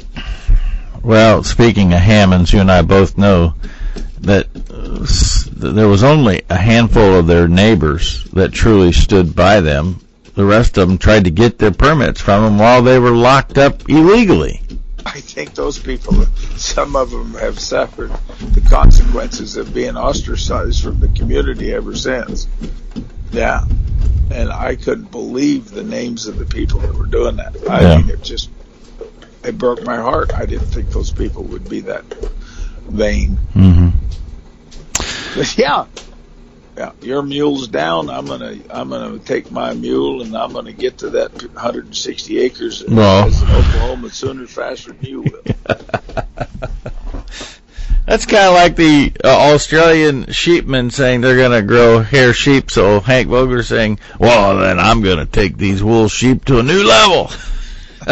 Well, 1.04 1.44
speaking 1.44 1.94
of 1.94 2.00
Hammonds, 2.00 2.52
you 2.54 2.60
and 2.62 2.72
I 2.72 2.82
both 2.82 3.18
know 3.18 3.54
that 4.22 4.48
uh, 4.70 5.06
there 5.72 5.88
was 5.88 6.04
only 6.04 6.42
a 6.50 6.56
handful 6.58 7.16
of 7.16 7.28
their 7.28 7.48
neighbors 7.48 8.24
that 8.34 8.52
truly 8.54 8.92
stood 8.92 9.36
by 9.36 9.62
them. 9.62 10.00
The 10.36 10.46
rest 10.46 10.78
of 10.78 10.88
them 10.88 10.98
tried 10.98 11.26
to 11.26 11.32
get 11.32 11.58
their 11.60 11.72
permits 11.72 12.22
from 12.22 12.44
them 12.44 12.58
while 12.60 12.82
they 12.82 12.98
were 13.00 13.12
locked 13.12 13.58
up 13.58 13.88
illegally. 13.90 14.62
I 15.16 15.22
think 15.22 15.54
those 15.54 15.78
people, 15.80 16.14
some 16.58 16.96
of 16.96 17.12
them 17.12 17.34
have 17.36 17.60
suffered 17.60 18.12
the 18.54 18.62
consequences 18.62 19.56
of 19.56 19.74
being 19.74 19.96
ostracized 19.98 20.82
from 20.84 21.00
the 21.00 21.08
community 21.10 21.74
ever 21.74 21.96
since. 21.96 22.48
Yeah. 23.32 23.64
And 24.32 24.52
I 24.52 24.76
couldn't 24.76 25.12
believe 25.12 25.70
the 25.70 25.84
names 25.84 26.26
of 26.28 26.38
the 26.38 26.46
people 26.46 26.80
that 26.80 26.96
were 26.96 27.06
doing 27.06 27.36
that. 27.38 27.56
I 27.70 27.82
Yeah. 27.82 27.98
mean, 27.98 28.10
it 28.10 28.24
just, 28.24 28.50
it 29.44 29.58
broke 29.58 29.84
my 29.84 29.98
heart. 29.98 30.34
I 30.34 30.46
didn't 30.46 30.68
think 30.68 30.90
those 30.90 31.12
people 31.12 31.44
would 31.44 31.70
be 31.70 31.82
that 31.82 32.04
vain. 32.88 33.38
hmm 33.54 33.90
But 35.36 35.58
yeah. 35.58 35.86
Yeah, 36.78 36.92
your 37.02 37.22
mule's 37.22 37.70
down. 37.70 38.10
I'm 38.10 38.26
gonna, 38.26 38.58
I'm 38.70 38.90
gonna 38.90 39.20
take 39.20 39.50
my 39.50 39.74
mule 39.74 40.22
and 40.22 40.36
I'm 40.36 40.52
gonna 40.52 40.74
get 40.74 40.98
to 41.00 41.10
that 41.12 41.32
160 41.32 42.40
acres 42.40 42.84
Well. 42.86 43.28
as 43.28 43.42
an 43.42 43.50
Oklahoma 43.50 44.10
sooner 44.10 44.46
faster 44.46 44.92
than 44.92 45.06
you 45.06 45.22
will. 45.22 45.44
That's 48.06 48.26
kind 48.26 48.46
of 48.46 48.54
like 48.54 48.76
the 48.76 49.14
uh, 49.24 49.54
Australian 49.54 50.26
sheepmen 50.26 50.92
saying 50.92 51.22
they're 51.22 51.38
going 51.38 51.60
to 51.60 51.64
grow 51.64 52.04
hair 52.04 52.34
sheep. 52.34 52.70
So 52.70 53.00
Hank 53.00 53.30
Vogler 53.30 53.64
saying, 53.64 54.00
"Well, 54.20 54.58
then 54.60 54.80
I'm 54.80 55.02
going 55.02 55.18
to 55.18 55.26
take 55.26 55.58
these 55.58 55.84
wool 55.84 56.08
sheep 56.08 56.46
to 56.46 56.60
a 56.60 56.64
new 56.64 56.84
level." 56.84 57.32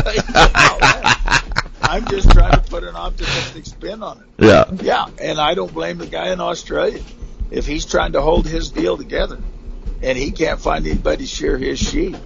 I'm 1.84 2.08
just 2.08 2.32
trying 2.32 2.54
to 2.54 2.62
put 2.68 2.84
an 2.84 2.96
optimistic 2.96 3.68
spin 3.68 4.02
on 4.02 4.18
it. 4.18 4.26
yeah. 4.44 4.66
Yeah, 4.82 5.10
and 5.22 5.40
I 5.40 5.54
don't 5.54 5.72
blame 5.72 6.00
the 6.00 6.08
guy 6.08 6.32
in 6.34 6.42
Australia 6.42 7.04
if 7.54 7.68
he's 7.68 7.86
trying 7.86 8.14
to 8.14 8.22
hold 8.22 8.48
his 8.48 8.72
deal 8.72 8.98
together 8.98 9.40
and 10.02 10.18
he 10.18 10.32
can't 10.32 10.60
find 10.60 10.86
anybody 10.86 11.24
to 11.24 11.28
shear 11.28 11.58
his 11.58 11.80
sheep. 11.80 12.18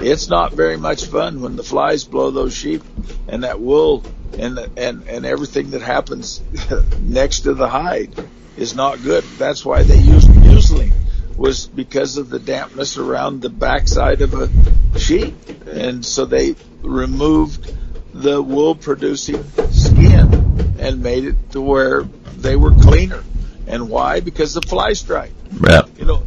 It's 0.00 0.28
not 0.28 0.52
very 0.52 0.78
much 0.78 1.06
fun 1.06 1.42
when 1.42 1.56
the 1.56 1.64
flies 1.64 2.04
blow 2.04 2.30
those 2.30 2.54
sheep 2.54 2.82
and 3.28 3.44
that 3.44 3.60
wool 3.60 4.04
and 4.38 4.56
the, 4.56 4.70
and 4.76 5.08
and 5.08 5.26
everything 5.26 5.70
that 5.70 5.82
happens 5.82 6.40
next 7.00 7.40
to 7.40 7.54
the 7.54 7.68
hide 7.68 8.14
is 8.56 8.74
not 8.74 9.02
good. 9.02 9.24
That's 9.38 9.64
why 9.64 9.82
they 9.82 9.98
used 9.98 10.28
mulesing 10.28 10.92
was 11.36 11.66
because 11.66 12.16
of 12.16 12.30
the 12.30 12.38
dampness 12.38 12.96
around 12.96 13.42
the 13.42 13.50
backside 13.50 14.22
of 14.22 14.32
a 14.34 14.98
sheep, 14.98 15.34
and 15.66 16.04
so 16.04 16.24
they 16.24 16.54
removed 16.80 17.76
the 18.14 18.40
wool 18.40 18.74
producing 18.74 19.44
skin 19.70 20.76
and 20.78 21.02
made 21.02 21.24
it 21.24 21.50
to 21.50 21.60
where 21.60 22.04
they 22.36 22.56
were 22.56 22.70
cleaner. 22.70 23.22
And 23.66 23.88
why? 23.88 24.20
Because 24.20 24.56
of 24.56 24.64
fly 24.64 24.92
strike. 24.92 25.32
Yeah. 25.66 25.82
You 25.98 26.04
know, 26.04 26.22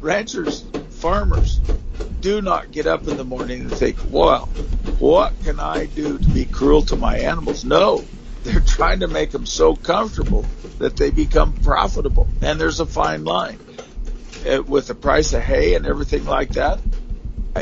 ranchers, 0.00 0.64
farmers 0.90 1.60
do 2.20 2.42
not 2.42 2.72
get 2.72 2.86
up 2.86 3.06
in 3.06 3.16
the 3.16 3.24
morning 3.24 3.60
and 3.62 3.72
think, 3.72 3.96
well, 4.10 4.46
what 4.98 5.32
can 5.44 5.60
I 5.60 5.86
do 5.86 6.18
to 6.18 6.28
be 6.30 6.44
cruel 6.44 6.82
to 6.82 6.96
my 6.96 7.18
animals? 7.18 7.64
No, 7.64 8.04
they're 8.42 8.60
trying 8.60 9.00
to 9.00 9.08
make 9.08 9.30
them 9.30 9.46
so 9.46 9.76
comfortable 9.76 10.44
that 10.78 10.96
they 10.96 11.10
become 11.10 11.52
profitable. 11.52 12.26
And 12.42 12.60
there's 12.60 12.80
a 12.80 12.86
fine 12.86 13.24
line. 13.24 13.58
Uh, 14.48 14.62
with 14.62 14.86
the 14.86 14.94
price 14.94 15.32
of 15.32 15.42
hay 15.42 15.74
and 15.74 15.86
everything 15.86 16.24
like 16.24 16.50
that, 16.50 16.80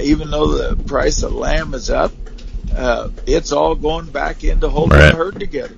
even 0.01 0.30
though 0.30 0.49
the 0.74 0.82
price 0.84 1.22
of 1.22 1.32
lamb 1.34 1.74
is 1.74 1.90
up, 1.90 2.12
uh, 2.74 3.09
it's 3.26 3.53
all 3.53 3.74
going 3.74 4.07
back 4.07 4.44
into 4.44 4.68
holding 4.68 4.99
Right. 4.99 5.11
the 5.11 5.16
herd 5.16 5.38
together. 5.40 5.76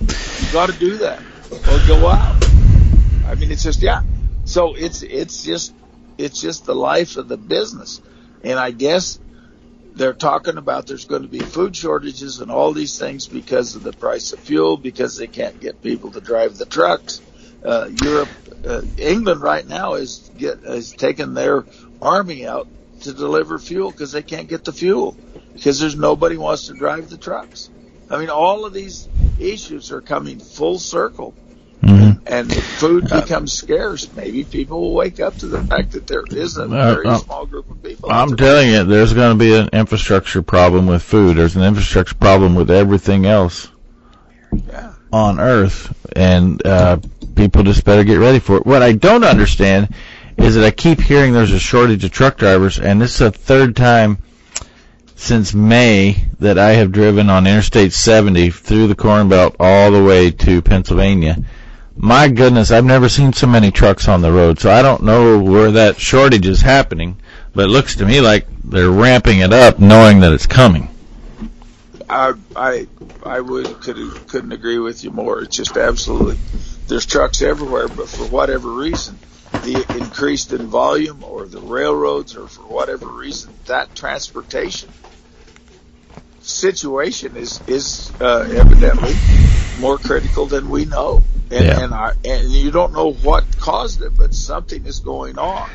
You 0.00 0.52
got 0.52 0.70
to 0.70 0.78
do 0.78 0.98
that 0.98 1.20
or 1.52 1.78
go 1.86 2.08
out. 2.08 2.44
I 3.26 3.34
mean, 3.34 3.50
it's 3.50 3.62
just 3.62 3.82
yeah. 3.82 4.02
So 4.44 4.74
it's 4.74 5.02
it's 5.02 5.44
just 5.44 5.74
it's 6.16 6.40
just 6.40 6.64
the 6.64 6.74
life 6.74 7.16
of 7.16 7.28
the 7.28 7.36
business, 7.36 8.00
and 8.42 8.58
I 8.58 8.70
guess 8.70 9.18
they're 9.94 10.14
talking 10.14 10.56
about 10.56 10.86
there's 10.86 11.04
going 11.04 11.22
to 11.22 11.28
be 11.28 11.40
food 11.40 11.76
shortages 11.76 12.40
and 12.40 12.50
all 12.50 12.72
these 12.72 12.98
things 12.98 13.26
because 13.26 13.74
of 13.74 13.82
the 13.82 13.92
price 13.92 14.32
of 14.32 14.38
fuel 14.38 14.76
because 14.76 15.16
they 15.16 15.26
can't 15.26 15.60
get 15.60 15.82
people 15.82 16.12
to 16.12 16.20
drive 16.20 16.56
the 16.56 16.66
trucks. 16.66 17.20
Uh, 17.64 17.90
Europe, 18.02 18.28
uh, 18.64 18.82
England 18.96 19.42
right 19.42 19.66
now 19.66 19.94
is 19.94 20.30
get 20.38 20.60
is 20.60 20.92
taking 20.92 21.34
their 21.34 21.64
army 22.00 22.46
out 22.46 22.68
to 23.00 23.12
deliver 23.12 23.58
fuel 23.58 23.90
because 23.90 24.12
they 24.12 24.22
can't 24.22 24.48
get 24.48 24.64
the 24.64 24.72
fuel 24.72 25.16
because 25.52 25.80
there's 25.80 25.96
nobody 25.96 26.36
wants 26.36 26.68
to 26.68 26.74
drive 26.74 27.10
the 27.10 27.16
trucks. 27.16 27.68
I 28.10 28.18
mean, 28.18 28.30
all 28.30 28.64
of 28.64 28.72
these 28.72 29.08
issues 29.38 29.90
are 29.92 30.00
coming 30.02 30.38
full 30.38 30.78
circle 30.78 31.34
hmm 31.82 32.12
and 32.26 32.52
food 32.52 33.08
becomes 33.08 33.52
scarce, 33.54 34.12
maybe 34.14 34.44
people 34.44 34.80
will 34.80 34.94
wake 34.94 35.20
up 35.20 35.38
to 35.38 35.46
the 35.46 35.62
fact 35.62 35.92
that 35.92 36.06
there 36.06 36.24
is 36.30 36.58
a 36.58 36.66
Uh, 36.66 36.92
very 36.94 37.06
uh, 37.08 37.18
small 37.18 37.46
group 37.46 37.70
of 37.70 37.82
people. 37.82 38.10
I'm 38.10 38.36
telling 38.36 38.70
you, 38.70 38.84
there's 38.84 39.14
going 39.14 39.32
to 39.32 39.38
be 39.38 39.54
an 39.54 39.68
infrastructure 39.72 40.42
problem 40.42 40.86
with 40.86 41.02
food. 41.02 41.36
There's 41.36 41.56
an 41.56 41.62
infrastructure 41.62 42.14
problem 42.16 42.54
with 42.54 42.70
everything 42.70 43.24
else 43.26 43.68
Yeah. 44.52 44.92
on 45.12 45.40
Earth, 45.40 45.92
and 46.14 46.64
uh, 46.66 46.98
people 47.34 47.62
just 47.62 47.84
better 47.84 48.04
get 48.04 48.18
ready 48.18 48.38
for 48.40 48.56
it. 48.58 48.66
What 48.66 48.82
I 48.82 48.92
don't 48.92 49.24
understand 49.24 49.88
is 50.36 50.54
that 50.54 50.64
I 50.64 50.70
keep 50.70 51.00
hearing 51.00 51.32
there's 51.32 51.52
a 51.52 51.58
shortage 51.58 52.04
of 52.04 52.10
truck 52.10 52.36
drivers, 52.36 52.78
and 52.78 53.00
this 53.00 53.12
is 53.12 53.18
the 53.18 53.30
third 53.30 53.74
time 53.76 54.18
since 55.18 55.52
May 55.52 56.28
that 56.38 56.58
I 56.58 56.74
have 56.74 56.92
driven 56.92 57.28
on 57.28 57.48
Interstate 57.48 57.92
70 57.92 58.50
through 58.50 58.86
the 58.86 58.94
Corn 58.94 59.28
Belt 59.28 59.56
all 59.58 59.90
the 59.90 60.02
way 60.02 60.30
to 60.30 60.62
Pennsylvania. 60.62 61.36
my 61.96 62.28
goodness, 62.28 62.70
I've 62.70 62.84
never 62.84 63.08
seen 63.08 63.32
so 63.32 63.48
many 63.48 63.72
trucks 63.72 64.06
on 64.06 64.22
the 64.22 64.30
road. 64.30 64.60
So 64.60 64.70
I 64.70 64.80
don't 64.80 65.02
know 65.02 65.42
where 65.42 65.72
that 65.72 65.98
shortage 65.98 66.46
is 66.46 66.60
happening, 66.60 67.16
but 67.52 67.64
it 67.64 67.68
looks 67.68 67.96
to 67.96 68.06
me 68.06 68.20
like 68.20 68.46
they're 68.62 68.90
ramping 68.90 69.40
it 69.40 69.52
up, 69.52 69.80
knowing 69.80 70.20
that 70.20 70.32
it's 70.32 70.46
coming. 70.46 70.88
I 72.08 72.34
I 72.54 72.86
I 73.24 73.40
would 73.40 73.80
could 73.80 73.96
couldn't 74.28 74.52
agree 74.52 74.78
with 74.78 75.02
you 75.02 75.10
more. 75.10 75.42
It's 75.42 75.56
just 75.56 75.76
absolutely 75.76 76.38
there's 76.86 77.06
trucks 77.06 77.42
everywhere, 77.42 77.88
but 77.88 78.08
for 78.08 78.24
whatever 78.24 78.70
reason, 78.70 79.18
the 79.50 79.84
increased 79.98 80.52
in 80.52 80.68
volume 80.68 81.24
or 81.24 81.44
the 81.46 81.60
railroads 81.60 82.36
or 82.36 82.46
for 82.46 82.62
whatever 82.62 83.08
reason, 83.08 83.52
that 83.66 83.94
transportation 83.96 84.88
situation 86.48 87.36
is 87.36 87.60
is 87.66 88.10
uh, 88.20 88.48
evidently 88.50 89.14
more 89.80 89.98
critical 89.98 90.46
than 90.46 90.68
we 90.68 90.84
know, 90.84 91.22
and 91.50 91.64
Yeah. 91.64 91.80
and, 91.80 91.94
I, 91.94 92.12
and 92.24 92.50
you 92.50 92.70
don't 92.70 92.92
know 92.92 93.12
what 93.12 93.44
caused 93.58 94.02
it, 94.02 94.16
but 94.16 94.34
something 94.34 94.86
is 94.86 95.00
going 95.00 95.38
on. 95.38 95.68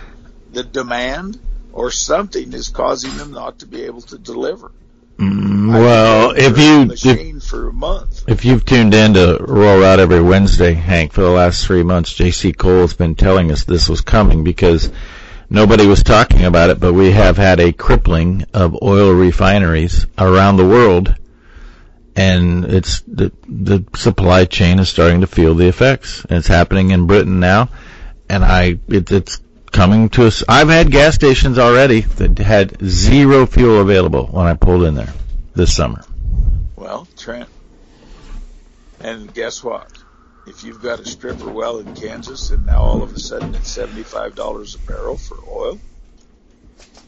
The 0.52 0.64
demand 0.64 1.40
or 1.72 1.90
something 1.92 2.54
is 2.54 2.70
causing 2.70 3.16
them 3.18 3.32
not 3.32 3.60
to 3.60 3.66
be 3.66 3.84
able 3.84 4.02
to 4.02 4.18
deliver. 4.18 4.72
Mm, 5.20 5.70
well, 5.70 6.32
if 6.36 6.58
you 6.58 6.92
if, 6.92 7.44
for 7.44 7.70
a 7.70 7.74
month. 7.74 8.24
if 8.28 8.46
you've 8.46 8.66
tuned 8.66 8.94
in 8.94 9.14
to 9.14 9.38
Rural 9.40 9.80
Route 9.80 10.00
every 10.00 10.22
Wednesday, 10.22 10.74
Hank, 10.74 11.14
for 11.14 11.22
the 11.22 11.30
last 11.30 11.66
three 11.66 11.84
months, 11.84 12.14
J.C. 12.14 12.52
Cole's 12.54 12.96
been 12.96 13.16
telling 13.16 13.52
us 13.52 13.64
this 13.64 13.88
was 13.88 14.02
coming 14.02 14.44
because 14.44 14.92
nobody 15.54 15.86
was 15.86 16.04
talking 16.04 16.44
about 16.44 16.72
it, 16.72 16.80
but 16.80 16.94
we 16.94 17.12
have 17.12 17.38
had 17.38 17.62
a 17.62 17.72
crippling 17.72 18.46
of 18.54 18.82
oil 18.82 19.14
refineries 19.14 20.08
around 20.18 20.58
the 20.58 20.68
world, 20.68 21.16
and 22.16 22.66
it's 22.66 23.02
the 23.02 23.32
the 23.48 23.86
supply 23.96 24.44
chain 24.44 24.80
is 24.80 24.90
starting 24.90 25.22
to 25.22 25.28
feel 25.28 25.54
the 25.54 25.68
effects. 25.68 26.26
It's 26.30 26.48
happening 26.48 26.90
in 26.90 27.08
Britain 27.08 27.40
now, 27.40 27.70
and 28.28 28.44
I 28.44 28.80
it, 28.90 29.10
it's 29.12 29.40
coming 29.72 30.10
to 30.10 30.26
us. 30.26 30.44
I've 30.50 30.70
had 30.70 30.92
gas 30.92 31.16
stations 31.16 31.58
already 31.58 32.02
that 32.02 32.38
had 32.40 32.78
zero 32.84 33.46
fuel 33.46 33.80
available 33.80 34.26
when 34.28 34.48
I 34.48 34.56
pulled 34.56 34.84
in 34.84 34.96
there 34.96 35.14
this 35.56 35.74
summer. 35.74 36.04
well, 36.76 37.08
Trent, 37.16 37.50
and 39.00 39.34
guess 39.34 39.64
what? 39.64 40.03
If 40.46 40.64
you've 40.64 40.82
got 40.82 41.00
a 41.00 41.06
stripper 41.06 41.50
well 41.50 41.80
in 41.80 41.96
Kansas 41.96 42.50
and 42.52 42.66
now 42.66 42.82
all 42.82 43.02
of 43.02 43.14
a 43.14 43.20
sudden 43.20 43.56
it's 43.56 43.70
seventy-five 43.70 44.36
dollars 44.36 44.76
a 44.76 44.80
barrel 44.80 45.18
for 45.18 45.38
oil, 45.50 45.80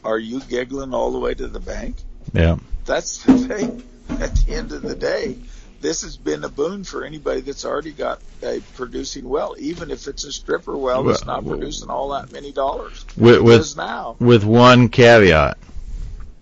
are 0.04 0.18
you 0.18 0.40
giggling 0.40 0.94
all 0.94 1.12
the 1.12 1.18
way 1.18 1.34
to 1.34 1.46
the 1.46 1.60
bank? 1.60 1.96
Yeah. 2.32 2.56
That's 2.86 3.22
the 3.24 3.36
thing. 3.36 3.82
At 4.20 4.34
the 4.36 4.52
end 4.54 4.72
of 4.72 4.82
the 4.82 4.94
day, 4.94 5.36
this 5.80 6.02
has 6.02 6.16
been 6.16 6.44
a 6.44 6.48
boon 6.48 6.84
for 6.84 7.04
anybody 7.04 7.40
that's 7.40 7.64
already 7.64 7.92
got 7.92 8.20
a 8.42 8.60
producing 8.76 9.28
well, 9.28 9.56
even 9.58 9.90
if 9.90 10.06
it's 10.06 10.24
a 10.24 10.32
stripper 10.32 10.76
well 10.76 11.02
that's 11.02 11.26
not 11.26 11.42
Well, 11.44 11.56
producing 11.58 11.90
all 11.90 12.10
that 12.10 12.32
many 12.32 12.52
dollars. 12.52 13.04
With 13.16 13.34
It 13.36 13.42
with 13.42 13.76
now. 13.76 14.16
with 14.18 14.44
one 14.44 14.88
caveat. 14.88 15.58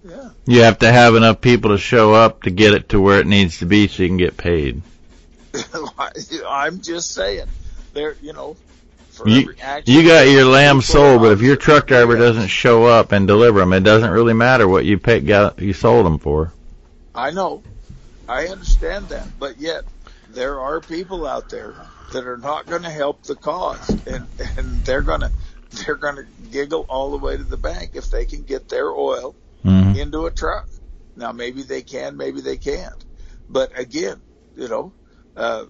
Yeah. 0.06 0.30
You 0.46 0.62
have 0.62 0.78
to 0.80 0.92
have 0.92 1.14
enough 1.16 1.40
people 1.40 1.70
to 1.70 1.78
show 1.78 2.12
up 2.12 2.42
to 2.42 2.50
get 2.50 2.74
it 2.74 2.90
to 2.90 3.00
where 3.00 3.20
it 3.20 3.26
needs 3.26 3.58
to 3.60 3.66
be 3.66 3.88
so 3.88 4.02
you 4.02 4.08
can 4.10 4.18
get 4.18 4.36
paid. 4.36 4.82
I'm 6.48 6.80
just 6.80 7.12
saying. 7.12 7.46
There, 7.92 8.16
you 8.20 8.32
know, 8.32 8.56
for 9.08 9.28
You, 9.30 9.54
action, 9.60 9.94
you 9.94 10.08
got 10.08 10.28
your 10.28 10.44
lamb 10.46 10.80
sold, 10.82 11.20
but 11.22 11.32
if 11.32 11.40
your 11.42 11.56
truck 11.56 11.86
driver 11.86 12.16
doesn't 12.16 12.48
show 12.48 12.84
up 12.86 13.12
and 13.12 13.26
deliver 13.26 13.60
them, 13.60 13.72
it 13.72 13.84
doesn't 13.84 14.10
really 14.10 14.34
matter 14.34 14.66
what 14.68 14.84
you 14.84 14.98
pay, 14.98 15.20
got, 15.20 15.60
you 15.60 15.72
sold 15.72 16.06
them 16.06 16.18
for. 16.18 16.52
I 17.14 17.30
know. 17.30 17.64
I 18.28 18.48
understand 18.48 19.10
that, 19.10 19.28
but 19.38 19.58
yet 19.58 19.84
there 20.28 20.60
are 20.60 20.80
people 20.80 21.26
out 21.26 21.48
there 21.50 21.76
that 22.10 22.26
are 22.26 22.38
not 22.38 22.68
going 22.68 22.82
to 22.82 22.90
help 22.90 23.22
the 23.24 23.36
cause, 23.36 23.96
and 24.06 24.28
and 24.56 24.84
they're 24.84 25.02
gonna 25.02 25.30
they're 25.70 25.96
gonna 25.96 26.24
giggle 26.50 26.86
all 26.88 27.10
the 27.12 27.18
way 27.18 27.36
to 27.36 27.44
the 27.44 27.56
bank 27.58 27.90
if 27.94 28.10
they 28.10 28.24
can 28.26 28.44
get 28.44 28.68
their 28.68 28.90
oil 28.90 29.36
hmm 29.62 29.92
into 29.92 30.26
a 30.26 30.30
truck. 30.30 30.66
Now 31.16 31.32
maybe 31.32 31.62
they 31.62 31.82
can, 31.82 32.16
maybe 32.16 32.40
they 32.40 32.56
can't, 32.56 33.04
but 33.48 33.78
again, 33.78 34.22
you 34.54 34.68
know, 34.68 34.94
uh, 35.36 35.64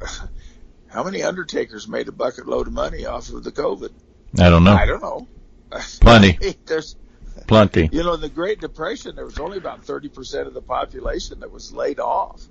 how 0.88 1.04
many 1.04 1.22
undertakers 1.22 1.86
made 1.88 2.08
a 2.08 2.12
bucket 2.12 2.46
load 2.46 2.66
of 2.66 2.72
money 2.72 3.06
off 3.06 3.30
of 3.30 3.44
the 3.44 3.52
COVID? 3.52 3.90
I 4.38 4.48
don't 4.50 4.64
know. 4.64 4.72
I 4.72 4.86
don't 4.86 5.02
know. 5.02 5.26
Plenty. 6.00 6.38
There's 6.66 6.96
Plenty. 7.46 7.88
you 7.92 8.02
know, 8.02 8.14
in 8.14 8.20
the 8.20 8.28
Great 8.28 8.60
Depression, 8.60 9.16
there 9.16 9.24
was 9.24 9.38
only 9.38 9.58
about 9.58 9.84
30% 9.86 10.46
of 10.46 10.54
the 10.54 10.62
population 10.62 11.40
that 11.40 11.50
was 11.50 11.72
laid 11.72 11.98
off. 12.00 12.42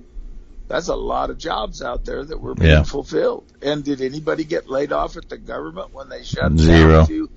That's 0.68 0.88
a 0.88 0.96
lot 0.96 1.30
of 1.32 1.38
jobs 1.38 1.82
out 1.82 2.06
there 2.06 2.24
that 2.24 2.40
were 2.40 2.54
being 2.54 2.70
Yeah. 2.72 2.84
fulfilled. 2.84 3.46
And 3.62 3.84
did 3.84 4.02
anybody 4.02 4.44
get 4.44 4.70
laid 4.70 4.92
off 4.92 5.18
at 5.18 5.28
the 5.28 5.38
government 5.38 5.94
when 5.94 6.10
they 6.10 6.24
shut 6.24 6.56
Zero. 6.58 6.92
down 6.92 7.02
a 7.02 7.06
few 7.08 7.30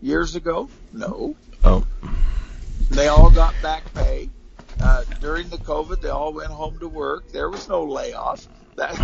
years 0.00 0.36
ago? 0.36 0.68
No. 0.92 1.36
Oh. 1.64 1.84
They 2.90 3.08
all 3.08 3.30
got 3.30 3.54
back 3.62 3.82
pay. 3.94 4.30
Uh, 4.80 5.04
during 5.20 5.48
the 5.48 5.58
COVID, 5.58 6.00
they 6.00 6.08
all 6.08 6.32
went 6.32 6.50
home 6.50 6.78
to 6.78 6.88
work. 6.88 7.30
There 7.32 7.50
was 7.50 7.68
no 7.68 7.84
layoff. 7.84 8.46
That, 8.78 8.96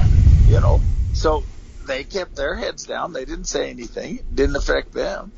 you 0.46 0.60
know, 0.60 0.80
so 1.14 1.42
they 1.86 2.04
kept 2.04 2.36
their 2.36 2.54
heads 2.54 2.86
down. 2.86 3.12
They 3.12 3.24
didn't 3.24 3.46
say 3.46 3.70
anything. 3.70 4.18
It 4.18 4.34
didn't 4.36 4.54
affect 4.54 4.92
them. 4.92 5.32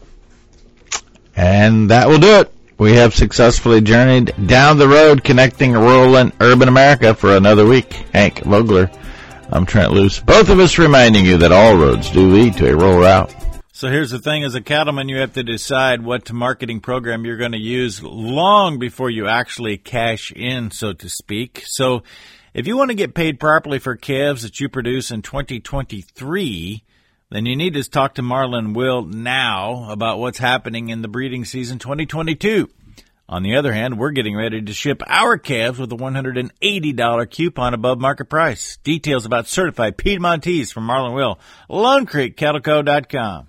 And 1.34 1.90
that 1.90 2.08
will 2.08 2.18
do 2.18 2.40
it. 2.40 2.52
We 2.78 2.92
have 2.96 3.14
successfully 3.14 3.80
journeyed 3.80 4.34
down 4.46 4.76
the 4.76 4.88
road 4.88 5.24
connecting 5.24 5.72
rural 5.72 6.18
and 6.18 6.32
urban 6.40 6.68
America 6.68 7.14
for 7.14 7.34
another 7.34 7.64
week. 7.64 7.90
Hank 8.12 8.40
Vogler. 8.40 8.90
I'm 9.50 9.64
Trent 9.64 9.92
Loos. 9.92 10.20
Both 10.20 10.50
of 10.50 10.58
us 10.58 10.76
reminding 10.76 11.24
you 11.24 11.38
that 11.38 11.52
all 11.52 11.74
roads 11.74 12.10
do 12.10 12.30
lead 12.30 12.58
to 12.58 12.70
a 12.70 12.76
rural 12.76 12.98
route. 12.98 13.34
So 13.72 13.88
here's 13.88 14.10
the 14.10 14.18
thing 14.18 14.44
as 14.44 14.54
a 14.54 14.60
cattleman, 14.60 15.08
you 15.08 15.18
have 15.18 15.34
to 15.34 15.42
decide 15.42 16.02
what 16.04 16.30
marketing 16.30 16.80
program 16.80 17.24
you're 17.24 17.36
going 17.38 17.52
to 17.52 17.58
use 17.58 18.02
long 18.02 18.78
before 18.78 19.08
you 19.08 19.28
actually 19.28 19.78
cash 19.78 20.30
in, 20.32 20.70
so 20.70 20.92
to 20.92 21.08
speak. 21.08 21.62
So 21.64 22.02
if 22.56 22.66
you 22.66 22.74
want 22.74 22.90
to 22.90 22.94
get 22.94 23.12
paid 23.12 23.38
properly 23.38 23.78
for 23.78 23.96
calves 23.96 24.40
that 24.40 24.58
you 24.60 24.70
produce 24.70 25.10
in 25.10 25.20
2023, 25.20 26.82
then 27.30 27.44
you 27.44 27.54
need 27.54 27.74
to 27.74 27.84
talk 27.84 28.14
to 28.14 28.22
Marlon 28.22 28.74
Will 28.74 29.02
now 29.02 29.90
about 29.90 30.18
what's 30.18 30.38
happening 30.38 30.88
in 30.88 31.02
the 31.02 31.08
breeding 31.08 31.44
season 31.44 31.78
2022. 31.78 32.70
On 33.28 33.42
the 33.42 33.56
other 33.56 33.74
hand, 33.74 33.98
we're 33.98 34.12
getting 34.12 34.34
ready 34.34 34.62
to 34.62 34.72
ship 34.72 35.02
our 35.06 35.36
calves 35.36 35.78
with 35.78 35.92
a 35.92 35.96
$180 35.96 37.30
coupon 37.30 37.74
above 37.74 38.00
market 38.00 38.30
price. 38.30 38.78
Details 38.78 39.26
about 39.26 39.46
certified 39.46 39.98
Piedmontese 39.98 40.72
from 40.72 40.86
Marlon 40.86 41.14
Will, 41.14 41.38
LoneCreekCattleCo.com. 41.68 43.48